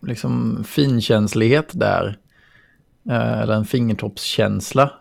liksom 0.00 0.64
finkänslighet 0.64 1.70
där. 1.72 2.18
Eh, 3.08 3.38
eller 3.38 3.54
en 3.54 3.64
fingertoppskänsla 3.64 4.92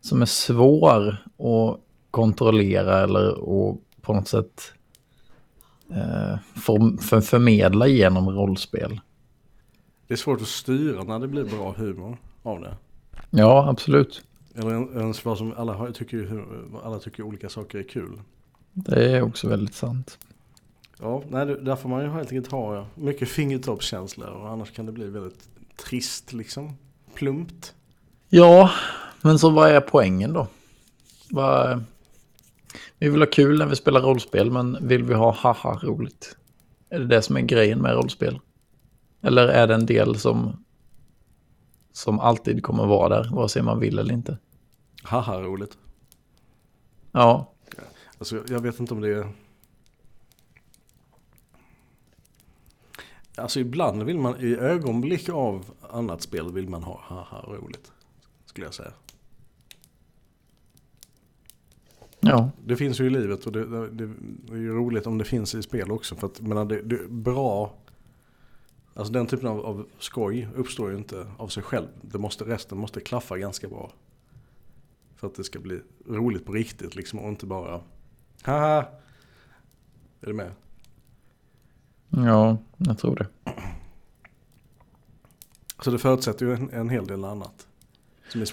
som 0.00 0.22
är 0.22 0.26
svår 0.26 1.08
att 1.38 1.80
kontrollera 2.10 3.02
eller 3.02 3.28
att 3.30 3.78
på 4.02 4.12
något 4.14 4.28
sätt 4.28 4.72
för, 6.54 7.02
för, 7.02 7.20
förmedla 7.20 7.86
genom 7.86 8.28
rollspel. 8.28 9.00
Det 10.06 10.14
är 10.14 10.18
svårt 10.18 10.40
att 10.40 10.48
styra 10.48 11.04
när 11.04 11.18
det 11.18 11.28
blir 11.28 11.44
bra 11.44 11.74
humor 11.76 12.18
av 12.42 12.60
det. 12.60 12.76
Ja, 13.30 13.68
absolut. 13.68 14.24
Eller 14.54 14.98
ens 15.00 15.24
vad 15.24 15.38
som 15.38 15.52
alla, 15.56 15.72
har, 15.72 15.90
tycker, 15.90 16.44
alla 16.84 16.98
tycker 16.98 17.22
olika 17.22 17.48
saker 17.48 17.78
är 17.78 17.82
kul. 17.82 18.20
Det 18.72 19.16
är 19.16 19.22
också 19.22 19.48
väldigt 19.48 19.74
sant. 19.74 20.18
Ja, 21.00 21.22
nej, 21.28 21.46
där 21.46 21.76
får 21.76 21.88
man 21.88 22.02
ju 22.02 22.10
helt 22.10 22.32
enkelt 22.32 22.52
ha 22.52 22.86
mycket 22.94 23.28
fingertoppskänsla 23.28 24.30
och 24.30 24.48
annars 24.48 24.70
kan 24.70 24.86
det 24.86 24.92
bli 24.92 25.06
väldigt 25.06 25.48
trist 25.76 26.32
liksom. 26.32 26.76
Plumpt. 27.14 27.74
Ja, 28.28 28.70
men 29.20 29.38
så 29.38 29.50
vad 29.50 29.70
är 29.70 29.80
poängen 29.80 30.32
då? 30.32 30.46
Vad... 31.30 31.84
Vi 32.98 33.08
vill 33.08 33.20
ha 33.20 33.26
kul 33.26 33.58
när 33.58 33.66
vi 33.66 33.76
spelar 33.76 34.00
rollspel, 34.00 34.50
men 34.50 34.88
vill 34.88 35.04
vi 35.04 35.14
ha 35.14 35.32
haha 35.32 35.78
roligt? 35.82 36.36
Är 36.88 36.98
det 36.98 37.06
det 37.06 37.22
som 37.22 37.36
är 37.36 37.40
grejen 37.40 37.78
med 37.78 37.94
rollspel? 37.94 38.40
Eller 39.22 39.48
är 39.48 39.66
det 39.66 39.74
en 39.74 39.86
del 39.86 40.18
som, 40.18 40.64
som 41.92 42.20
alltid 42.20 42.62
kommer 42.62 42.86
vara 42.86 43.08
där, 43.08 43.30
vare 43.34 43.48
sig 43.48 43.62
man 43.62 43.80
vill 43.80 43.98
eller 43.98 44.14
inte? 44.14 44.38
Haha 45.02 45.40
roligt. 45.40 45.78
Ja. 47.12 47.52
Alltså 48.18 48.44
jag 48.48 48.60
vet 48.60 48.80
inte 48.80 48.94
om 48.94 49.00
det 49.00 49.08
är... 49.08 49.32
Alltså 53.36 53.60
ibland 53.60 54.02
vill 54.02 54.18
man, 54.18 54.40
i 54.40 54.56
ögonblick 54.56 55.28
av 55.28 55.70
annat 55.90 56.22
spel 56.22 56.52
vill 56.52 56.68
man 56.68 56.82
ha 56.82 57.00
haha 57.02 57.42
roligt. 57.42 57.92
Skulle 58.46 58.66
jag 58.66 58.74
säga. 58.74 58.92
Ja. 62.26 62.50
Det 62.64 62.76
finns 62.76 63.00
ju 63.00 63.06
i 63.06 63.10
livet 63.10 63.46
och 63.46 63.52
det, 63.52 63.66
det, 63.66 63.88
det 63.88 64.52
är 64.52 64.56
ju 64.56 64.74
roligt 64.74 65.06
om 65.06 65.18
det 65.18 65.24
finns 65.24 65.54
i 65.54 65.62
spel 65.62 65.90
också. 65.90 66.16
För 66.16 66.26
att 66.26 66.40
menar, 66.40 66.64
det, 66.64 66.82
det 66.82 67.08
bra, 67.08 67.74
alltså 68.94 69.12
den 69.12 69.26
typen 69.26 69.48
av, 69.48 69.66
av 69.66 69.86
skoj 69.98 70.48
uppstår 70.54 70.90
ju 70.90 70.96
inte 70.96 71.26
av 71.38 71.48
sig 71.48 71.62
själv. 71.62 71.86
Det 72.02 72.18
måste, 72.18 72.44
resten 72.44 72.78
måste 72.78 73.00
klaffa 73.00 73.38
ganska 73.38 73.68
bra. 73.68 73.92
För 75.16 75.26
att 75.26 75.34
det 75.34 75.44
ska 75.44 75.58
bli 75.58 75.80
roligt 76.08 76.46
på 76.46 76.52
riktigt 76.52 76.96
liksom 76.96 77.18
och 77.18 77.28
inte 77.28 77.46
bara 77.46 77.80
haha. 78.42 78.84
Är 80.20 80.26
du 80.26 80.32
med? 80.32 80.50
Ja, 82.08 82.58
jag 82.76 82.98
tror 82.98 83.16
det. 83.16 83.26
Så 85.84 85.90
det 85.90 85.98
förutsätter 85.98 86.46
ju 86.46 86.54
en, 86.54 86.70
en 86.70 86.88
hel 86.88 87.06
del 87.06 87.24
annat. 87.24 87.66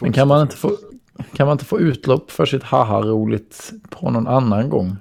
Men 0.02 0.14
kan 0.14 0.28
man, 0.28 0.42
inte 0.42 0.56
få, 0.56 0.78
kan 1.34 1.48
man 1.48 1.52
inte 1.52 1.66
få 1.66 1.80
utlopp 1.80 2.32
för 2.32 2.46
sitt 2.46 2.64
haha-roligt 2.64 3.72
på 3.90 4.12
någon 4.12 4.28
annan 4.28 4.70
gång? 4.70 4.96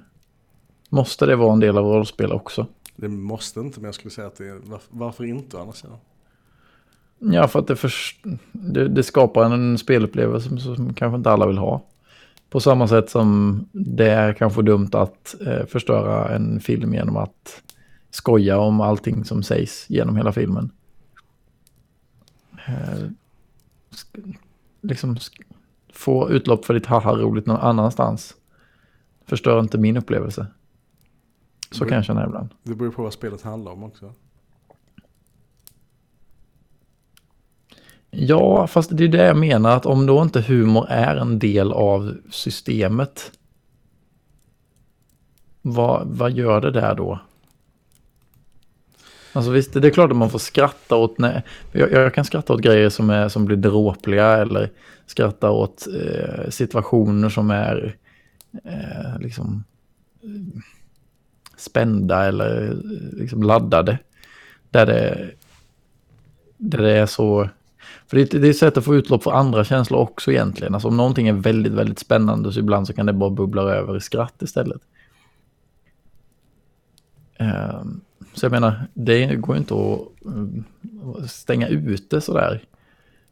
Måste 0.89 1.25
det 1.25 1.35
vara 1.35 1.53
en 1.53 1.59
del 1.59 1.77
av 1.77 1.85
rollspel 1.85 2.31
också? 2.31 2.67
Det 2.95 3.07
måste 3.07 3.59
inte, 3.59 3.79
men 3.79 3.85
jag 3.85 3.95
skulle 3.95 4.11
säga 4.11 4.27
att 4.27 4.35
det 4.35 4.47
är, 4.47 4.59
varför, 4.63 4.87
varför 4.89 5.23
inte 5.23 5.59
annars? 5.59 5.83
Ja, 5.83 5.99
ja 7.19 7.47
för 7.47 7.59
att 7.59 7.67
det, 7.67 7.75
för, 7.75 7.91
det, 8.51 8.87
det, 8.87 9.03
skapar 9.03 9.45
en 9.45 9.77
spelupplevelse 9.77 10.49
som, 10.49 10.59
som 10.59 10.93
kanske 10.93 11.17
inte 11.17 11.31
alla 11.31 11.47
vill 11.47 11.57
ha. 11.57 11.85
På 12.49 12.59
samma 12.59 12.87
sätt 12.87 13.09
som 13.09 13.59
det 13.71 14.09
är 14.09 14.33
kanske 14.33 14.61
dumt 14.61 14.89
att 14.91 15.35
eh, 15.41 15.65
förstöra 15.65 16.35
en 16.35 16.59
film 16.59 16.93
genom 16.93 17.17
att 17.17 17.63
skoja 18.11 18.59
om 18.59 18.81
allting 18.81 19.25
som 19.25 19.43
sägs 19.43 19.85
genom 19.89 20.17
hela 20.17 20.31
filmen. 20.31 20.71
Eh, 22.67 23.09
liksom 24.81 25.17
få 26.03 26.29
utlopp 26.29 26.65
för 26.65 26.73
ditt 26.73 26.85
haha-roligt 26.85 27.45
någon 27.45 27.59
annanstans. 27.59 28.35
Förstör 29.25 29.59
inte 29.59 29.77
min 29.77 29.97
upplevelse. 29.97 30.47
Så 31.71 31.85
kan 31.85 31.95
jag 31.95 32.05
känna 32.05 32.25
ibland. 32.25 32.49
Det 32.63 32.75
beror 32.75 32.91
på 32.91 33.03
vad 33.03 33.13
spelet 33.13 33.41
handlar 33.41 33.71
om 33.71 33.83
också. 33.83 34.13
Ja, 38.11 38.67
fast 38.67 38.97
det 38.97 39.03
är 39.03 39.07
det 39.07 39.25
jag 39.25 39.37
menar, 39.37 39.75
att 39.75 39.85
om 39.85 40.05
då 40.05 40.21
inte 40.21 40.41
humor 40.41 40.85
är 40.89 41.15
en 41.15 41.39
del 41.39 41.71
av 41.71 42.17
systemet, 42.31 43.31
vad, 45.61 46.07
vad 46.07 46.31
gör 46.31 46.61
det 46.61 46.71
där 46.71 46.95
då? 46.95 47.19
Alltså 49.33 49.51
visst, 49.51 49.73
det 49.73 49.87
är 49.87 49.91
klart 49.91 50.11
att 50.11 50.17
man 50.17 50.29
får 50.29 50.39
skratta 50.39 50.95
åt, 50.95 51.17
nej, 51.17 51.43
jag, 51.71 51.91
jag 51.91 52.13
kan 52.13 52.25
skratta 52.25 52.53
åt 52.53 52.61
grejer 52.61 52.89
som, 52.89 53.09
är, 53.09 53.29
som 53.29 53.45
blir 53.45 53.57
dråpliga 53.57 54.27
eller 54.37 54.69
skratta 55.05 55.51
åt 55.51 55.87
eh, 55.87 56.49
situationer 56.49 57.29
som 57.29 57.51
är 57.51 57.95
eh, 58.63 59.19
liksom 59.19 59.63
spända 61.57 62.25
eller 62.25 62.67
eh, 62.67 63.19
liksom 63.19 63.43
laddade. 63.43 63.99
Där 64.69 64.85
det, 64.85 65.31
där 66.57 66.77
det 66.77 66.91
är 66.91 67.05
så... 67.05 67.49
För 68.07 68.17
det, 68.17 68.25
det 68.25 68.47
är 68.47 68.51
ett 68.51 68.57
sätt 68.57 68.77
att 68.77 68.85
få 68.85 68.95
utlopp 68.95 69.23
för 69.23 69.31
andra 69.31 69.63
känslor 69.63 69.99
också 69.99 70.31
egentligen. 70.31 70.73
Alltså 70.73 70.87
om 70.87 70.97
någonting 70.97 71.27
är 71.27 71.33
väldigt, 71.33 71.73
väldigt 71.73 71.99
spännande 71.99 72.51
så 72.51 72.59
ibland 72.59 72.87
så 72.87 72.93
kan 72.93 73.05
det 73.05 73.13
bara 73.13 73.29
bubbla 73.29 73.61
över 73.61 73.97
i 73.97 74.01
skratt 74.01 74.41
istället. 74.41 74.81
Um, 77.39 78.01
så 78.33 78.45
jag 78.45 78.51
menar, 78.51 78.87
det 78.93 79.35
går 79.35 79.57
inte 79.57 79.73
att 79.73 81.31
stänga 81.31 81.67
ute 81.67 82.21
sådär. 82.21 82.63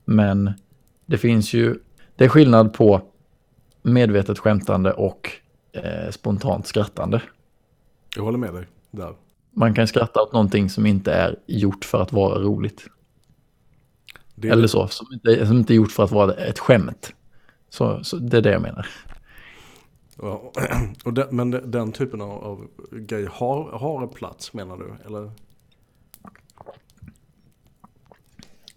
Men 0.06 0.54
det 1.06 1.18
finns 1.18 1.54
ju, 1.54 1.80
det 2.16 2.26
är 2.26 2.30
skillnad 2.30 2.74
på 2.74 3.02
medvetet 3.82 4.40
skämtande 4.40 4.94
och 4.94 5.32
eh, 5.72 6.12
spontant 6.12 6.68
skrattande. 6.68 7.22
Jag 8.16 8.24
håller 8.24 8.38
med 8.38 8.54
dig 8.54 8.68
där. 8.92 9.14
Man 9.52 9.74
kan 9.74 9.88
skratta 9.88 10.22
åt 10.22 10.34
någonting 10.34 10.70
som 10.70 10.86
inte 10.86 11.14
är 11.14 11.36
gjort 11.48 11.86
för 11.86 12.02
att 12.02 12.12
vara 12.12 12.40
roligt. 12.40 12.88
Eller 14.44 14.68
så, 14.68 14.88
som 14.88 15.08
inte, 15.14 15.48
som 15.48 15.58
inte 15.58 15.74
är 15.74 15.76
gjort 15.76 15.92
för 15.92 16.04
att 16.04 16.12
vara 16.12 16.34
ett 16.34 16.60
skämt. 16.60 17.14
Så, 17.70 18.04
så 18.04 18.18
det 18.18 18.38
är 18.38 18.42
det 18.42 18.52
jag 18.52 18.62
menar. 18.62 18.88
Ja, 20.18 20.52
och 21.06 21.14
den, 21.14 21.28
men 21.32 21.72
den 21.72 21.92
typen 21.92 22.22
av, 22.22 22.32
av 22.44 22.68
grej 22.92 23.28
har, 23.32 23.72
har 23.72 24.02
en 24.04 24.10
plats 24.10 24.54
menar 24.54 24.78
du? 24.78 24.94
Eller? 25.06 25.32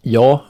Ja, 0.07 0.45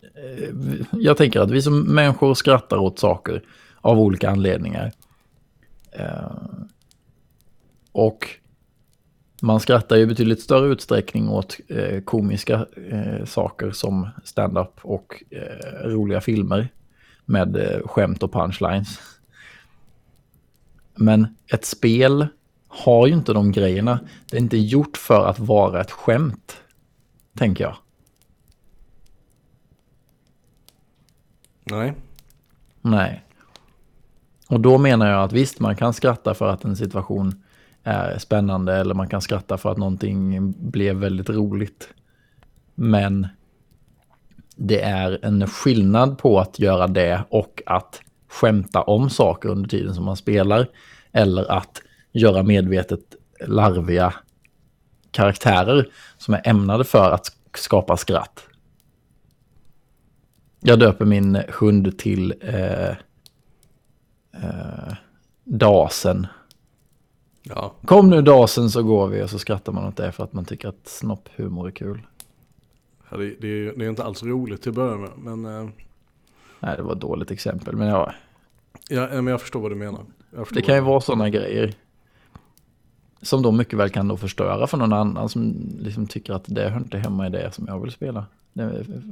eh, 0.00 0.54
jag 0.92 1.16
tänker 1.16 1.40
att 1.40 1.50
vi 1.50 1.62
som 1.62 1.82
människor 1.82 2.34
skrattar 2.34 2.76
åt 2.76 2.98
saker 2.98 3.42
av 3.80 3.98
olika 3.98 4.30
anledningar. 4.30 4.92
Eh, 5.92 6.32
och 7.92 8.28
man 9.42 9.60
skrattar 9.60 9.96
i 9.96 10.06
betydligt 10.06 10.40
större 10.40 10.72
utsträckning 10.72 11.28
åt 11.28 11.56
eh, 11.68 12.00
komiska 12.00 12.66
saker 13.24 13.70
som 13.70 14.08
stand-up 14.24 14.80
och 14.82 15.24
roliga 15.84 16.20
filmer 16.20 16.68
med 17.24 17.80
skämt 17.84 18.22
och 18.22 18.32
punchlines. 18.32 19.00
Men 21.00 21.36
ett 21.46 21.64
spel 21.64 22.26
har 22.68 23.06
ju 23.06 23.12
inte 23.12 23.32
de 23.32 23.52
grejerna. 23.52 24.00
Det 24.30 24.36
är 24.36 24.40
inte 24.40 24.58
gjort 24.58 24.96
för 24.96 25.26
att 25.26 25.38
vara 25.38 25.80
ett 25.80 25.90
skämt, 25.90 26.62
tänker 27.36 27.64
jag. 27.64 27.76
Nej. 31.64 31.94
Nej. 32.80 33.24
Och 34.48 34.60
då 34.60 34.78
menar 34.78 35.06
jag 35.06 35.22
att 35.22 35.32
visst, 35.32 35.60
man 35.60 35.76
kan 35.76 35.92
skratta 35.92 36.34
för 36.34 36.48
att 36.48 36.64
en 36.64 36.76
situation 36.76 37.42
är 37.82 38.18
spännande 38.18 38.76
eller 38.76 38.94
man 38.94 39.08
kan 39.08 39.20
skratta 39.20 39.58
för 39.58 39.72
att 39.72 39.78
någonting 39.78 40.52
blev 40.70 40.96
väldigt 40.96 41.30
roligt. 41.30 41.88
Men 42.74 43.28
det 44.56 44.80
är 44.80 45.18
en 45.22 45.46
skillnad 45.46 46.18
på 46.18 46.40
att 46.40 46.58
göra 46.58 46.86
det 46.86 47.24
och 47.28 47.62
att 47.66 48.02
skämta 48.30 48.82
om 48.82 49.10
saker 49.10 49.48
under 49.48 49.68
tiden 49.68 49.94
som 49.94 50.04
man 50.04 50.16
spelar. 50.16 50.68
Eller 51.12 51.50
att 51.50 51.82
göra 52.12 52.42
medvetet 52.42 53.00
larviga 53.46 54.14
karaktärer 55.10 55.88
som 56.18 56.34
är 56.34 56.48
ämnade 56.48 56.84
för 56.84 57.10
att 57.10 57.36
skapa 57.54 57.96
skratt. 57.96 58.46
Jag 60.60 60.78
döper 60.78 61.04
min 61.04 61.42
hund 61.48 61.98
till 61.98 62.34
eh, 62.40 62.90
eh, 64.42 64.94
Dasen. 65.44 66.26
Ja, 67.42 67.74
Kom 67.84 68.10
nu 68.10 68.22
Dasen 68.22 68.70
så 68.70 68.82
går 68.82 69.08
vi 69.08 69.22
och 69.22 69.30
så 69.30 69.38
skrattar 69.38 69.72
man 69.72 69.84
åt 69.84 69.96
det 69.96 70.12
för 70.12 70.24
att 70.24 70.32
man 70.32 70.44
tycker 70.44 70.68
att 70.68 70.88
snopphumor 70.88 71.66
är 71.66 71.70
kul. 71.70 72.00
ja 73.10 73.16
det, 73.16 73.34
det, 73.40 73.48
är, 73.48 73.72
det 73.76 73.84
är 73.84 73.88
inte 73.88 74.04
alls 74.04 74.22
roligt 74.22 74.62
till 74.62 74.70
att 74.70 74.74
börja 74.76 74.96
med. 74.96 75.10
Men, 75.16 75.44
eh, 75.44 75.70
Nej, 76.60 76.76
det 76.76 76.82
var 76.82 76.92
ett 76.92 77.00
dåligt 77.00 77.30
exempel, 77.30 77.76
men 77.76 77.88
ja, 77.88 78.12
ja, 78.88 79.08
men 79.08 79.26
jag 79.26 79.40
förstår 79.40 79.60
vad 79.60 79.70
du 79.70 79.74
menar. 79.74 80.04
Det 80.50 80.62
kan 80.62 80.74
ju 80.74 80.80
vara 80.80 81.00
sådana 81.00 81.30
grejer. 81.30 81.74
Som 83.22 83.42
då 83.42 83.52
mycket 83.52 83.78
väl 83.78 83.90
kan 83.90 84.08
då 84.08 84.16
förstöra 84.16 84.66
för 84.66 84.76
någon 84.76 84.92
annan 84.92 85.28
som 85.28 85.54
liksom 85.78 86.06
tycker 86.06 86.32
att 86.32 86.44
det 86.46 86.68
hör 86.68 86.80
inte 86.80 86.98
hemma 86.98 87.26
i 87.26 87.30
det 87.30 87.52
som 87.52 87.66
jag 87.66 87.80
vill 87.80 87.90
spela. 87.90 88.26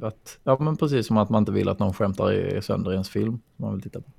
Att, 0.03 0.39
ja 0.45 0.57
men 0.61 0.77
precis 0.77 1.07
som 1.07 1.17
att 1.17 1.31
man 1.31 1.43
inte 1.43 1.53
vill 1.53 1.69
att 1.69 1.79
någon 1.79 1.95
skämtar 1.95 2.61
sönder 2.61 2.93
ens 2.93 3.09
film 3.09 3.41
som 3.57 3.65
man 3.65 3.73
vill 3.73 3.83
titta 3.83 4.01
på. 4.01 4.11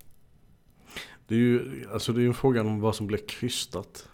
Det 1.28 1.36
är 1.36 1.40
ju 1.40 1.86
alltså 1.94 2.14
det 2.14 2.20
är 2.20 2.22
ju 2.22 2.28
en 2.28 2.34
fråga 2.34 2.62
om 2.62 2.80
vad 2.80 2.96
som 2.96 3.08
blir 3.08 3.28
krystat. 3.28 4.10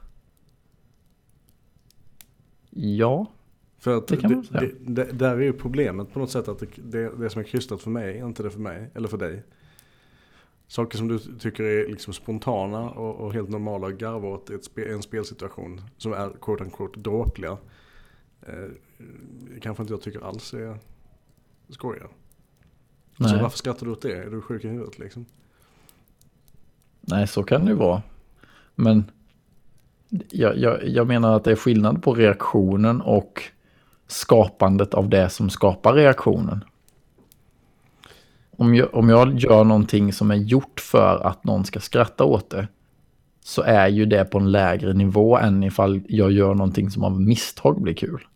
Ja, 2.69 3.25
För 3.85 3.97
att 3.97 4.07
Det 4.07 4.17
kan 4.17 4.31
man 4.31 4.43
säga. 4.43 4.59
det, 4.61 5.03
det, 5.03 5.11
där 5.11 5.35
är 5.35 5.41
ju 5.41 5.53
problemet 5.53 6.13
på 6.13 6.19
något 6.19 6.31
sätt 6.31 6.47
att 6.47 6.63
det, 6.75 7.09
det, 7.19 7.29
som 7.29 7.41
är 7.41 7.43
krystat 7.43 7.81
för 7.81 7.89
mig 7.89 8.19
är 8.19 8.25
inte 8.25 8.43
det 8.43 8.49
för 8.49 8.59
mig 8.59 8.89
eller 8.93 9.07
för 9.07 9.17
dig. 9.17 9.43
Saker 10.67 10.97
som 10.97 11.07
du 11.07 11.19
tycker 11.19 11.63
är 11.63 11.87
liksom 11.87 12.13
spontana 12.13 12.89
och, 12.89 13.15
och 13.15 13.33
helt 13.33 13.49
normala 13.49 13.87
att 13.87 13.93
garva 13.93 14.27
åt 14.27 14.49
i 14.49 14.57
spe, 14.61 14.91
en 14.91 15.01
spelsituation 15.01 15.81
som 15.97 16.13
är 16.13 16.29
quote 16.41 16.63
unquote 16.63 16.99
dråpliga. 16.99 17.57
Eh, 18.41 18.53
kanske 19.61 19.83
inte 19.83 19.93
jag 19.93 20.01
tycker 20.01 20.27
alls 20.27 20.53
är 20.53 20.77
skojiga. 21.69 22.07
Så 23.17 23.23
nej, 23.23 23.41
varför 23.41 23.57
skrattar 23.57 23.85
du 23.85 23.91
åt 23.91 24.01
det? 24.01 24.17
Är 24.17 24.29
du 24.29 24.41
sjuk 24.41 24.65
i 24.65 24.67
huvudet 24.67 24.99
liksom? 24.99 25.25
nej 27.01 27.27
så 27.27 27.43
kan 27.43 27.65
det 27.65 27.71
ju 27.71 27.77
vara. 27.77 28.01
Men 28.75 29.11
jag, 30.29 30.57
jag, 30.57 30.87
jag 30.87 31.07
menar 31.07 31.35
att 31.35 31.43
det 31.43 31.51
är 31.51 31.55
skillnad 31.55 32.03
på 32.03 32.13
reaktionen 32.13 33.01
och 33.01 33.51
skapandet 34.07 34.93
av 34.93 35.09
det 35.09 35.29
som 35.29 35.49
skapar 35.49 35.93
reaktionen. 35.93 36.63
Om 38.57 38.75
jag, 38.75 38.95
om 38.95 39.09
jag 39.09 39.39
gör 39.39 39.63
någonting 39.63 40.13
som 40.13 40.31
är 40.31 40.35
gjort 40.35 40.79
för 40.79 41.27
att 41.27 41.43
någon 41.43 41.65
ska 41.65 41.79
skratta 41.79 42.23
åt 42.23 42.49
det 42.49 42.67
så 43.41 43.61
är 43.61 43.87
ju 43.87 44.05
det 44.05 44.25
på 44.25 44.37
en 44.37 44.51
lägre 44.51 44.93
nivå 44.93 45.37
än 45.37 45.63
ifall 45.63 46.01
jag 46.07 46.31
gör 46.31 46.53
någonting 46.53 46.89
som 46.89 47.03
av 47.03 47.21
misstag 47.21 47.81
blir 47.81 47.93
kul. 47.93 48.27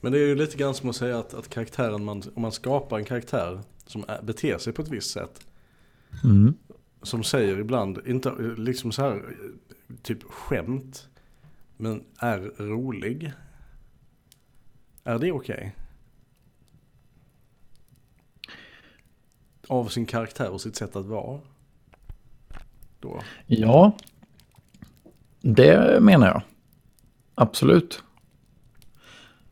Men 0.00 0.12
det 0.12 0.18
är 0.18 0.26
ju 0.26 0.34
lite 0.34 0.56
grann 0.56 0.74
som 0.74 0.90
att 0.90 0.96
säga 0.96 1.18
att, 1.18 1.34
att 1.34 1.48
karaktären 1.48 2.04
man, 2.04 2.22
om 2.34 2.42
man 2.42 2.52
skapar 2.52 2.98
en 2.98 3.04
karaktär 3.04 3.60
som 3.86 4.04
beter 4.22 4.58
sig 4.58 4.72
på 4.72 4.82
ett 4.82 4.88
visst 4.88 5.10
sätt. 5.10 5.46
Mm. 6.24 6.54
som 7.02 7.24
säger 7.24 7.58
ibland, 7.58 7.98
inte 8.06 8.32
liksom 8.56 8.92
så 8.92 9.02
här 9.02 9.22
typ 10.02 10.22
skämt, 10.22 11.07
men 11.78 12.04
är 12.18 12.38
rolig. 12.58 13.32
Är 15.04 15.18
det 15.18 15.32
okej? 15.32 15.74
Av 19.68 19.86
sin 19.86 20.06
karaktär 20.06 20.50
och 20.50 20.60
sitt 20.60 20.76
sätt 20.76 20.96
att 20.96 21.06
vara. 21.06 21.40
Då. 23.00 23.20
Ja, 23.46 23.92
det 25.40 26.02
menar 26.02 26.26
jag. 26.26 26.42
Absolut. 27.34 28.02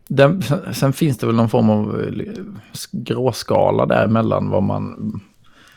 Den, 0.09 0.43
sen 0.73 0.93
finns 0.93 1.19
det 1.19 1.27
väl 1.27 1.37
någon 1.37 1.51
form 1.51 1.71
av 1.71 2.01
eh, 2.01 2.45
gråskala 2.93 3.87
där 3.87 4.07
mellan 4.07 4.51
vad 4.51 4.63
man... 4.63 5.21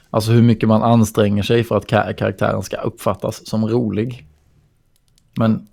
Alltså 0.10 0.32
hur 0.32 0.42
mycket 0.42 0.70
man 0.70 0.84
anstränger 0.84 1.44
sig 1.44 1.64
för 1.64 1.78
att 1.78 1.88
karaktären 1.88 2.64
ska 2.64 2.78
uppfattas 2.78 3.48
som 3.48 3.68
rolig. 3.68 4.28
Men 5.38 5.68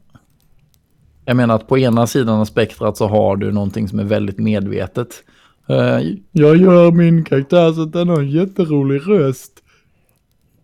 jag 1.26 1.36
menar 1.36 1.54
att 1.54 1.68
på 1.68 1.78
ena 1.78 2.06
sidan 2.06 2.40
av 2.40 2.44
spektrat 2.44 2.96
så 2.96 3.06
har 3.06 3.36
du 3.36 3.52
någonting 3.52 3.88
som 3.88 3.98
är 3.98 4.04
väldigt 4.04 4.38
medvetet. 4.38 5.24
Eh, 5.68 6.00
Jag 6.32 6.56
gör 6.56 6.92
min 6.92 7.24
karaktär 7.24 7.72
så 7.72 7.82
att 7.82 7.92
den 7.92 8.08
har 8.08 8.20
en 8.20 8.30
jätterolig 8.30 9.02
röst. 9.06 9.62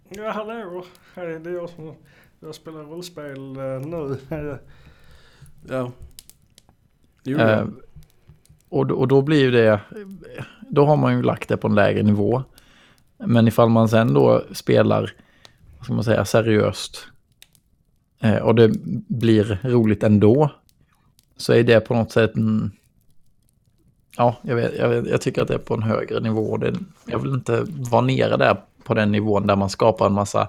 Ja, 0.09 0.31
hallå. 0.31 0.85
Hej, 1.15 1.41
det 1.41 1.51
är 1.51 1.55
jag 1.55 1.71
som 1.71 1.95
jag 2.41 2.55
spelar 2.55 2.81
rollspel 2.81 3.39
uh, 3.39 3.87
nu. 3.87 4.17
ja. 5.69 5.93
Jo, 7.25 7.39
Eh, 7.39 7.65
och, 8.69 8.91
och 8.91 9.09
då 9.09 9.23
blir 9.23 9.41
ju 9.41 9.51
det, 9.51 9.81
då 10.71 10.87
har 10.87 10.97
man 10.97 11.17
ju 11.17 11.23
lagt 11.23 11.49
det 11.49 11.57
på 11.57 11.69
en 11.69 11.75
lägre 11.75 12.03
nivå. 12.03 12.43
Men 13.19 13.49
ifall 13.49 13.69
man 13.69 13.89
sen 13.89 14.15
då 14.15 14.43
spelar, 14.53 15.13
vad 15.79 15.85
ska 15.85 15.95
man 15.95 16.05
säga, 16.05 16.25
seriöst 16.25 17.07
eh, 17.07 17.12
och 18.43 18.55
det 18.55 18.71
blir 19.09 19.59
roligt 19.63 20.03
ändå, 20.03 20.51
så 21.37 21.53
är 21.53 21.63
det 21.63 21.81
på 21.81 21.95
något 21.95 22.13
sätt 22.13 22.37
en, 22.37 22.71
ja, 24.17 24.37
jag, 24.43 24.57
vet, 24.57 24.79
jag, 24.79 24.89
vet, 24.89 25.07
jag 25.07 25.21
tycker 25.21 25.43
att 25.43 25.49
det 25.49 25.55
är 25.55 25.59
på 25.59 25.75
en 25.75 25.83
högre 25.83 26.21
nivå. 26.21 26.57
Det, 26.57 26.75
jag 27.07 27.19
vill 27.19 27.33
inte 27.33 27.65
vara 27.69 28.01
nere 28.01 28.37
där 28.37 28.57
på 28.85 28.95
den 28.95 29.13
nivån 29.13 29.47
där 29.47 29.57
man 29.57 29.71
skapar 29.71 30.07
en 30.07 30.13
massa, 30.13 30.49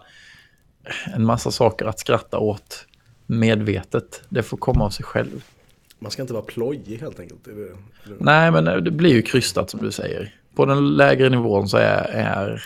en 1.15 1.25
massa 1.25 1.51
saker 1.51 1.85
att 1.85 1.99
skratta 1.99 2.37
åt 2.39 2.87
medvetet. 3.25 4.23
Det 4.29 4.43
får 4.43 4.57
komma 4.57 4.85
av 4.85 4.89
sig 4.89 5.05
själv. 5.05 5.43
Man 5.99 6.11
ska 6.11 6.21
inte 6.21 6.33
vara 6.33 6.43
plojig 6.43 6.97
helt 7.01 7.19
enkelt. 7.19 7.47
Är 7.47 7.51
det, 7.51 7.61
är 7.61 7.75
det... 8.05 8.15
Nej, 8.19 8.51
men 8.51 8.83
det 8.83 8.91
blir 8.91 9.13
ju 9.13 9.21
krystat 9.21 9.69
som 9.69 9.79
du 9.79 9.91
säger. 9.91 10.35
På 10.55 10.65
den 10.65 10.95
lägre 10.95 11.29
nivån 11.29 11.69
så 11.69 11.77
är, 11.77 12.09
är 12.13 12.63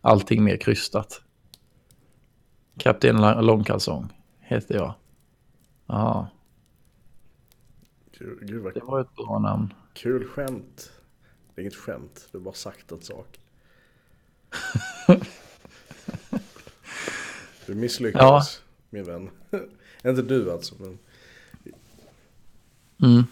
allting 0.00 0.44
mer 0.44 0.56
krystat. 0.56 1.20
Kapten 2.78 3.16
Lång- 3.16 3.42
Långkalsong 3.42 4.08
heter 4.50 4.74
jag. 4.74 4.94
Ja, 5.86 6.28
Gud, 8.18 8.38
gud 8.48 8.62
vad 8.62 8.74
det 8.74 8.80
var 8.84 9.00
ett 9.00 9.14
bra 9.16 9.38
namn. 9.38 9.74
kul 9.92 10.24
skämt. 10.28 10.92
Det 11.54 11.60
är 11.60 11.62
inget 11.62 11.74
skämt, 11.76 12.28
du 12.32 12.38
har 12.38 12.44
bara 12.44 12.54
sagt 12.54 12.92
en 12.92 13.00
sak. 13.02 13.38
Du 17.66 17.74
misslyckades, 17.74 18.62
min 18.90 19.04
vän. 19.04 19.30
Inte 20.04 20.22
du 20.22 20.52
alltså, 20.52 20.74
men 20.78 20.98
Mm. 23.02 23.24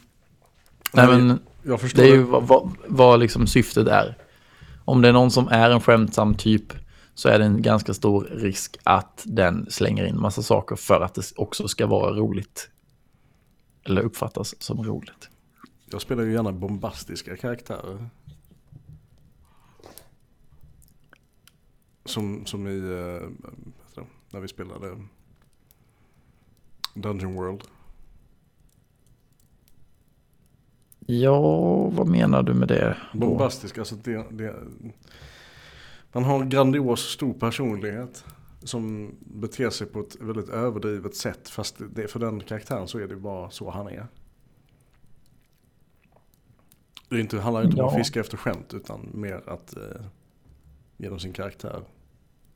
Nej, 0.93 1.07
men 1.07 1.39
jag 1.63 1.81
förstår. 1.81 2.03
det 2.03 2.09
är 2.09 2.13
ju 2.15 2.23
vad, 2.23 2.47
vad, 2.47 2.73
vad 2.87 3.21
liksom 3.21 3.47
syftet 3.47 3.87
är. 3.89 4.17
Om 4.85 5.03
det 5.03 5.09
är 5.09 5.13
någon 5.13 5.31
som 5.31 5.49
är 5.49 5.71
en 5.71 5.81
skämtsam 5.81 6.35
typ 6.35 6.73
så 7.19 7.29
är 7.29 7.39
det 7.39 7.45
en 7.45 7.63
ganska 7.63 7.95
stor 7.95 8.25
risk 8.25 8.79
att 8.83 9.23
den 9.27 9.71
slänger 9.71 10.05
in 10.05 10.21
massa 10.21 10.43
saker 10.43 10.77
för 10.77 11.01
att 11.01 11.15
det 11.15 11.33
också 11.37 11.69
ska 11.69 11.87
vara 11.87 12.15
roligt. 12.17 12.71
Eller 13.85 14.03
uppfattas 14.03 14.63
som 14.63 14.85
roligt. 14.85 15.31
Jag 15.91 16.01
spelar 16.01 16.23
ju 16.23 16.33
gärna 16.33 16.53
bombastiska 16.53 17.37
karaktärer. 17.37 18.09
Som, 22.05 22.47
som 22.47 22.67
i, 22.67 22.81
det, 22.81 23.23
när 24.31 24.41
vi 24.41 24.49
spelade 24.49 24.97
Dungeon 26.95 27.35
World. 27.35 27.63
Ja, 31.07 31.41
vad 31.89 32.07
menar 32.09 32.43
du 32.43 32.55
med 32.55 32.69
det? 32.69 32.97
då? 33.13 33.19
Bombastisk, 33.19 33.79
alltså 33.79 33.95
det, 33.95 34.27
det, 34.31 34.55
man 36.13 36.25
har 36.25 36.43
en 36.43 36.49
grandios 36.49 37.01
stor 37.01 37.33
personlighet 37.35 38.25
som 38.63 39.15
beter 39.21 39.71
sig 39.71 39.87
på 39.87 40.01
ett 40.01 40.17
väldigt 40.21 40.49
överdrivet 40.49 41.17
sätt. 41.17 41.49
Fast 41.49 41.77
det, 41.95 42.09
för 42.09 42.19
den 42.21 42.41
karaktären 42.41 42.89
så 42.89 42.99
är 42.99 43.07
det 43.09 43.17
bara 43.17 43.51
så 43.51 43.71
han 43.71 43.89
är. 43.89 44.07
Det 47.09 47.17
är 47.17 47.21
inte, 47.21 47.41
handlar 47.41 47.65
inte 47.65 47.83
om 47.83 47.89
att 47.89 47.93
Ja. 47.93 47.99
fiska 47.99 48.21
efter 48.21 48.37
skämt 48.37 48.75
utan 48.75 49.09
mer 49.15 49.43
att 49.47 49.77
eh, 49.77 49.83
genom 50.97 51.19
sin 51.21 51.33
karaktär. 51.33 51.83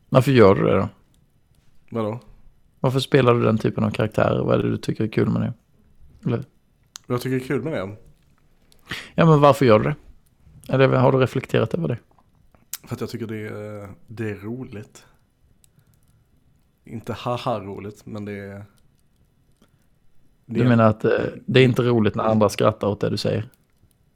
Varför 0.08 0.32
gör 0.32 0.54
du 0.54 0.62
det 0.62 0.76
då? 0.76 0.88
Vadå? 1.90 2.20
Varför 2.80 3.00
spelar 3.00 3.34
du 3.34 3.42
den 3.42 3.58
typen 3.58 3.84
av 3.84 3.90
karaktärer? 3.90 4.44
Vad 4.44 4.58
är 4.58 4.62
det 4.62 4.70
du 4.70 4.76
tycker 4.76 5.04
är 5.04 5.08
kul 5.08 5.28
med 5.30 5.42
det? 5.42 5.52
Eller? 6.26 6.44
Jag 7.06 7.20
tycker 7.20 7.36
är 7.36 7.48
kul 7.48 7.62
med 7.62 7.72
det. 7.72 7.96
Ja, 9.14 9.26
men 9.26 9.40
varför 9.40 9.66
gör 9.66 9.78
du 9.78 9.84
det? 9.84 9.96
Eller 10.72 10.88
har 10.88 11.12
du 11.12 11.18
reflekterat 11.18 11.74
över 11.74 11.88
det? 11.88 11.98
För 12.84 12.94
att 12.94 13.00
jag 13.00 13.10
tycker 13.10 13.26
det 13.26 13.46
är, 13.46 13.88
det 14.06 14.30
är 14.30 14.34
roligt. 14.34 15.06
Inte 16.84 17.12
haha 17.12 17.60
roligt 17.60 18.06
men 18.06 18.24
det 18.24 18.32
är... 18.32 18.64
det 20.46 20.60
Du 20.60 20.68
menar 20.68 20.84
att 20.84 21.04
eh, 21.04 21.10
det 21.46 21.60
är 21.60 21.64
inte 21.64 21.82
roligt 21.82 22.14
när 22.14 22.24
andra 22.24 22.48
skrattar 22.48 22.88
åt 22.88 23.00
det 23.00 23.10
du 23.10 23.16
säger? 23.16 23.48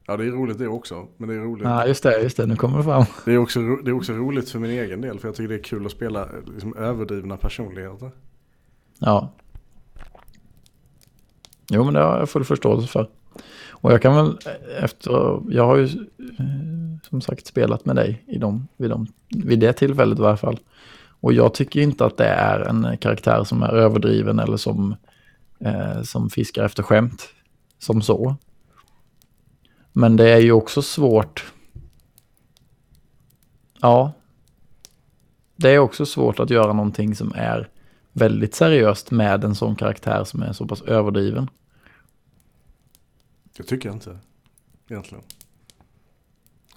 Ja 0.07 0.17
det 0.17 0.27
är 0.27 0.31
roligt 0.31 0.59
det 0.59 0.69
också. 0.69 1.09
Men 1.17 1.29
det 1.29 1.35
är 1.35 1.39
roligt. 1.39 1.65
Ja, 1.65 1.87
just 1.87 2.03
det, 2.03 2.23
just 2.23 2.37
det, 2.37 2.47
nu 2.47 2.57
kommer 2.57 2.79
det 2.79 2.85
fram. 2.85 3.05
Det, 3.25 3.33
är 3.33 3.39
också, 3.39 3.61
det 3.61 3.91
är 3.91 3.95
också 3.95 4.13
roligt 4.13 4.51
för 4.51 4.59
min 4.59 4.71
egen 4.71 5.01
del. 5.01 5.19
För 5.19 5.29
jag 5.29 5.35
tycker 5.35 5.49
det 5.49 5.55
är 5.55 5.63
kul 5.63 5.87
att 5.87 5.93
spela 5.93 6.29
liksom, 6.47 6.77
överdrivna 6.77 7.37
personligheter. 7.37 8.11
Ja. 8.99 9.33
Jo, 11.71 11.85
men 11.85 11.95
det 11.95 12.01
har 12.01 12.19
jag 12.19 12.29
full 12.29 12.45
förståelse 12.45 12.89
för. 12.89 13.11
Och 13.87 13.93
jag 13.93 14.03
kan 14.03 14.17
väl 14.17 14.39
efter, 14.81 15.41
jag 15.49 15.67
har 15.67 15.77
ju 15.77 15.85
eh, 15.85 17.09
som 17.09 17.21
sagt 17.21 17.47
spelat 17.47 17.85
med 17.85 17.97
dig 17.97 18.25
i 18.27 18.39
dem, 18.39 18.69
vid, 18.77 18.91
dem, 18.91 19.07
vid 19.29 19.59
det 19.59 19.73
tillfället 19.73 20.19
i 20.19 20.23
varje 20.23 20.37
fall. 20.37 20.59
Och 21.21 21.33
jag 21.33 21.55
tycker 21.55 21.81
inte 21.81 22.05
att 22.05 22.17
det 22.17 22.27
är 22.27 22.61
en 22.61 22.99
karaktär 22.99 23.45
som 23.45 23.63
är 23.63 23.69
överdriven 23.69 24.39
eller 24.39 24.57
som, 24.57 24.97
eh, 25.61 26.03
som 26.03 26.31
fiskar 26.31 26.65
efter 26.65 26.83
skämt. 26.83 27.29
Som 27.79 28.03
så. 28.03 28.37
Men 29.93 30.17
det 30.17 30.31
är 30.31 30.39
ju 30.39 30.53
också 30.53 30.83
svårt. 30.83 31.53
Ja. 33.81 34.13
Det 35.57 35.71
är 35.71 35.79
också 35.79 36.07
svårt 36.07 36.41
att 36.41 36.51
göra 36.51 36.73
någonting 36.73 37.15
som 37.15 37.33
är 37.37 37.69
väldigt 38.13 38.55
seriöst 38.55 39.11
med 39.11 39.45
en 39.45 39.55
sån 39.55 39.77
karaktär 39.77 40.25
som 40.25 40.43
är 40.43 40.53
så 40.53 40.67
pass 40.67 40.83
överdriven. 40.83 41.49
Det 43.57 43.63
tycker 43.63 43.89
jag 43.89 43.97
inte. 43.97 44.19
Egentligen. 44.89 45.25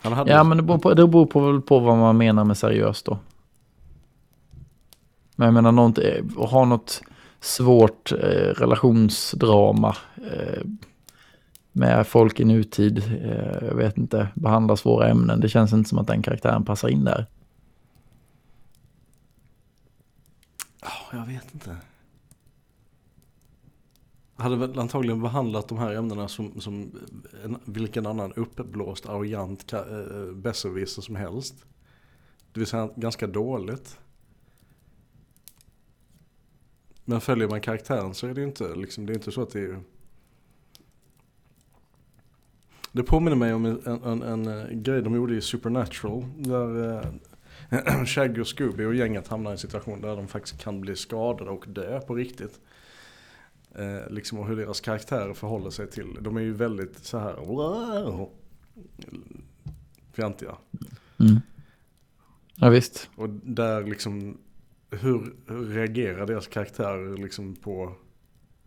Han 0.02 0.14
hade 0.14 0.32
Ja, 0.32 0.44
men 0.44 0.58
det 0.58 0.64
beror, 0.64 0.78
på, 0.78 0.94
det 0.94 1.08
beror 1.08 1.26
på, 1.26 1.62
på 1.62 1.80
vad 1.80 1.98
man 1.98 2.18
menar 2.18 2.44
med 2.44 2.58
seriöst 2.58 3.06
då. 3.06 3.20
Men 5.36 5.46
jag 5.46 5.54
menar, 5.54 5.72
något, 5.72 5.98
att 6.38 6.50
ha 6.52 6.66
något 6.66 7.02
svårt 7.40 8.12
eh, 8.12 8.54
relationsdrama 8.56 9.96
eh, 10.32 10.64
med 11.72 12.08
folk 12.08 12.40
i 12.40 12.46
nutid, 12.46 12.98
eh, 12.98 13.68
jag 13.68 13.76
vet 13.76 13.98
inte, 13.98 14.28
behandla 14.34 14.76
svåra 14.76 15.08
ämnen. 15.08 15.40
Det 15.40 15.50
känns 15.50 15.74
inte 15.74 15.90
som 15.90 16.00
att 16.00 16.08
den 16.08 16.22
karaktären 16.22 16.66
passar 16.66 16.88
in 16.88 17.04
där. 17.04 17.26
Ja, 20.82 21.18
jag 21.18 21.26
vet 21.26 21.54
inte. 21.54 21.78
Hade 24.40 24.56
väl 24.56 24.80
antagligen 24.80 25.22
behandlat 25.22 25.68
de 25.68 25.78
här 25.78 25.96
ämnena 25.96 26.28
som, 26.28 26.62
som 26.62 26.92
en, 27.44 27.58
vilken 27.66 28.06
annan 28.06 28.34
uppblåst, 28.34 29.06
arrogant 29.06 29.74
äh, 29.74 29.82
besserwisser 30.34 31.02
som 31.02 31.16
helst. 31.16 31.66
Det 32.52 32.60
vill 32.60 32.68
säga 32.68 32.90
ganska 32.96 33.28
dåligt. 33.28 34.00
Men 37.06 37.22
följer 37.22 37.48
man 37.48 37.62
karaktären 37.62 38.14
så 38.14 38.28
är 38.28 38.34
det 38.34 38.42
ju 38.42 38.48
inte, 38.48 38.76
liksom, 38.76 39.06
det 39.06 39.14
är 39.14 39.16
inte 39.16 39.32
så 39.32 39.42
att 39.42 39.52
det 39.52 39.60
är... 39.60 39.80
Det 42.92 43.04
påminner 43.04 43.38
mig 43.38 43.54
om 43.54 43.66
en, 43.66 43.82
en, 43.86 44.24
en, 44.24 44.48
en 44.48 44.84
grej 44.84 45.02
de 45.02 45.16
gjorde 45.16 45.36
i 45.36 45.42
Supernatural. 45.42 46.26
Där 46.38 47.02
äh, 47.70 48.04
Shaggy 48.06 48.42
och 48.42 48.48
Scooby 48.48 48.86
och 48.86 48.96
gänget 48.96 49.28
hamnar 49.28 49.52
i 49.52 49.54
en 49.54 49.58
situation 49.58 50.02
där 50.02 50.16
de 50.16 50.28
faktiskt 50.28 50.62
kan 50.62 50.82
bli 50.82 50.96
skadade 50.96 51.52
och 51.52 51.66
dö 51.68 52.02
på 52.02 52.16
riktigt. 52.16 52.60
Eh, 53.76 54.10
liksom 54.10 54.40
och 54.40 54.48
hur 54.48 54.56
deras 54.56 54.82
karaktärer 54.82 55.34
förhåller 55.34 55.70
sig 55.70 55.90
till. 55.90 56.18
De 56.22 56.38
är 56.38 56.42
ju 56.42 56.54
väldigt 56.54 56.98
så 56.98 57.18
här 57.18 57.36
wow, 57.36 58.30
fjantiga. 60.14 60.58
Mm. 61.20 61.40
Ja 62.56 62.70
visst. 62.70 63.10
Och 63.16 63.30
där 63.30 63.84
liksom 63.84 64.38
hur, 64.90 65.36
hur 65.48 65.66
reagerar 65.66 66.28
deras 66.28 66.48
karaktärer 66.48 67.18
liksom 67.18 67.56
på 67.56 67.96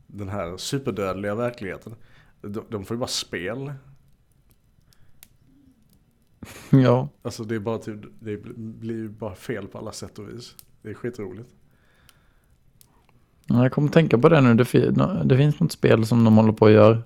den 0.07 0.29
här 0.29 0.57
superdödliga 0.57 1.35
verkligheten? 1.35 1.95
De, 2.41 2.65
de 2.69 2.85
får 2.85 2.95
ju 2.95 2.99
bara 2.99 3.07
spel. 3.07 3.73
Ja. 6.71 7.09
Alltså 7.23 7.45
det 7.45 7.55
är 7.55 7.61
bara 7.61 7.79
typ, 7.79 8.01
det 8.21 8.37
blir 8.57 8.95
ju 8.95 9.09
bara 9.09 9.35
fel 9.35 9.69
på 9.69 9.79
alla 9.79 9.93
sätt 9.93 10.19
och 10.19 10.29
vis. 10.29 10.57
Det 10.83 10.91
är 10.91 10.95
skitroligt. 10.95 11.49
Jag 13.47 13.73
kommer 13.73 13.89
tänka 13.89 14.19
på 14.19 14.29
det 14.29 14.41
nu. 14.41 14.55
Det, 14.55 14.65
det 15.25 15.37
finns 15.37 15.61
något 15.61 15.73
spel 15.73 16.07
som 16.07 16.25
de 16.25 16.37
håller 16.37 16.53
på 16.53 16.67
att 16.67 16.73
göra. 16.73 17.03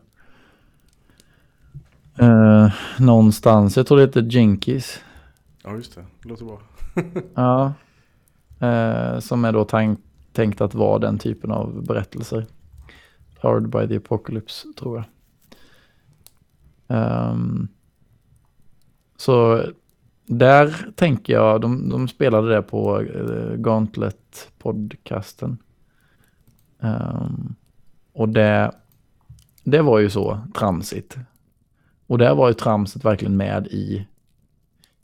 Uh, 2.23 2.69
någonstans. 2.99 3.77
Jag 3.77 3.87
tror 3.87 3.99
det 3.99 4.05
heter 4.05 4.23
Jinkies. 4.23 5.01
Ja 5.65 5.75
just 5.75 5.95
det, 5.95 6.05
det 6.23 6.29
låter 6.29 6.45
bra. 6.45 6.61
ja. 7.35 7.73
Uh, 8.63 9.19
som 9.21 9.45
är 9.45 9.53
då 9.53 9.65
tank 9.65 10.01
tänkt 10.33 10.61
att 10.61 10.75
vara 10.75 10.99
den 10.99 11.19
typen 11.19 11.51
av 11.51 11.87
berättelser. 11.87 12.47
Powered 13.41 13.69
by 13.69 13.89
the 13.89 13.97
Apocalypse 13.97 14.69
tror 14.79 14.97
jag. 14.97 15.05
Um, 17.33 17.69
så 19.17 19.63
där 20.27 20.91
tänker 20.95 21.33
jag, 21.33 21.61
de, 21.61 21.89
de 21.89 22.09
spelade 22.09 22.55
det 22.55 22.63
på 22.63 23.01
uh, 23.01 23.57
Gauntlet-podcasten. 23.57 25.57
Um, 26.81 27.55
och 28.13 28.29
det, 28.29 28.73
det 29.65 29.83
var 29.83 29.99
ju 29.99 30.11
så 30.11 30.41
tramsigt. 30.55 31.17
Och 32.07 32.19
där 32.19 32.35
var 32.35 32.49
ju 32.49 32.55
tramset 32.55 33.05
verkligen 33.05 33.37
med 33.37 33.67
i, 33.67 34.07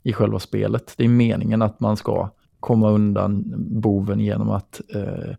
i 0.03 0.13
själva 0.13 0.39
spelet. 0.39 0.93
Det 0.97 1.03
är 1.03 1.09
meningen 1.09 1.61
att 1.61 1.79
man 1.79 1.97
ska 1.97 2.29
komma 2.59 2.89
undan 2.89 3.43
boven 3.55 4.19
genom 4.19 4.49
att 4.49 4.81
eh, 4.95 5.35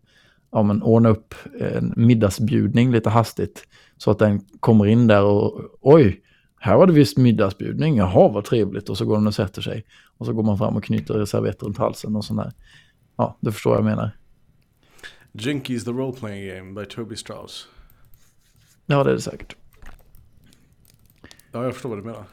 ja, 0.51 0.63
men 0.63 0.83
ordna 0.83 1.09
upp 1.09 1.35
en 1.59 1.93
middagsbjudning 1.95 2.91
lite 2.91 3.09
hastigt. 3.09 3.67
Så 3.97 4.11
att 4.11 4.19
den 4.19 4.39
kommer 4.59 4.85
in 4.85 5.07
där 5.07 5.23
och 5.23 5.61
oj, 5.81 6.21
här 6.59 6.77
var 6.77 6.87
det 6.87 6.93
visst 6.93 7.17
middagsbjudning, 7.17 7.97
jaha 7.97 8.27
vad 8.27 8.45
trevligt. 8.45 8.89
Och 8.89 8.97
så 8.97 9.05
går 9.05 9.15
den 9.15 9.27
och 9.27 9.35
sätter 9.35 9.61
sig. 9.61 9.85
Och 10.17 10.25
så 10.25 10.33
går 10.33 10.43
man 10.43 10.57
fram 10.57 10.75
och 10.75 10.83
knyter 10.83 11.25
servetter 11.25 11.65
runt 11.65 11.77
halsen 11.77 12.15
och 12.15 12.25
sådär. 12.25 12.51
Ja, 13.15 13.37
du 13.39 13.51
förstår 13.51 13.69
vad 13.69 13.79
jag 13.79 13.85
menar. 13.85 14.11
Jinkies 15.37 15.83
the 15.83 15.91
Role 15.91 16.13
Playing 16.13 16.47
Game 16.47 16.81
by 16.81 16.85
Toby 16.85 17.15
Strauss. 17.15 17.67
Ja, 18.85 19.03
det 19.03 19.09
är 19.09 19.13
det 19.13 19.21
säkert. 19.21 19.55
Ja, 21.51 21.63
jag 21.63 21.73
förstår 21.73 21.89
vad 21.89 21.97
du 21.97 22.03
menar. 22.03 22.23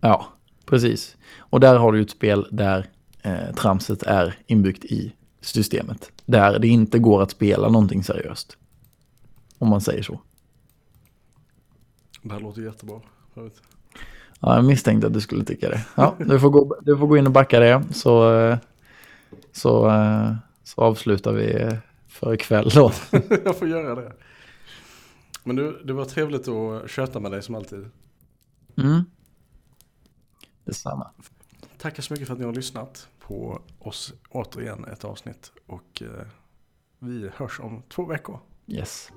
Ja, 0.00 0.28
precis. 0.66 1.16
Och 1.38 1.60
där 1.60 1.78
har 1.78 1.92
du 1.92 2.00
ett 2.00 2.10
spel 2.10 2.46
där 2.50 2.86
eh, 3.22 3.54
tramset 3.54 4.02
är 4.02 4.38
inbyggt 4.46 4.84
i 4.84 5.14
systemet. 5.40 6.12
Där 6.26 6.58
det 6.58 6.68
inte 6.68 6.98
går 6.98 7.22
att 7.22 7.30
spela 7.30 7.68
någonting 7.68 8.04
seriöst. 8.04 8.56
Om 9.58 9.68
man 9.68 9.80
säger 9.80 10.02
så. 10.02 10.20
Det 12.22 12.32
här 12.32 12.40
låter 12.40 12.62
jättebra. 12.62 13.00
Jag, 13.34 13.42
vet. 13.42 13.62
Ja, 14.40 14.54
jag 14.54 14.64
misstänkte 14.64 15.06
att 15.06 15.14
du 15.14 15.20
skulle 15.20 15.44
tycka 15.44 15.68
det. 15.68 15.86
Ja, 15.94 16.14
du 16.18 16.40
får 16.40 16.50
gå, 16.50 16.76
du 16.82 16.98
får 16.98 17.06
gå 17.06 17.16
in 17.16 17.26
och 17.26 17.32
backa 17.32 17.60
det 17.60 17.84
så, 17.92 18.38
eh, 18.38 18.58
så, 19.52 19.88
eh, 19.90 20.34
så 20.64 20.80
avslutar 20.80 21.32
vi 21.32 21.76
för 22.14 22.34
ikväll 22.34 22.68
då. 22.68 22.92
jag 23.44 23.58
får 23.58 23.68
göra 23.68 23.94
det. 23.94 24.12
Men 25.44 25.56
du, 25.56 25.82
det 25.84 25.92
var 25.92 26.04
trevligt 26.04 26.48
att 26.48 26.90
köta 26.90 27.20
med 27.20 27.32
dig 27.32 27.42
som 27.42 27.54
alltid. 27.54 27.90
Mm. 28.76 29.04
Detsamma. 30.64 31.10
Tackar 31.78 32.02
så 32.02 32.12
mycket 32.12 32.26
för 32.26 32.34
att 32.34 32.40
ni 32.40 32.46
har 32.46 32.52
lyssnat 32.52 33.08
på 33.20 33.62
oss 33.78 34.12
återigen 34.30 34.84
ett 34.84 35.04
avsnitt. 35.04 35.52
Och 35.66 36.02
eh, 36.02 36.26
vi 36.98 37.30
hörs 37.36 37.60
om 37.60 37.82
två 37.88 38.04
veckor. 38.04 38.40
Yes. 38.66 39.12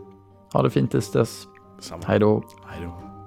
Ha 0.53 0.61
det 0.61 0.69
fint 0.69 0.91
tills 0.91 1.11
dess. 1.11 1.47
Samma. 1.79 2.03
Hej 2.07 2.19
då. 2.19 2.43
Hej 2.67 2.81
då. 2.83 3.17